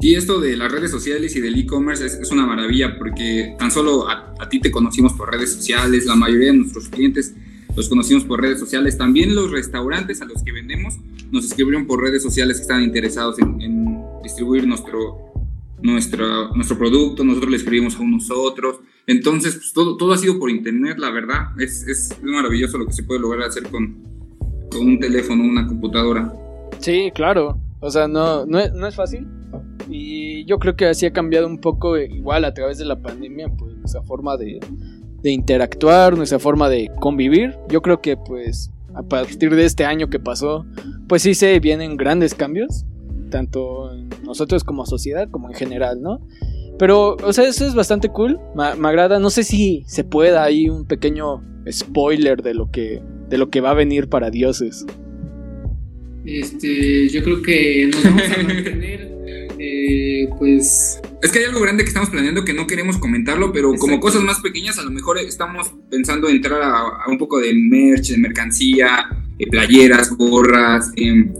Y 0.00 0.14
esto 0.14 0.40
de 0.40 0.56
las 0.56 0.70
redes 0.70 0.92
sociales 0.92 1.34
y 1.34 1.40
del 1.40 1.58
e-commerce 1.58 2.06
es, 2.06 2.30
una 2.30 2.46
maravilla 2.46 2.96
porque 2.96 3.56
tan 3.58 3.70
solo 3.70 4.08
a, 4.08 4.48
ti 4.48 4.60
te 4.60 4.70
conocimos 4.70 5.12
por 5.14 5.32
redes 5.32 5.54
sociales, 5.54 6.06
la 6.06 6.14
mayoría 6.14 6.52
de 6.52 6.58
nuestros 6.58 6.88
clientes 6.88 7.34
los 7.78 7.88
conocimos 7.88 8.24
por 8.24 8.42
redes 8.42 8.58
sociales, 8.58 8.98
también 8.98 9.36
los 9.36 9.52
restaurantes 9.52 10.20
a 10.20 10.24
los 10.24 10.42
que 10.42 10.50
vendemos 10.50 10.98
nos 11.30 11.44
escribieron 11.44 11.86
por 11.86 12.02
redes 12.02 12.22
sociales 12.24 12.56
que 12.56 12.62
están 12.62 12.82
interesados 12.82 13.38
en, 13.38 14.02
distribuir 14.22 14.66
nuestro, 14.66 15.32
nuestro, 15.80 16.54
nuestro 16.54 16.76
producto, 16.76 17.22
nosotros 17.22 17.52
le 17.52 17.56
escribimos 17.56 17.94
a 17.96 18.00
unos 18.00 18.30
otros, 18.30 18.80
entonces 19.06 19.54
pues, 19.54 19.72
todo, 19.72 19.96
todo 19.96 20.12
ha 20.12 20.18
sido 20.18 20.40
por 20.40 20.50
internet, 20.50 20.98
la 20.98 21.10
verdad, 21.10 21.52
es, 21.60 21.86
es 21.86 22.18
maravilloso 22.20 22.78
lo 22.78 22.86
que 22.86 22.92
se 22.92 23.04
puede 23.04 23.20
lograr 23.20 23.46
hacer 23.46 23.62
con, 23.70 23.96
con 24.70 24.84
un 24.84 24.98
teléfono, 24.98 25.44
una 25.44 25.66
computadora. 25.66 26.32
Sí, 26.80 27.12
claro. 27.14 27.60
O 27.80 27.90
sea, 27.90 28.08
no, 28.08 28.44
no, 28.44 28.58
es, 28.58 28.72
no 28.72 28.88
es 28.88 28.96
fácil. 28.96 29.26
Y 29.88 30.44
yo 30.46 30.58
creo 30.58 30.74
que 30.74 30.86
así 30.86 31.06
ha 31.06 31.12
cambiado 31.12 31.46
un 31.46 31.60
poco, 31.60 31.96
igual 31.96 32.44
a 32.44 32.52
través 32.52 32.76
de 32.78 32.84
la 32.84 33.00
pandemia, 33.00 33.48
pues 33.56 33.76
nuestra 33.76 34.02
forma 34.02 34.36
de, 34.36 34.58
de 35.22 35.30
interactuar, 35.30 36.16
nuestra 36.16 36.38
forma 36.38 36.68
de 36.68 36.90
convivir. 37.00 37.56
Yo 37.68 37.82
creo 37.82 38.00
que 38.00 38.16
pues 38.16 38.70
a 38.94 39.02
partir 39.02 39.54
de 39.54 39.64
este 39.64 39.84
año 39.84 40.08
que 40.08 40.18
pasó, 40.18 40.66
pues 41.08 41.22
sí 41.22 41.34
se 41.34 41.58
vienen 41.60 41.96
grandes 41.96 42.34
cambios, 42.34 42.84
tanto 43.30 43.92
nosotros 44.24 44.64
como 44.64 44.86
sociedad, 44.86 45.28
como 45.30 45.48
en 45.48 45.54
general, 45.54 46.00
¿no? 46.00 46.20
Pero, 46.78 47.16
o 47.22 47.32
sea, 47.32 47.48
eso 47.48 47.66
es 47.66 47.74
bastante 47.74 48.08
cool, 48.08 48.38
me, 48.54 48.74
me 48.76 48.88
agrada, 48.88 49.18
no 49.18 49.30
sé 49.30 49.42
si 49.42 49.84
se 49.86 50.04
pueda 50.04 50.44
ahí 50.44 50.68
un 50.68 50.86
pequeño 50.86 51.42
spoiler 51.70 52.42
de 52.42 52.54
lo 52.54 52.70
que 52.70 53.02
de 53.28 53.38
lo 53.38 53.50
que 53.50 53.60
va 53.60 53.70
a 53.70 53.74
venir 53.74 54.08
para 54.08 54.30
dioses. 54.30 54.86
Este, 56.24 57.08
yo 57.08 57.22
creo 57.22 57.42
que 57.42 57.88
nos 57.92 58.04
vamos 58.04 58.22
a 58.22 58.42
mantener, 58.42 59.12
eh, 59.58 60.28
pues... 60.38 61.00
Es 61.22 61.32
que 61.32 61.40
hay 61.40 61.44
algo 61.46 61.60
grande 61.60 61.82
que 61.82 61.88
estamos 61.88 62.10
planeando 62.10 62.44
que 62.44 62.54
no 62.54 62.66
queremos 62.66 62.98
comentarlo, 62.98 63.52
pero 63.52 63.72
como 63.74 64.00
cosas 64.00 64.22
más 64.22 64.40
pequeñas, 64.40 64.78
a 64.78 64.82
lo 64.82 64.90
mejor 64.90 65.18
estamos 65.18 65.72
pensando 65.90 66.28
entrar 66.28 66.62
a, 66.62 67.08
un 67.08 67.18
poco 67.18 67.40
de 67.40 67.52
merch, 67.54 68.08
de 68.08 68.18
mercancía, 68.18 69.08
eh, 69.38 69.46
playeras, 69.50 70.16
gorras, 70.16 70.92
eh, 70.96 71.30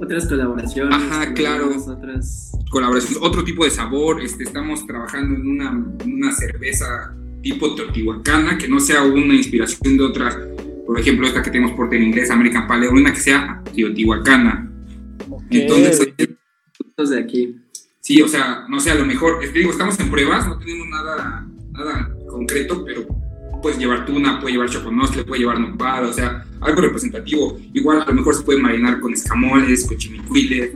otras 0.00 0.26
colaboraciones. 0.26 0.94
Ajá, 0.94 1.32
claro. 1.32 1.70
Otras 1.86 2.52
colaboraciones, 2.70 3.18
otro 3.22 3.44
tipo 3.44 3.64
de 3.64 3.70
sabor. 3.70 4.20
Este, 4.20 4.42
estamos 4.42 4.84
trabajando 4.86 5.36
en 5.36 5.46
una, 5.46 5.86
una 6.04 6.32
cerveza 6.32 7.14
tipo 7.42 7.74
teotihuacana, 7.74 8.58
que 8.58 8.68
no 8.68 8.80
sea 8.80 9.02
una 9.02 9.34
inspiración 9.34 9.96
de 9.96 10.04
otra 10.04 10.36
por 10.86 11.00
ejemplo, 11.00 11.26
esta 11.26 11.42
que 11.42 11.50
tenemos 11.50 11.72
por 11.72 11.94
en 11.94 12.02
inglés, 12.02 12.30
American 12.30 12.66
Pale, 12.66 12.88
una 12.88 13.12
que 13.12 13.20
sea 13.20 13.62
teotihuacana. 13.74 14.70
Entonces, 15.48 16.12
de 16.96 17.18
aquí. 17.18 17.56
Sí, 18.00 18.20
o 18.20 18.28
sea, 18.28 18.66
no 18.68 18.80
sé, 18.80 18.90
a 18.90 18.94
lo 18.94 19.06
mejor, 19.06 19.40
te 19.40 19.50
digo, 19.50 19.70
estamos 19.70 19.98
en 20.00 20.10
pruebas, 20.10 20.46
no 20.46 20.58
tenemos 20.58 20.86
nada, 20.88 21.46
nada 21.70 22.10
concreto, 22.28 22.84
pero 22.84 23.06
puedes 23.62 23.78
llevar 23.78 24.04
tuna, 24.04 24.40
puedes 24.40 24.54
llevar 24.54 24.68
choconostle, 24.68 25.24
puedes 25.24 25.40
llevar 25.40 25.60
nopal, 25.60 26.04
o 26.04 26.12
sea, 26.12 26.44
algo 26.60 26.80
representativo. 26.80 27.58
Igual 27.72 28.02
a 28.02 28.06
lo 28.06 28.14
mejor 28.14 28.34
se 28.34 28.42
puede 28.42 28.60
marinar 28.60 29.00
con 29.00 29.12
escamoles, 29.12 29.86
con 29.86 29.96
chimicuiles. 29.96 30.72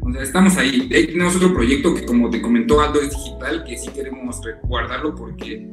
O 0.00 0.12
sea, 0.12 0.22
estamos 0.22 0.56
ahí. 0.56 0.88
Ahí 0.92 1.06
tenemos 1.06 1.36
otro 1.36 1.54
proyecto 1.54 1.94
que, 1.94 2.04
como 2.04 2.30
te 2.30 2.42
comentó 2.42 2.80
Aldo, 2.80 3.00
es 3.00 3.10
digital, 3.10 3.64
que 3.64 3.78
sí 3.78 3.88
queremos 3.90 4.40
guardarlo 4.64 5.14
porque, 5.14 5.70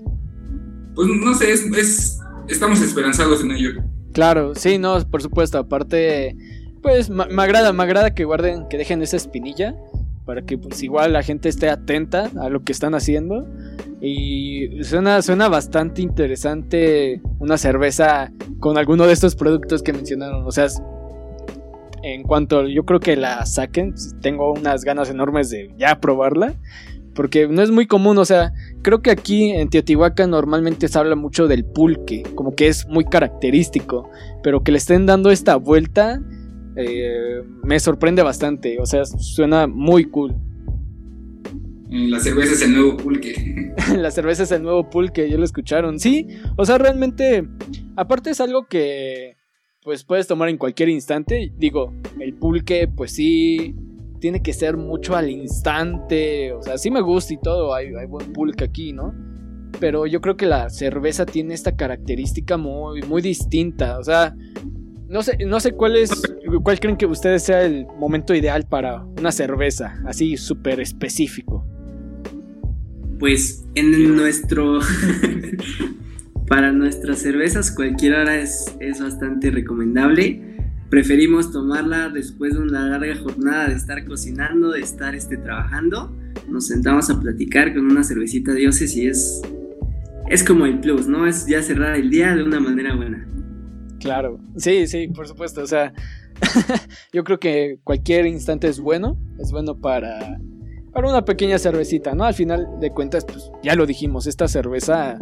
pues 0.96 1.08
no 1.08 1.34
sé, 1.34 1.52
es 1.52 2.20
estamos 2.48 2.82
esperanzados 2.82 3.42
en 3.42 3.52
ello. 3.52 3.72
Claro, 4.14 4.54
sí, 4.54 4.78
no, 4.78 5.00
por 5.10 5.22
supuesto. 5.22 5.58
Aparte, 5.58 6.36
pues 6.84 7.10
me 7.10 7.42
agrada, 7.42 7.74
me 7.74 7.82
agrada 7.82 8.14
que 8.14 8.26
guarden, 8.26 8.68
que 8.68 8.78
dejen 8.78 9.02
esa 9.02 9.18
espinilla 9.18 9.76
para 10.26 10.44
que 10.44 10.58
pues 10.58 10.82
igual 10.84 11.14
la 11.14 11.24
gente 11.24 11.50
esté 11.50 11.70
atenta 11.70 12.30
a 12.40 12.50
lo 12.50 12.64
que 12.64 12.72
están 12.72 12.94
haciendo. 12.94 13.48
Y 14.02 14.84
suena, 14.84 15.22
suena 15.22 15.48
bastante 15.48 16.02
interesante 16.02 17.22
una 17.40 17.58
cerveza 17.58 18.32
con 18.60 18.78
alguno 18.78 19.08
de 19.08 19.14
estos 19.14 19.36
productos 19.36 19.82
que 19.82 19.94
mencionaron. 19.94 20.46
O 20.46 20.52
sea, 20.52 20.68
en 22.04 22.24
cuanto 22.24 22.68
yo 22.68 22.84
creo 22.84 23.00
que 23.00 23.16
la 23.16 23.46
saquen, 23.46 23.96
tengo 24.22 24.52
unas 24.52 24.84
ganas 24.84 25.10
enormes 25.10 25.50
de 25.50 25.74
ya 25.78 26.00
probarla. 26.00 26.54
Porque 27.16 27.48
no 27.48 27.62
es 27.62 27.70
muy 27.70 27.86
común, 27.86 28.18
o 28.18 28.26
sea, 28.26 28.54
creo 28.82 29.04
que 29.04 29.12
aquí 29.12 29.52
en 29.52 29.70
Teotihuacán 29.70 30.32
normalmente 30.32 30.88
se 30.88 30.98
habla 30.98 31.16
mucho 31.16 31.48
del 31.48 31.64
pulque, 31.64 32.24
como 32.34 32.56
que 32.56 32.68
es 32.68 32.88
muy 32.88 33.06
característico, 33.06 34.10
pero 34.42 34.64
que 34.64 34.72
le 34.72 34.80
estén 34.80 35.06
dando 35.06 35.30
esta 35.30 35.56
vuelta 35.58 36.20
eh, 36.76 37.44
me 37.64 37.80
sorprende 37.80 38.22
bastante, 38.24 38.80
o 38.80 38.86
sea, 38.86 39.06
suena 39.06 39.68
muy 39.68 40.06
cool. 40.06 40.36
La 41.90 42.20
cerveza 42.20 42.54
es 42.54 42.62
el 42.64 42.74
nuevo 42.74 42.98
pulque. 42.98 43.74
la 43.98 44.10
cerveza 44.10 44.44
es 44.44 44.52
el 44.52 44.64
nuevo 44.64 44.90
pulque, 44.90 45.30
ya 45.30 45.38
lo 45.38 45.44
escucharon. 45.44 46.00
Sí, 46.00 46.28
o 46.58 46.66
sea, 46.66 46.80
realmente, 46.80 47.48
aparte 47.96 48.32
es 48.32 48.42
algo 48.42 48.66
que 48.68 49.38
pues 49.84 50.04
puedes 50.04 50.28
tomar 50.28 50.50
en 50.50 50.58
cualquier 50.58 50.90
instante. 50.90 51.52
Digo, 51.58 51.94
el 52.20 52.34
pulque, 52.34 52.88
pues 52.88 53.12
sí, 53.12 53.76
tiene 54.20 54.42
que 54.42 54.54
ser 54.54 54.78
mucho 54.78 55.16
al 55.16 55.30
instante. 55.30 56.54
O 56.54 56.62
sea, 56.62 56.78
sí 56.78 56.90
me 56.90 57.02
gusta 57.02 57.34
y 57.34 57.38
todo, 57.38 57.74
hay, 57.74 57.92
buen 58.08 58.32
pulque 58.34 58.64
aquí, 58.64 58.94
¿no? 58.94 59.14
Pero 59.80 60.06
yo 60.06 60.22
creo 60.22 60.38
que 60.38 60.46
la 60.46 60.70
cerveza 60.70 61.26
tiene 61.26 61.54
esta 61.54 61.76
característica 61.76 62.58
muy, 62.58 63.02
muy 63.02 63.22
distinta. 63.22 64.00
O 64.00 64.04
sea, 64.04 64.36
no 65.08 65.24
sé, 65.24 65.38
no 65.46 65.60
sé 65.60 65.74
cuál 65.74 65.96
es, 65.96 66.12
cuál 66.64 66.80
creen 66.80 66.98
que 66.98 67.06
ustedes 67.06 67.44
sea 67.44 67.64
el 67.64 67.86
momento 68.00 68.34
ideal 68.34 68.66
para 68.68 69.04
una 69.04 69.32
cerveza, 69.32 70.02
así 70.06 70.38
súper 70.38 70.80
específico. 70.80 71.66
Pues 73.20 73.64
en 73.76 74.16
nuestro, 74.16 74.80
para 76.48 76.72
nuestras 76.72 77.20
cervezas 77.20 77.72
cualquier 77.72 78.16
hora 78.16 78.38
es, 78.38 78.76
es 78.80 79.02
bastante 79.02 79.52
recomendable 79.52 80.54
preferimos 80.94 81.52
tomarla 81.52 82.10
después 82.10 82.54
de 82.54 82.60
una 82.60 82.88
larga 82.88 83.16
jornada 83.16 83.68
de 83.68 83.74
estar 83.74 84.06
cocinando, 84.06 84.74
de 84.74 84.82
estar 84.82 85.16
este, 85.16 85.38
trabajando. 85.38 86.16
Nos 86.48 86.68
sentamos 86.68 87.10
a 87.10 87.20
platicar 87.20 87.74
con 87.74 87.88
una 87.88 88.04
cervecita 88.04 88.54
dioses 88.54 88.96
y 88.96 89.08
es, 89.08 89.42
es 90.30 90.44
como 90.44 90.68
el 90.68 90.80
plus, 90.80 91.08
¿no? 91.08 91.26
Es 91.26 91.48
ya 91.48 91.64
cerrar 91.64 91.96
el 91.96 92.12
día 92.12 92.36
de 92.36 92.44
una 92.44 92.60
manera 92.60 92.96
buena. 92.96 93.28
Claro, 94.04 94.38
sí, 94.58 94.86
sí, 94.88 95.08
por 95.08 95.28
supuesto. 95.28 95.62
O 95.62 95.68
sea, 95.68 95.94
yo 97.14 97.24
creo 97.24 97.40
que 97.40 97.80
cualquier 97.86 98.26
instante 98.26 98.68
es 98.68 98.82
bueno, 98.82 99.18
es 99.40 99.52
bueno 99.52 99.80
para, 99.80 100.40
para 100.92 101.10
una 101.10 101.24
pequeña 101.24 101.58
cervecita, 101.58 102.14
¿no? 102.14 102.26
Al 102.26 102.34
final 102.34 102.68
de 102.82 102.92
cuentas, 102.92 103.24
pues 103.24 103.50
ya 103.64 103.76
lo 103.76 103.86
dijimos, 103.86 104.28
esta 104.28 104.50
cerveza 104.50 105.18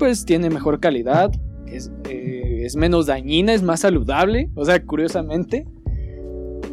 pues 0.00 0.24
tiene 0.24 0.50
mejor 0.50 0.80
calidad, 0.80 1.30
es, 1.66 1.92
eh, 2.08 2.62
es 2.64 2.74
menos 2.74 3.06
dañina, 3.06 3.54
es 3.54 3.62
más 3.62 3.80
saludable, 3.80 4.50
o 4.56 4.64
sea, 4.64 4.84
curiosamente. 4.84 5.66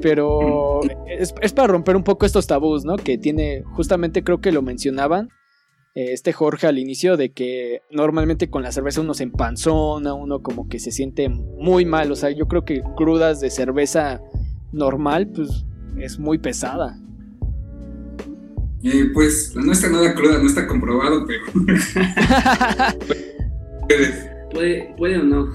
Pero 0.02 0.82
es, 1.08 1.54
para 1.54 1.68
romper 1.68 1.96
un 1.96 2.04
poco 2.04 2.26
estos 2.26 2.48
tabús, 2.48 2.86
¿no? 2.86 2.96
Que 2.96 3.20
tiene, 3.20 3.62
justamente 3.74 4.24
creo 4.24 4.42
que 4.42 4.52
lo 4.52 4.64
mencionaban, 4.64 5.30
este 5.96 6.34
Jorge 6.34 6.68
al 6.68 6.78
inicio, 6.78 7.18
de 7.18 7.32
que 7.32 7.82
normalmente 7.90 8.50
con 8.50 8.64
la 8.64 8.72
cerveza 8.72 9.02
uno 9.02 9.14
se 9.14 9.24
empanzona, 9.24 10.14
uno 10.14 10.42
como 10.42 10.68
que 10.68 10.80
se 10.80 10.92
siente 10.92 11.30
muy 11.30 11.86
mal, 11.86 12.12
o 12.12 12.16
sea, 12.16 12.32
yo 12.32 12.48
creo 12.48 12.66
que 12.66 12.84
crudas 12.98 13.40
de 13.40 13.50
cerveza 13.50 14.22
normal, 14.74 15.32
pues 15.34 15.66
es 15.98 16.20
muy 16.20 16.38
pesada. 16.38 17.00
Eh, 18.84 19.10
pues 19.14 19.54
no 19.56 19.72
está 19.72 19.90
nada 19.90 20.14
cruda, 20.14 20.38
no 20.38 20.48
está 20.48 20.68
comprobado, 20.68 21.26
pero... 21.26 21.42
Puede, 24.52 24.94
puede 24.96 25.18
o 25.18 25.24
no. 25.24 25.52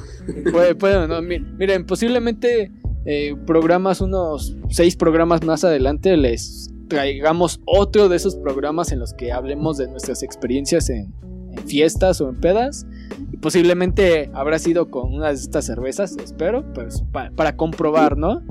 Puede, 0.52 0.74
puede 0.74 0.96
o 0.96 1.08
no. 1.08 1.22
Miren, 1.22 1.86
posiblemente 1.86 2.70
eh, 3.06 3.34
programas, 3.46 4.02
unos 4.02 4.58
seis 4.68 4.94
programas 4.94 5.42
más 5.42 5.64
adelante, 5.64 6.14
les 6.18 6.70
traigamos 6.90 7.60
otro 7.64 8.10
de 8.10 8.16
esos 8.16 8.36
programas 8.36 8.92
en 8.92 8.98
los 8.98 9.14
que 9.14 9.32
hablemos 9.32 9.78
de 9.78 9.88
nuestras 9.88 10.22
experiencias 10.22 10.90
en, 10.90 11.14
fiestas 11.66 12.20
o 12.20 12.28
en 12.28 12.40
pedas. 12.40 12.86
Y 13.32 13.38
posiblemente 13.38 14.30
habrá 14.34 14.58
sido 14.58 14.90
con 14.90 15.14
una 15.14 15.28
de 15.28 15.34
estas 15.34 15.64
cervezas, 15.64 16.16
espero, 16.22 16.64
pues 16.74 17.02
para 17.12 17.56
comprobar, 17.56 18.18
¿no? 18.18 18.42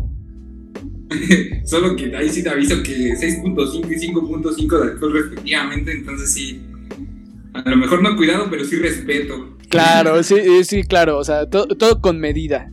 Solo 1.66 1.96
que 1.96 2.16
ahí 2.16 2.30
sí 2.30 2.42
te 2.44 2.50
aviso 2.50 2.82
que 2.84 3.14
6.5 3.14 3.92
y 3.92 4.14
5.5 4.14 4.80
de 4.80 4.92
alcohol 4.92 5.14
respectivamente, 5.14 5.92
entonces 5.92 6.34
sí. 6.34 6.62
A 7.54 7.70
lo 7.70 7.78
mejor 7.78 8.02
no 8.02 8.16
cuidado, 8.16 8.48
pero 8.50 8.64
sí 8.64 8.78
respeto. 8.78 9.58
Claro, 9.70 10.24
sí, 10.24 10.64
sí, 10.64 10.84
claro, 10.84 11.18
o 11.18 11.24
sea, 11.24 11.50
todo, 11.50 12.02
con 12.02 12.20
medida. 12.20 12.72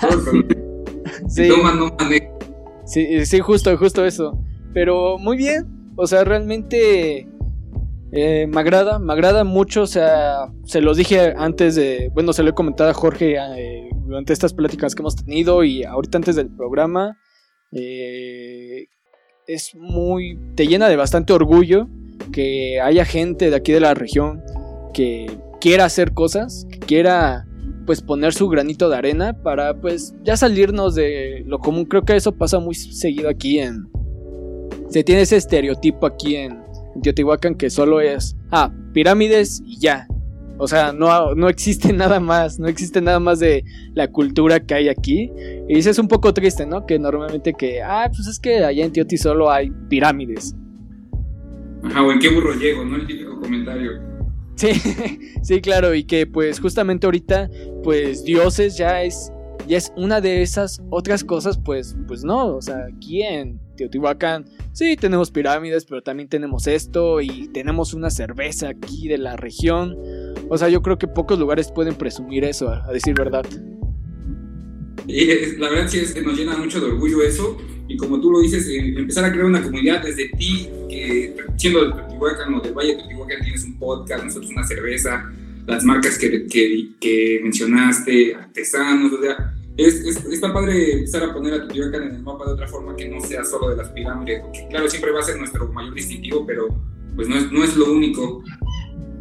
Todo 0.00 0.24
con 0.24 0.46
sí. 1.28 1.48
No, 1.48 1.74
no 1.74 1.96
Sí, 2.86 3.26
sí, 3.26 3.40
justo, 3.40 3.76
justo 3.76 4.04
eso. 4.04 4.38
Pero 4.76 5.16
muy 5.16 5.38
bien, 5.38 5.94
o 5.96 6.06
sea, 6.06 6.22
realmente 6.22 7.26
eh, 8.12 8.46
me 8.46 8.60
agrada, 8.60 8.98
me 8.98 9.10
agrada 9.10 9.42
mucho, 9.42 9.84
o 9.84 9.86
sea, 9.86 10.52
se 10.66 10.82
los 10.82 10.98
dije 10.98 11.32
antes 11.34 11.76
de, 11.76 12.10
bueno, 12.12 12.34
se 12.34 12.42
lo 12.42 12.50
he 12.50 12.52
comentado 12.52 12.90
a 12.90 12.92
Jorge 12.92 13.36
eh, 13.38 13.88
durante 14.04 14.34
estas 14.34 14.52
pláticas 14.52 14.94
que 14.94 15.00
hemos 15.00 15.16
tenido 15.16 15.64
y 15.64 15.82
ahorita 15.82 16.18
antes 16.18 16.36
del 16.36 16.54
programa. 16.54 17.16
Eh, 17.72 18.88
es 19.46 19.74
muy. 19.76 20.38
te 20.56 20.66
llena 20.66 20.90
de 20.90 20.96
bastante 20.96 21.32
orgullo 21.32 21.88
que 22.30 22.78
haya 22.78 23.06
gente 23.06 23.48
de 23.48 23.56
aquí 23.56 23.72
de 23.72 23.80
la 23.80 23.94
región 23.94 24.42
que 24.92 25.38
quiera 25.58 25.86
hacer 25.86 26.12
cosas, 26.12 26.66
que 26.70 26.80
quiera 26.80 27.46
pues 27.86 28.02
poner 28.02 28.34
su 28.34 28.46
granito 28.50 28.90
de 28.90 28.96
arena 28.96 29.42
para 29.42 29.80
pues 29.80 30.14
ya 30.22 30.36
salirnos 30.36 30.94
de 30.94 31.44
lo 31.46 31.60
común. 31.60 31.86
Creo 31.86 32.02
que 32.04 32.14
eso 32.14 32.32
pasa 32.32 32.58
muy 32.58 32.74
seguido 32.74 33.30
aquí 33.30 33.58
en... 33.58 33.88
Se 34.88 35.02
tiene 35.04 35.22
ese 35.22 35.36
estereotipo 35.36 36.06
aquí 36.06 36.36
en 36.36 36.62
Teotihuacán 37.02 37.54
que 37.54 37.70
solo 37.70 38.00
es, 38.00 38.36
ah, 38.50 38.72
pirámides 38.92 39.62
y 39.64 39.78
ya. 39.78 40.06
O 40.58 40.66
sea, 40.66 40.92
no, 40.92 41.34
no 41.34 41.48
existe 41.48 41.92
nada 41.92 42.20
más, 42.20 42.58
no 42.58 42.68
existe 42.68 43.00
nada 43.00 43.20
más 43.20 43.38
de 43.38 43.64
la 43.94 44.08
cultura 44.08 44.60
que 44.60 44.74
hay 44.74 44.88
aquí. 44.88 45.30
Y 45.68 45.78
eso 45.78 45.90
es 45.90 45.98
un 45.98 46.08
poco 46.08 46.32
triste, 46.32 46.66
¿no? 46.66 46.86
Que 46.86 46.98
normalmente 46.98 47.54
que, 47.54 47.82
ah, 47.82 48.08
pues 48.14 48.26
es 48.26 48.38
que 48.38 48.64
allá 48.64 48.84
en 48.84 48.92
Teoti 48.92 49.16
solo 49.16 49.50
hay 49.50 49.70
pirámides. 49.88 50.54
Ajá, 51.82 52.02
o 52.02 52.10
en 52.10 52.18
qué 52.18 52.28
burro 52.28 52.54
llego, 52.54 52.84
¿no? 52.84 52.96
El 52.96 53.06
típico 53.06 53.38
comentario. 53.40 53.92
Sí, 54.56 54.72
sí, 55.42 55.60
claro, 55.60 55.94
y 55.94 56.04
que 56.04 56.26
pues 56.26 56.58
justamente 56.60 57.06
ahorita, 57.06 57.50
pues 57.84 58.24
dioses 58.24 58.76
ya 58.76 59.02
es, 59.02 59.30
ya 59.68 59.76
es 59.76 59.92
una 59.96 60.20
de 60.20 60.42
esas 60.42 60.82
otras 60.90 61.22
cosas, 61.22 61.58
pues, 61.58 61.94
pues 62.08 62.24
no, 62.24 62.56
o 62.56 62.62
sea, 62.62 62.86
aquí 62.86 63.22
en 63.22 63.60
Teotihuacán, 63.76 64.46
sí, 64.76 64.94
tenemos 64.96 65.30
pirámides, 65.30 65.86
pero 65.86 66.02
también 66.02 66.28
tenemos 66.28 66.66
esto 66.66 67.22
y 67.22 67.48
tenemos 67.48 67.94
una 67.94 68.10
cerveza 68.10 68.68
aquí 68.68 69.08
de 69.08 69.16
la 69.16 69.34
región. 69.36 69.96
O 70.50 70.58
sea, 70.58 70.68
yo 70.68 70.82
creo 70.82 70.98
que 70.98 71.08
pocos 71.08 71.38
lugares 71.38 71.72
pueden 71.74 71.94
presumir 71.94 72.44
eso, 72.44 72.68
a, 72.68 72.92
decir 72.92 73.14
verdad. 73.14 73.46
Y 75.06 75.56
la 75.56 75.70
verdad 75.70 75.88
sí 75.88 75.98
es 75.98 76.12
que 76.12 76.20
nos 76.20 76.36
llena 76.36 76.58
mucho 76.58 76.78
de 76.78 76.88
orgullo 76.88 77.22
eso. 77.22 77.56
Y 77.88 77.96
como 77.96 78.20
tú 78.20 78.30
lo 78.30 78.40
dices, 78.40 78.68
eh, 78.68 78.94
empezar 78.98 79.24
a 79.24 79.32
crear 79.32 79.46
una 79.46 79.62
comunidad 79.62 80.02
desde 80.02 80.28
ti, 80.36 80.68
que 80.90 81.34
siendo 81.56 81.86
de 81.86 81.92
Teotihuacán 81.92 82.54
o 82.54 82.60
del 82.60 82.74
Valle 82.74 82.90
de 82.90 82.96
Teotihuacán 82.96 83.42
tienes 83.42 83.64
un 83.64 83.78
podcast, 83.78 84.24
nosotros 84.24 84.50
una 84.50 84.66
cerveza, 84.66 85.32
las 85.66 85.84
marcas 85.84 86.18
que, 86.18 86.46
que 87.00 87.40
mencionaste, 87.42 88.34
artesanos, 88.34 89.12
o 89.12 89.22
sea, 89.22 89.54
es, 89.76 90.24
está 90.26 90.52
padre 90.52 90.92
empezar 90.92 91.24
a 91.24 91.32
poner 91.32 91.54
a 91.54 91.58
Teotihuacán 91.58 92.02
en 92.04 92.16
el 92.16 92.22
mapa 92.22 92.46
de 92.46 92.52
otra 92.52 92.68
forma 92.68 92.96
que 92.96 93.08
no 93.08 93.20
sea 93.20 93.44
solo 93.44 93.70
de 93.70 93.76
las 93.76 93.88
pirámides, 93.90 94.40
porque 94.42 94.66
claro, 94.70 94.88
siempre 94.88 95.12
va 95.12 95.20
a 95.20 95.22
ser 95.22 95.38
nuestro 95.38 95.70
mayor 95.72 95.94
distintivo, 95.94 96.44
pero 96.46 96.68
pues 97.14 97.28
no 97.28 97.36
es, 97.36 97.52
no 97.52 97.64
es 97.64 97.76
lo 97.76 97.92
único. 97.92 98.42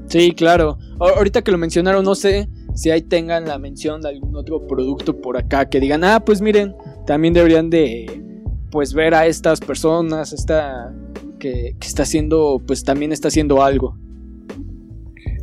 Sí, 0.07 0.31
claro. 0.31 0.77
Ahorita 0.99 1.41
que 1.41 1.51
lo 1.51 1.57
mencionaron, 1.57 2.05
no 2.05 2.15
sé 2.15 2.47
si 2.73 2.89
ahí 2.91 3.01
tengan 3.01 3.45
la 3.45 3.57
mención 3.57 4.01
de 4.01 4.09
algún 4.09 4.35
otro 4.35 4.67
producto 4.67 5.19
por 5.19 5.37
acá 5.37 5.69
que 5.69 5.79
digan, 5.79 6.03
ah, 6.03 6.19
pues 6.23 6.41
miren, 6.41 6.75
también 7.07 7.33
deberían 7.33 7.69
de, 7.69 8.41
pues 8.71 8.93
ver 8.93 9.13
a 9.13 9.25
estas 9.25 9.59
personas, 9.59 10.33
esta 10.33 10.93
que, 11.39 11.75
que 11.79 11.87
está 11.87 12.03
haciendo, 12.03 12.61
pues 12.65 12.83
también 12.83 13.11
está 13.11 13.29
haciendo 13.29 13.63
algo. 13.63 13.97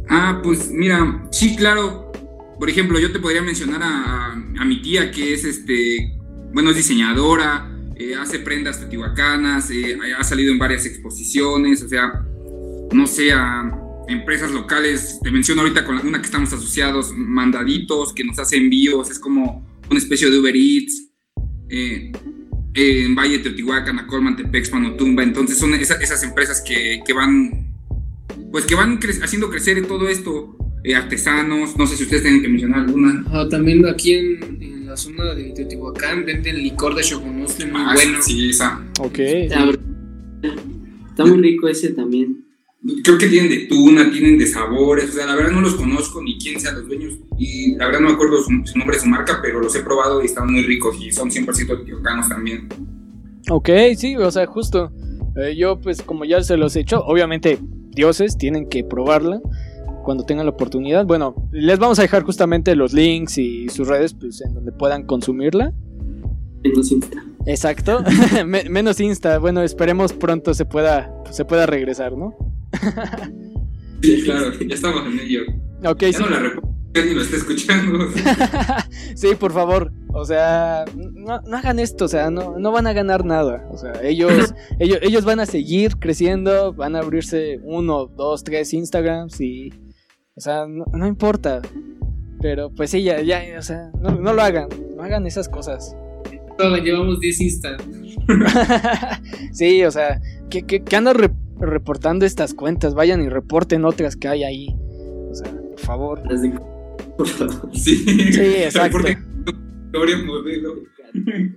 Ah, 0.08 0.40
pues 0.42 0.70
mira, 0.70 1.26
sí, 1.30 1.56
claro, 1.56 2.11
por 2.59 2.70
ejemplo, 2.70 2.98
yo 2.98 3.12
te 3.12 3.18
podría 3.18 3.42
mencionar 3.42 3.80
a, 3.82 4.64
mi 4.64 4.80
tía 4.80 5.11
que 5.11 5.34
es, 5.34 5.44
este, 5.44 6.16
bueno, 6.53 6.72
diseñadora, 6.72 7.68
eh, 7.96 8.14
hace 8.14 8.38
prendas 8.38 8.78
teotihuacanas, 8.78 9.70
eh, 9.70 9.98
ha 10.16 10.24
salido 10.24 10.53
en 10.53 10.59
varias 10.59 10.86
exposiciones, 10.86 11.82
o 11.82 11.88
sea, 11.88 12.24
no 12.92 13.07
sé, 13.07 13.32
a 13.32 13.70
empresas 14.09 14.50
locales, 14.53 15.18
te 15.22 15.30
menciono 15.30 15.62
ahorita 15.62 15.84
con 15.84 16.07
una 16.07 16.20
que 16.20 16.26
estamos 16.26 16.53
asociados, 16.53 17.12
Mandaditos, 17.16 18.12
que 18.12 18.24
nos 18.24 18.38
hace 18.38 18.57
envíos, 18.57 19.11
es 19.11 19.18
como 19.18 19.66
una 19.90 19.98
especie 19.98 20.30
de 20.30 20.38
Uber 20.38 20.55
Eats, 20.55 21.09
eh, 21.68 22.12
en 22.74 23.14
Valle 23.14 23.38
Teotihuacán, 23.38 23.98
Acolman, 23.98 24.36
Tepex, 24.36 24.70
Panotumba, 24.70 25.22
entonces 25.22 25.59
son 25.59 25.74
esas, 25.74 26.22
empresas 26.22 26.61
que, 26.61 27.03
que, 27.05 27.12
van, 27.12 27.74
pues 28.50 28.64
que 28.64 28.74
van 28.74 28.98
haciendo 29.22 29.50
crecer 29.50 29.84
todo 29.86 30.09
esto, 30.09 30.57
eh, 30.84 30.96
artesanos, 30.96 31.76
no 31.76 31.86
sé 31.86 31.96
si 31.96 32.04
ustedes 32.04 32.22
tienen 32.22 32.42
que 32.42 32.48
mencionar 32.48 32.80
alguna. 32.80 33.24
Ah, 33.30 33.46
también 33.48 33.86
aquí 33.86 34.14
en, 34.14 34.86
la 34.86 34.96
zona 34.96 35.34
de 35.34 35.52
Teotihuacán 35.52 36.26
venden 36.26 36.62
licor 36.62 36.94
de 36.94 37.02
choconostle 37.02 37.66
muy 37.66 37.80
ah, 37.80 37.92
bueno. 37.94 38.18
Sí, 38.20 38.50
esa. 38.50 38.84
Ok. 39.00 39.18
Está, 39.18 41.24
muy 41.24 41.40
rico 41.40 41.68
ese 41.68 41.90
también. 41.90 42.44
Creo 43.04 43.16
que 43.16 43.28
tienen 43.28 43.48
de 43.48 43.66
tuna, 43.66 44.10
tienen 44.10 44.38
de 44.38 44.46
sabores, 44.46 45.10
o 45.10 45.12
sea, 45.12 45.26
la 45.26 45.36
verdad 45.36 45.52
no 45.52 45.60
los 45.60 45.76
conozco 45.76 46.20
ni 46.20 46.36
quién 46.36 46.60
sean 46.60 46.74
los 46.74 46.88
dueños 46.88 47.14
y 47.38 47.76
la 47.76 47.86
verdad 47.86 48.00
no 48.00 48.08
me 48.08 48.14
acuerdo 48.14 48.42
su, 48.42 48.50
nombre, 48.76 48.98
su 48.98 49.06
marca, 49.06 49.38
pero 49.40 49.60
los 49.60 49.74
he 49.76 49.82
probado 49.82 50.20
y 50.20 50.26
están 50.26 50.50
muy 50.50 50.62
ricos 50.62 50.96
y 51.00 51.12
son 51.12 51.30
100% 51.30 51.66
teotihuacanos 51.66 52.28
también. 52.28 52.68
Ok, 53.50 53.70
sí, 53.96 54.16
o 54.16 54.30
sea, 54.32 54.46
justo. 54.46 54.90
Eh, 55.36 55.54
yo 55.56 55.80
pues 55.80 56.02
como 56.02 56.24
ya 56.24 56.42
se 56.42 56.56
los 56.56 56.74
he 56.74 56.80
hecho, 56.80 57.04
obviamente 57.04 57.58
dioses 57.94 58.36
tienen 58.36 58.68
que 58.68 58.84
probarla 58.84 59.40
cuando 60.03 60.24
tengan 60.24 60.46
la 60.46 60.53
oportunidad. 60.53 61.07
Bueno, 61.07 61.34
les 61.50 61.78
vamos 61.78 61.98
a 61.98 62.03
dejar 62.03 62.22
justamente 62.22 62.74
los 62.76 62.92
links 62.92 63.38
y 63.38 63.68
sus 63.68 63.88
redes 63.88 64.14
pues, 64.14 64.40
en 64.40 64.55
donde 64.55 64.72
puedan 64.72 65.05
consumirla. 65.05 65.72
Menos 66.62 66.92
Insta. 66.92 67.24
Exacto, 67.46 68.05
menos 68.46 69.00
Insta. 69.00 69.38
Bueno, 69.38 69.62
esperemos 69.62 70.12
pronto 70.12 70.55
se 70.55 70.64
pueda, 70.64 71.12
se 71.30 71.44
pueda 71.44 71.66
regresar, 71.66 72.16
¿no? 72.16 72.36
sí, 74.03 74.22
claro, 74.22 74.53
ya 74.59 74.74
estamos 74.74 75.07
en 75.07 75.20
ello. 75.20 75.40
Ok, 75.84 76.03
ya 76.03 76.12
sí. 76.12 76.22
no 76.22 76.30
la 76.30 76.40
ni 77.00 77.14
lo 77.14 77.22
está 77.22 77.36
escuchando. 77.36 78.09
sí, 79.14 79.28
por 79.38 79.53
favor. 79.53 79.92
O 80.14 80.26
sea, 80.26 80.84
no, 80.94 81.40
hagan 81.57 81.78
esto, 81.78 82.05
o 82.05 82.09
sea, 82.09 82.30
no, 82.30 82.59
no 82.59 82.70
van 82.70 82.86
a 82.86 82.92
ganar 82.92 83.24
nada. 83.24 83.66
O 83.70 83.78
sea, 83.78 83.94
ellos, 84.03 84.55
ellos, 84.78 84.98
ellos 85.00 85.24
van 85.24 85.40
a 85.40 85.46
seguir 85.46 85.96
creciendo, 85.98 86.74
van 86.74 86.96
a 86.96 86.98
abrirse 86.98 87.61
uno, 87.62 88.07
dos, 88.07 88.44
tres 88.44 88.74
Instagrams 88.74 89.40
y 89.40 89.72
sea, 90.43 90.66
no, 90.66 91.07
importa. 91.07 91.62
Pero 92.40 92.70
pues 92.70 92.90
sí, 92.90 93.03
ya, 93.03 93.20
ya 93.20 93.40
o 93.59 93.62
sea, 93.62 93.90
no, 94.01 94.34
lo 94.34 94.43
hagan. 94.43 94.68
No 94.97 95.03
hagan 95.03 95.26
esas 95.26 95.49
cosas. 95.49 95.97
llevamos 96.82 97.20
10 97.20 97.40
Insta. 97.40 97.76
sí, 99.53 99.84
o 99.84 99.90
sea, 99.90 100.20
que, 100.51 100.64
que, 100.64 100.97
andan 100.97 101.16
reportando 101.59 102.26
estas 102.26 102.55
cuentas. 102.55 102.95
Vayan 102.95 103.22
y 103.22 103.28
reporten 103.28 103.84
otras 103.84 104.16
que 104.16 104.28
hay 104.28 104.45
ahí. 104.45 104.76
O 105.30 105.34
sea, 105.34 105.51
por 105.51 105.78
favor. 105.78 106.22
Sí, 107.72 107.97
sí 107.97 108.55
exacto. 108.64 108.99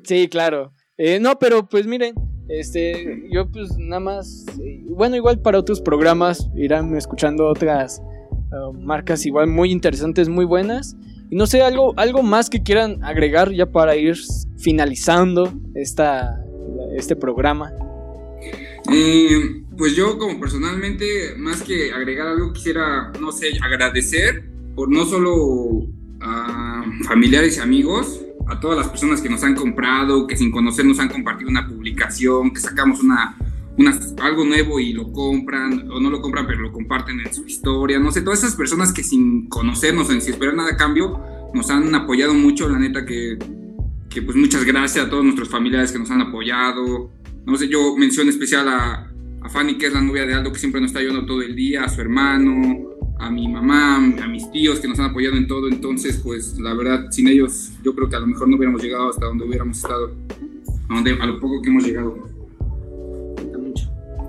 Sí, 0.04 0.28
claro. 0.28 0.72
Eh, 0.98 1.20
no, 1.20 1.38
pero 1.40 1.68
pues 1.68 1.88
miren, 1.88 2.16
este, 2.48 3.28
yo 3.32 3.50
pues 3.52 3.78
nada 3.78 4.00
más, 4.00 4.46
eh, 4.62 4.84
bueno, 4.88 5.16
igual 5.16 5.42
para 5.42 5.60
otros 5.60 5.82
programas 5.82 6.50
irán 6.56 6.96
escuchando 6.96 7.48
otras 7.48 8.02
Um, 8.52 8.86
marcas 8.86 9.26
igual 9.26 9.48
muy 9.48 9.72
interesantes, 9.72 10.30
muy 10.30 10.46
buenas. 10.46 10.96
Y 11.30 11.36
no 11.36 11.48
sé, 11.48 11.62
algo, 11.62 11.94
algo 11.98 12.22
más 12.22 12.50
que 12.50 12.62
quieran 12.62 13.04
agregar 13.04 13.52
ya 13.52 13.66
para 13.66 13.96
ir 13.96 14.16
finalizando 14.58 15.54
esta, 15.74 16.44
este 16.96 17.16
programa. 17.16 17.72
Eh, 18.92 19.64
pues 19.78 19.96
yo 19.96 20.18
como 20.18 20.40
personalmente, 20.40 21.36
más 21.38 21.64
que 21.64 21.92
agregar 21.92 22.28
algo, 22.28 22.54
quisiera, 22.54 23.12
no 23.20 23.32
sé, 23.32 23.58
agradecer 23.62 24.44
por 24.76 24.92
no 24.92 25.06
solo 25.06 25.88
a 26.22 26.84
familiares 27.08 27.58
y 27.58 27.62
amigos, 27.62 28.22
a 28.48 28.60
todas 28.60 28.78
las 28.78 28.90
personas 28.90 29.22
que 29.22 29.30
nos 29.30 29.44
han 29.44 29.56
comprado, 29.56 30.28
que 30.28 30.38
sin 30.38 30.52
conocer 30.52 30.86
nos 30.86 31.00
han 31.00 31.10
compartido 31.10 31.50
una 31.50 31.68
publicación, 31.68 32.54
que 32.54 32.60
sacamos 32.60 33.02
una, 33.02 33.36
algo 34.22 34.46
nuevo 34.46 34.80
y 34.80 34.94
lo 34.94 35.12
compran, 35.12 35.90
o 35.92 36.00
no 36.00 36.10
lo 36.10 36.22
compran, 36.22 36.48
pero 36.48 36.62
lo 36.62 36.72
comparten 36.72 37.20
en 37.20 37.34
su 37.34 37.46
historia. 37.46 38.00
No 38.00 38.12
sé, 38.12 38.22
todas 38.22 38.40
esas 38.40 38.56
personas 38.56 38.94
que 38.94 39.04
sin 39.04 39.48
conocernos, 39.48 40.08
sin 40.08 40.18
esperar 40.18 40.56
nada 40.56 40.72
a 40.72 40.78
cambio, 40.78 41.20
nos 41.54 41.70
han 41.70 41.94
apoyado 41.94 42.34
mucho, 42.34 42.70
la 42.70 42.80
neta 42.80 43.06
que, 43.06 43.38
que 44.10 44.22
pues 44.22 44.38
muchas 44.38 44.64
gracias 44.64 45.06
a 45.06 45.10
todos 45.10 45.24
nuestros 45.24 45.50
familiares 45.50 45.92
que 45.92 46.00
nos 46.00 46.10
han 46.12 46.22
apoyado. 46.22 47.12
No 47.46 47.56
sé, 47.58 47.68
yo 47.68 47.96
menciono 47.98 48.30
especial 48.30 48.68
a, 48.68 49.12
a 49.42 49.50
Fanny, 49.50 49.78
que 49.78 49.88
es 49.88 49.94
la 49.94 50.02
novia 50.02 50.26
de 50.26 50.34
Aldo, 50.34 50.52
que 50.52 50.60
siempre 50.60 50.82
nos 50.82 50.90
está 50.90 51.00
ayudando 51.00 51.26
todo 51.26 51.42
el 51.42 51.56
día, 51.56 51.84
a 51.84 51.90
su 51.90 52.02
hermano, 52.02 52.96
a 53.20 53.30
mi 53.30 53.48
mamá, 53.48 53.98
a 53.98 54.28
mis 54.28 54.50
tíos 54.52 54.80
que 54.80 54.88
nos 54.88 55.00
han 55.00 55.12
apoyado 55.12 55.36
en 55.36 55.48
todo. 55.48 55.68
Entonces, 55.68 56.20
pues 56.24 56.58
la 56.60 56.74
verdad, 56.74 57.08
sin 57.12 57.28
ellos, 57.28 57.72
yo 57.84 57.94
creo 57.96 58.10
que 58.10 58.16
a 58.16 58.20
lo 58.20 58.28
mejor 58.28 58.48
no 58.48 58.58
hubiéramos 58.58 58.82
llegado 58.82 59.10
hasta 59.10 59.26
donde 59.26 59.46
hubiéramos 59.46 59.78
estado, 59.78 60.16
a, 60.90 60.94
donde, 60.94 61.12
a 61.12 61.26
lo 61.26 61.40
poco 61.40 61.62
que 61.62 61.70
hemos 61.70 61.86
llegado. 61.86 62.35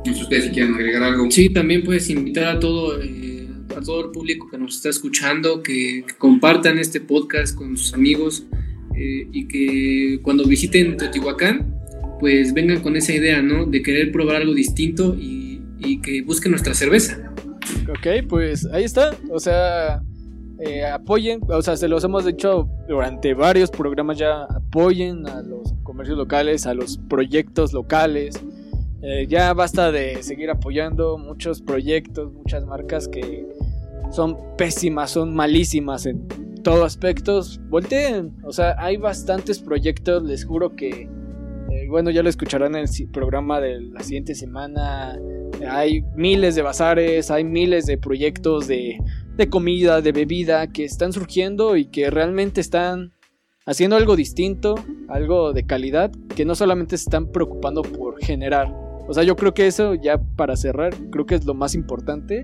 No 0.07 0.15
sé 0.15 0.23
ustedes 0.23 0.45
si 0.45 0.51
quieren 0.51 0.75
agregar 0.75 1.03
algo. 1.03 1.31
Sí, 1.31 1.51
también 1.51 1.83
puedes 1.83 2.09
invitar 2.11 2.57
a 2.57 2.61
todo, 2.61 3.01
eh, 3.03 3.49
a 3.77 3.81
todo 3.81 4.07
el 4.07 4.11
público 4.11 4.49
que 4.51 4.59
nos 4.59 4.77
está 4.77 4.89
escuchando, 4.89 5.63
que, 5.63 6.05
que 6.07 6.15
compartan 6.17 6.79
este 6.79 7.01
podcast 7.01 7.57
con 7.57 7.77
sus 7.77 7.95
amigos 7.95 8.47
eh, 8.97 9.29
y 9.33 9.47
que 9.49 10.21
cuando 10.23 10.45
visiten 10.45 10.97
Teotihuacán, 10.97 11.75
pues 12.21 12.55
vengan 12.55 12.81
con 12.81 12.97
esa 12.97 13.13
idea, 13.13 13.43
¿no? 13.43 13.67
De 13.67 13.83
querer 13.83 14.13
probar 14.13 14.37
algo 14.37 14.55
distinto 14.55 15.15
y, 15.15 15.61
y 15.79 16.01
que 16.01 16.23
busquen 16.23 16.53
nuestra 16.53 16.75
cerveza. 16.75 17.33
Ok, 17.89 18.27
pues 18.29 18.67
ahí 18.67 18.85
está. 18.85 19.15
O 19.31 19.39
sea, 19.39 20.03
eh, 20.61 20.85
apoyen, 20.87 21.41
o 21.49 21.61
sea, 21.61 21.77
se 21.77 21.89
los 21.89 22.03
hemos 22.05 22.25
dicho 22.25 22.69
durante 22.89 23.35
varios 23.35 23.71
programas 23.71 24.17
ya, 24.17 24.45
apoyen 24.45 25.27
a 25.27 25.43
los 25.43 25.75
comercios 25.83 26.17
locales, 26.17 26.67
a 26.67 26.75
los 26.75 26.99
proyectos 27.09 27.73
locales. 27.73 28.41
Eh, 29.03 29.27
ya 29.29 29.53
basta 29.53 29.93
de 29.93 30.23
seguir 30.23 30.51
apoyando 30.51 31.19
muchos 31.19 31.61
proyectos, 31.61 32.33
muchas 32.33 32.65
marcas 32.65 33.09
que 33.09 33.47
son 34.11 34.39
pésimas, 34.57 35.11
son 35.11 35.35
malísimas 35.35 36.07
en 36.07 36.27
todos 36.63 36.85
aspectos. 36.85 37.61
Volteen, 37.69 38.35
o 38.45 38.53
sea, 38.53 38.75
hay 38.79 38.97
bastantes 38.97 39.59
proyectos, 39.59 40.23
les 40.23 40.45
juro 40.45 40.75
que, 40.75 41.03
eh, 41.71 41.87
bueno, 41.89 42.11
ya 42.11 42.23
lo 42.23 42.29
escucharán 42.29 42.75
en 42.75 42.85
el 42.85 43.11
programa 43.13 43.61
de 43.61 43.81
la 43.81 44.03
siguiente 44.03 44.35
semana. 44.35 45.19
Hay 45.69 46.03
miles 46.15 46.55
de 46.55 46.63
bazares, 46.63 47.31
hay 47.31 47.45
miles 47.45 47.87
de 47.87 47.99
proyectos 47.99 48.67
de, 48.67 48.99
de 49.37 49.49
comida, 49.49 50.01
de 50.01 50.13
bebida 50.13 50.67
que 50.69 50.85
están 50.85 51.13
surgiendo 51.13 51.77
y 51.77 51.87
que 51.87 52.11
realmente 52.11 52.61
están 52.61 53.13
haciendo 53.67 53.97
algo 53.97 54.17
distinto, 54.17 54.75
algo 55.09 55.53
de 55.53 55.67
calidad, 55.67 56.11
que 56.35 56.45
no 56.45 56.55
solamente 56.55 56.97
se 56.97 57.05
están 57.05 57.31
preocupando 57.31 57.83
por 57.83 58.19
generar. 58.25 58.86
O 59.09 59.15
sea, 59.15 59.23
yo 59.23 59.37
creo 59.37 59.55
que 59.55 59.67
eso 59.67 59.95
ya 59.95 60.19
para 60.19 60.57
cerrar, 60.57 60.95
creo 61.11 61.27
que 61.27 61.37
es 61.37 61.45
lo 61.47 61.55
más 61.55 61.75
importante, 61.75 62.43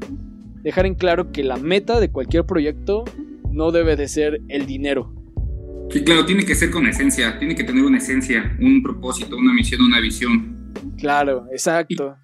dejar 0.63 0.87
en 0.87 0.95
claro 0.95 1.33
que 1.33 1.43
la 1.43 1.57
meta 1.57 1.99
de 2.01 2.11
cualquier 2.11 2.45
proyecto 2.45 3.05
no 3.51 3.73
debe 3.73 3.97
de 3.97 4.07
ser 4.09 4.41
el 4.49 4.67
dinero. 4.67 5.13
Sí, 5.91 6.05
claro, 6.05 6.25
tiene 6.25 6.45
que 6.45 6.55
ser 6.55 6.71
con 6.71 6.87
esencia, 6.87 7.39
tiene 7.39 7.55
que 7.55 7.65
tener 7.65 7.85
una 7.85 7.99
esencia, 7.99 8.57
un 8.61 8.83
propósito, 8.83 9.37
una 9.37 9.53
misión, 9.53 9.83
una 9.83 10.01
visión. 10.01 10.73
Claro, 10.97 11.47
exacto. 11.53 12.15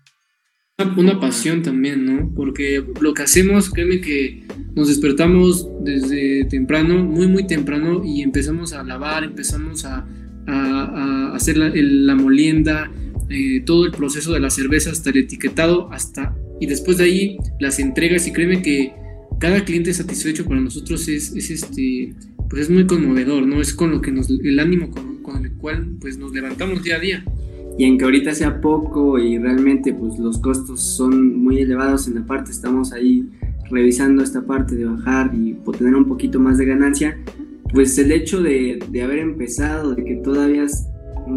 Una, 0.78 0.94
una 0.96 1.20
pasión 1.20 1.62
también, 1.62 2.06
¿no? 2.06 2.32
Porque 2.34 2.82
lo 3.00 3.12
que 3.12 3.22
hacemos, 3.24 3.68
créeme 3.68 4.00
que 4.00 4.46
nos 4.74 4.86
despertamos 4.88 5.68
desde 5.82 6.44
temprano, 6.44 7.04
muy, 7.04 7.26
muy 7.26 7.46
temprano, 7.46 8.02
y 8.04 8.22
empezamos 8.22 8.72
a 8.72 8.84
lavar, 8.84 9.24
empezamos 9.24 9.84
a, 9.84 10.06
a- 10.46 11.30
a 11.32 11.34
hacer 11.34 11.58
la, 11.58 11.66
el- 11.66 12.06
la 12.06 12.14
molienda, 12.14 12.90
eh, 13.28 13.62
todo 13.64 13.86
el 13.86 13.92
proceso 13.92 14.32
de 14.32 14.40
la 14.40 14.50
cerveza 14.50 14.90
hasta 14.90 15.10
el 15.10 15.18
etiquetado, 15.18 15.90
hasta 15.92 16.36
y 16.60 16.66
después 16.66 16.98
de 16.98 17.04
ahí 17.04 17.38
las 17.60 17.78
entregas, 17.78 18.26
y 18.26 18.32
créeme 18.32 18.62
que 18.62 18.92
cada 19.38 19.64
cliente 19.64 19.94
satisfecho 19.94 20.44
para 20.44 20.60
nosotros 20.60 21.06
es, 21.08 21.32
es 21.34 21.50
este 21.50 22.14
pues 22.48 22.62
es 22.62 22.70
muy 22.70 22.86
conmovedor, 22.86 23.46
¿no? 23.46 23.60
Es 23.60 23.74
con 23.74 23.90
lo 23.90 24.00
que 24.00 24.10
nos, 24.10 24.30
el 24.30 24.58
ánimo 24.58 24.90
con, 24.90 25.22
con 25.22 25.44
el 25.44 25.52
cual 25.52 25.96
pues 26.00 26.18
nos 26.18 26.32
levantamos 26.32 26.82
día 26.82 26.96
a 26.96 26.98
día. 26.98 27.24
Y 27.78 27.86
aunque 27.86 28.04
ahorita 28.04 28.34
sea 28.34 28.60
poco 28.60 29.18
y 29.18 29.38
realmente 29.38 29.92
pues 29.92 30.18
los 30.18 30.38
costos 30.38 30.80
son 30.80 31.36
muy 31.38 31.60
elevados 31.60 32.08
en 32.08 32.16
la 32.16 32.26
parte, 32.26 32.50
estamos 32.50 32.92
ahí 32.92 33.28
revisando 33.70 34.22
esta 34.22 34.42
parte 34.42 34.74
de 34.74 34.86
bajar 34.86 35.32
y 35.34 35.56
tener 35.76 35.94
un 35.94 36.06
poquito 36.06 36.40
más 36.40 36.58
de 36.58 36.64
ganancia, 36.64 37.18
pues 37.72 37.96
el 37.98 38.10
hecho 38.10 38.42
de, 38.42 38.78
de 38.90 39.02
haber 39.02 39.18
empezado, 39.18 39.94
de 39.94 40.04
que 40.04 40.14
todavía, 40.16 40.66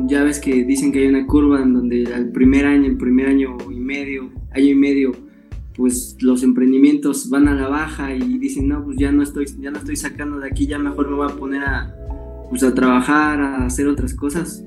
ya 0.08 0.24
ves 0.24 0.40
que 0.40 0.64
dicen 0.64 0.92
que 0.92 1.00
hay 1.00 1.08
una 1.08 1.26
curva 1.26 1.62
en 1.62 1.74
donde 1.74 2.14
al 2.14 2.32
primer 2.32 2.66
año, 2.66 2.86
el 2.86 2.98
primer 2.98 3.28
año 3.28 3.58
y 3.70 3.80
medio, 3.80 4.30
año 4.52 4.68
y 4.68 4.76
medio, 4.76 5.12
pues 5.76 6.18
los 6.22 6.44
emprendimientos 6.44 7.30
van 7.30 7.48
a 7.48 7.56
la 7.56 7.68
baja 7.68 8.14
y 8.16 8.38
dicen, 8.38 8.68
no, 8.68 8.84
pues 8.84 8.98
ya 8.98 9.12
no 9.12 9.24
estoy, 9.24 9.46
ya 9.60 9.72
no 9.72 9.78
estoy 9.78 9.96
sacando 9.96 10.40
de 10.40 10.48
aquí, 10.48 10.68
ya 10.68 10.80
mejor 10.80 11.10
me 11.10 11.16
voy 11.16 11.28
a 11.30 11.36
poner 11.36 11.64
a, 11.64 11.96
pues 12.50 12.64
a 12.64 12.74
trabajar, 12.74 13.40
a 13.42 13.66
hacer 13.66 13.88
otras 13.88 14.14
cosas 14.14 14.66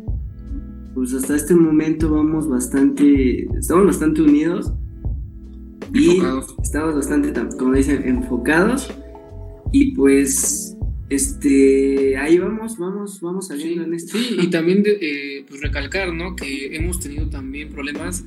pues 0.95 1.13
hasta 1.13 1.35
este 1.35 1.55
momento 1.55 2.11
vamos 2.11 2.49
bastante, 2.49 3.49
estamos 3.59 3.87
bastante 3.87 4.23
unidos 4.23 4.73
y 5.93 6.11
Enfocados. 6.11 6.55
estamos 6.63 6.95
bastante, 6.95 7.33
como 7.59 7.75
dicen, 7.75 8.03
enfocados 8.07 8.91
y 9.73 9.95
pues, 9.97 10.74
este, 11.15 12.17
ahí 12.17 12.39
vamos, 12.39 12.79
vamos, 12.79 13.21
vamos 13.21 13.49
saliendo 13.49 13.85
en 13.85 13.95
esto. 13.95 14.19
Sí, 14.19 14.37
y 14.43 14.47
también 14.49 14.83
de, 14.83 14.99
eh, 15.01 15.45
pues 15.49 15.61
recalcar, 15.61 16.13
¿no? 16.13 16.37
Que 16.37 16.77
hemos 16.77 17.01
tenido 17.01 17.29
también 17.29 17.71
problemas 17.71 18.25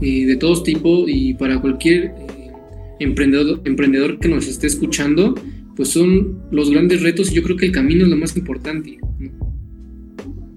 eh, 0.00 0.26
de 0.26 0.36
todo 0.36 0.62
tipo 0.62 1.04
y 1.06 1.34
para 1.34 1.60
cualquier 1.60 2.04
eh, 2.04 2.52
emprendedor, 3.00 3.60
emprendedor 3.64 4.18
que 4.18 4.28
nos 4.28 4.48
esté 4.48 4.66
escuchando, 4.66 5.34
pues 5.76 5.90
son 5.90 6.42
los 6.50 6.70
grandes 6.70 7.02
retos 7.02 7.30
y 7.30 7.34
yo 7.34 7.42
creo 7.42 7.56
que 7.56 7.66
el 7.66 7.72
camino 7.72 8.04
es 8.04 8.10
lo 8.10 8.16
más 8.16 8.36
importante. 8.36 8.98
¿no? 9.18 9.30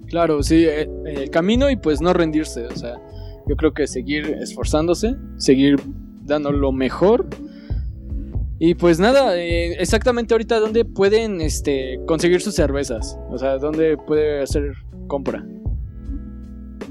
Claro, 0.08 0.42
sí, 0.42 0.64
el 0.64 1.30
camino 1.30 1.70
y 1.70 1.76
pues 1.76 2.00
no 2.00 2.12
rendirse, 2.12 2.66
o 2.66 2.76
sea, 2.76 2.94
yo 3.48 3.56
creo 3.56 3.74
que 3.74 3.86
seguir 3.86 4.26
esforzándose, 4.40 5.16
seguir 5.38 5.76
dando 6.24 6.52
lo 6.52 6.72
mejor. 6.72 7.26
Y 8.58 8.74
pues 8.74 9.00
nada, 9.00 9.36
eh, 9.36 9.72
exactamente 9.80 10.32
ahorita 10.32 10.60
dónde 10.60 10.84
pueden 10.84 11.40
este 11.40 11.98
conseguir 12.06 12.40
sus 12.40 12.54
cervezas, 12.54 13.16
o 13.30 13.38
sea, 13.38 13.58
dónde 13.58 13.96
puede 13.96 14.42
hacer 14.42 14.72
compra. 15.08 15.44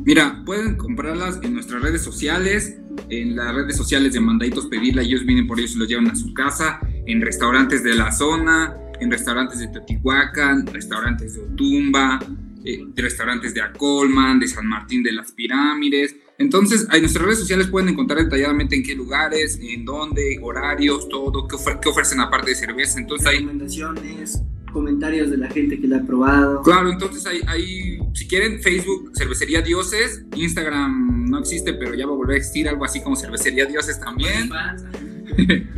Mira, 0.05 0.41
pueden 0.45 0.75
comprarlas 0.75 1.39
en 1.43 1.53
nuestras 1.53 1.81
redes 1.81 2.01
sociales, 2.01 2.81
en 3.09 3.35
las 3.37 3.55
redes 3.55 3.77
sociales 3.77 4.13
de 4.13 4.19
Mandaditos 4.19 4.65
Pedirla, 4.67 5.01
ellos 5.01 5.25
vienen 5.25 5.47
por 5.47 5.59
ellos 5.59 5.75
y 5.75 5.79
los 5.79 5.87
llevan 5.87 6.07
a 6.07 6.15
su 6.15 6.33
casa, 6.33 6.79
en 7.05 7.21
restaurantes 7.21 7.83
de 7.83 7.95
la 7.95 8.11
zona, 8.11 8.77
en 8.99 9.09
restaurantes 9.09 9.59
de 9.59 9.67
Teotihuacán, 9.67 10.67
restaurantes 10.67 11.35
de 11.35 11.41
Otumba, 11.41 12.19
eh, 12.65 12.85
restaurantes 12.95 13.53
de 13.53 13.61
Acolman, 13.61 14.39
de 14.39 14.47
San 14.47 14.67
Martín 14.67 15.03
de 15.03 15.11
las 15.11 15.31
Pirámides. 15.31 16.15
Entonces, 16.39 16.87
en 16.91 17.01
nuestras 17.01 17.25
redes 17.25 17.39
sociales 17.39 17.67
pueden 17.67 17.89
encontrar 17.89 18.23
detalladamente 18.23 18.75
en 18.75 18.83
qué 18.83 18.95
lugares, 18.95 19.59
en 19.61 19.85
dónde, 19.85 20.39
horarios, 20.41 21.07
todo, 21.07 21.47
qué, 21.47 21.55
ofre- 21.55 21.79
qué 21.79 21.89
ofrecen 21.89 22.19
aparte 22.19 22.49
de 22.51 22.55
cerveza. 22.55 22.99
Entonces, 22.99 23.27
ahí 23.27 23.37
Recomendaciones, 23.39 24.41
comentarios 24.71 25.29
de 25.29 25.37
la 25.37 25.47
gente 25.49 25.79
que 25.79 25.87
la 25.87 25.97
ha 25.97 26.01
probado. 26.03 26.63
Claro, 26.63 26.89
entonces 26.91 27.25
ahí, 27.27 27.39
ahí, 27.47 27.99
si 28.13 28.27
quieren, 28.27 28.59
Facebook, 28.61 29.11
Cervecería 29.15 29.61
Dioses, 29.61 30.25
Instagram 30.35 31.29
no 31.29 31.37
existe, 31.39 31.73
pero 31.73 31.93
ya 31.93 32.07
va 32.07 32.13
a 32.13 32.15
volver 32.15 32.33
a 32.35 32.37
existir 32.39 32.67
algo 32.67 32.83
así 32.83 33.01
como 33.01 33.15
Cervecería 33.15 33.65
Dioses 33.67 33.99
también, 33.99 34.49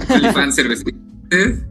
OnlyFans 0.09 0.55
Cervecería 0.55 0.99
Dioses. 1.29 1.65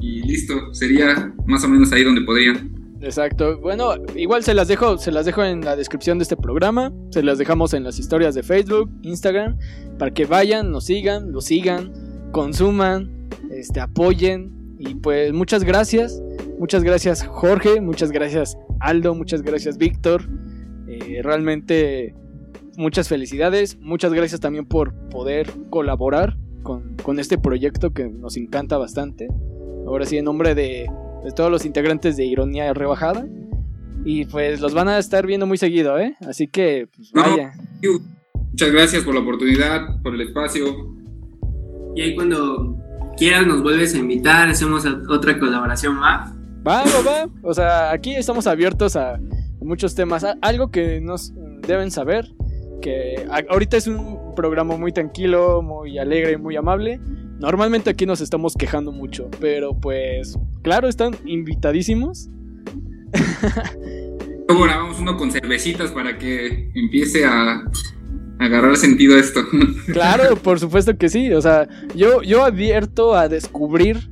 Y 0.00 0.22
listo, 0.22 0.74
sería 0.74 1.32
más 1.46 1.62
o 1.64 1.68
menos 1.68 1.92
ahí 1.92 2.02
donde 2.02 2.22
podrían. 2.22 2.81
Exacto. 3.02 3.58
Bueno, 3.58 3.94
igual 4.14 4.44
se 4.44 4.54
las 4.54 4.68
dejo, 4.68 4.96
se 4.96 5.10
las 5.10 5.26
dejo 5.26 5.42
en 5.42 5.64
la 5.64 5.74
descripción 5.74 6.18
de 6.18 6.22
este 6.22 6.36
programa, 6.36 6.92
se 7.10 7.22
las 7.22 7.36
dejamos 7.36 7.74
en 7.74 7.82
las 7.82 7.98
historias 7.98 8.34
de 8.34 8.44
Facebook, 8.44 8.90
Instagram, 9.02 9.58
para 9.98 10.12
que 10.12 10.24
vayan, 10.24 10.70
nos 10.70 10.84
sigan, 10.84 11.32
lo 11.32 11.40
sigan, 11.40 11.92
consuman, 12.30 13.28
este, 13.50 13.80
apoyen. 13.80 14.76
Y 14.78 14.94
pues 14.94 15.32
muchas 15.32 15.64
gracias, 15.64 16.22
muchas 16.58 16.84
gracias 16.84 17.26
Jorge, 17.26 17.80
muchas 17.80 18.12
gracias 18.12 18.56
Aldo, 18.80 19.14
muchas 19.14 19.42
gracias 19.42 19.76
Víctor, 19.78 20.22
Eh, 20.88 21.20
realmente 21.22 22.14
muchas 22.76 23.08
felicidades, 23.08 23.78
muchas 23.80 24.12
gracias 24.12 24.40
también 24.40 24.66
por 24.66 24.92
poder 25.08 25.50
colaborar 25.70 26.36
con, 26.62 26.96
con 27.02 27.18
este 27.18 27.38
proyecto 27.38 27.92
que 27.92 28.08
nos 28.08 28.36
encanta 28.36 28.76
bastante. 28.76 29.28
Ahora 29.86 30.04
sí, 30.04 30.18
en 30.18 30.24
nombre 30.24 30.54
de, 30.54 30.88
de 31.24 31.32
todos 31.32 31.50
los 31.50 31.64
integrantes 31.64 32.16
de 32.16 32.24
Ironía 32.24 32.72
Rebajada. 32.74 33.26
Y 34.04 34.24
pues 34.24 34.60
los 34.60 34.74
van 34.74 34.88
a 34.88 34.98
estar 34.98 35.26
viendo 35.26 35.46
muy 35.46 35.58
seguido, 35.58 35.98
¿eh? 35.98 36.16
Así 36.26 36.48
que, 36.48 36.88
pues 36.94 37.12
No. 37.14 37.22
vaya. 37.22 37.52
Muchas 38.50 38.72
gracias 38.72 39.04
por 39.04 39.14
la 39.14 39.20
oportunidad, 39.20 40.02
por 40.02 40.14
el 40.14 40.20
espacio. 40.22 40.64
Y 41.94 42.00
ahí 42.02 42.14
cuando 42.14 42.76
quieras 43.16 43.46
nos 43.46 43.62
vuelves 43.62 43.94
a 43.94 43.98
invitar, 43.98 44.48
hacemos 44.48 44.84
a- 44.86 45.00
otra 45.08 45.38
colaboración 45.38 45.94
más. 45.96 46.32
Va, 46.66 46.82
va, 46.84 47.24
va. 47.26 47.30
O 47.42 47.54
sea, 47.54 47.92
aquí 47.92 48.14
estamos 48.14 48.46
abiertos 48.46 48.96
a, 48.96 49.18
muchos 49.60 49.94
temas. 49.94 50.26
Algo 50.40 50.70
que 50.72 51.00
nos 51.00 51.32
deben 51.66 51.90
saber, 51.92 52.32
que 52.80 53.24
ahorita 53.48 53.76
es 53.76 53.86
un 53.86 54.34
programa 54.34 54.76
muy 54.76 54.90
tranquilo, 54.92 55.62
muy 55.62 55.98
alegre, 55.98 56.36
muy 56.38 56.56
amable. 56.56 57.00
Normalmente 57.42 57.90
aquí 57.90 58.06
nos 58.06 58.20
estamos 58.20 58.54
quejando 58.54 58.92
mucho, 58.92 59.28
pero 59.40 59.74
pues, 59.74 60.38
claro, 60.62 60.86
están 60.86 61.16
invitadísimos. 61.24 62.30
Luego 64.46 64.62
grabamos 64.62 65.00
uno 65.00 65.16
con 65.16 65.32
cervecitas 65.32 65.90
para 65.90 66.18
que 66.18 66.70
empiece 66.76 67.24
a 67.24 67.64
agarrar 68.38 68.76
sentido 68.76 69.18
esto. 69.18 69.40
Claro, 69.92 70.36
por 70.36 70.60
supuesto 70.60 70.96
que 70.96 71.08
sí. 71.08 71.32
O 71.32 71.42
sea, 71.42 71.66
yo, 71.96 72.22
yo 72.22 72.44
abierto 72.44 73.16
a 73.16 73.28
descubrir 73.28 74.08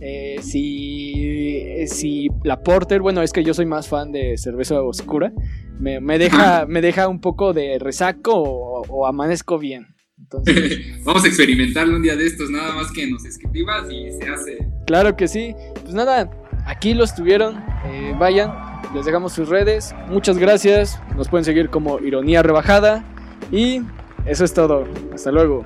eh, 0.00 0.38
si, 0.42 1.86
si 1.86 2.30
la 2.42 2.64
Porter, 2.64 3.00
bueno, 3.00 3.22
es 3.22 3.32
que 3.32 3.44
yo 3.44 3.54
soy 3.54 3.66
más 3.66 3.86
fan 3.86 4.10
de 4.10 4.36
cerveza 4.38 4.82
oscura, 4.82 5.32
me, 5.78 6.00
me 6.00 6.18
deja, 6.18 6.66
me 6.66 6.80
deja 6.80 7.06
un 7.06 7.20
poco 7.20 7.52
de 7.52 7.78
resaco 7.78 8.32
o, 8.34 8.82
o 8.88 9.06
amanezco 9.06 9.56
bien. 9.60 9.91
Entonces, 10.22 10.80
Vamos 11.04 11.24
a 11.24 11.28
experimentarlo 11.28 11.96
un 11.96 12.02
día 12.02 12.16
de 12.16 12.26
estos, 12.26 12.50
nada 12.50 12.74
más 12.74 12.90
que 12.92 13.06
nos 13.10 13.24
escribas 13.24 13.90
y 13.90 14.12
se 14.12 14.28
hace. 14.28 14.58
claro 14.86 15.16
que 15.16 15.28
sí. 15.28 15.54
Pues 15.82 15.94
nada, 15.94 16.30
aquí 16.66 16.94
los 16.94 17.14
tuvieron. 17.14 17.56
eh, 17.84 18.14
vayan, 18.18 18.52
les 18.94 19.04
dejamos 19.04 19.32
sus 19.32 19.48
redes. 19.48 19.94
Muchas 20.08 20.38
gracias. 20.38 21.00
Nos 21.16 21.28
pueden 21.28 21.44
seguir 21.44 21.68
como 21.70 21.98
Ironía 22.00 22.42
Rebajada. 22.42 23.04
Y 23.50 23.82
eso 24.24 24.44
es 24.44 24.54
todo. 24.54 24.84
Hasta 25.12 25.30
luego. 25.32 25.64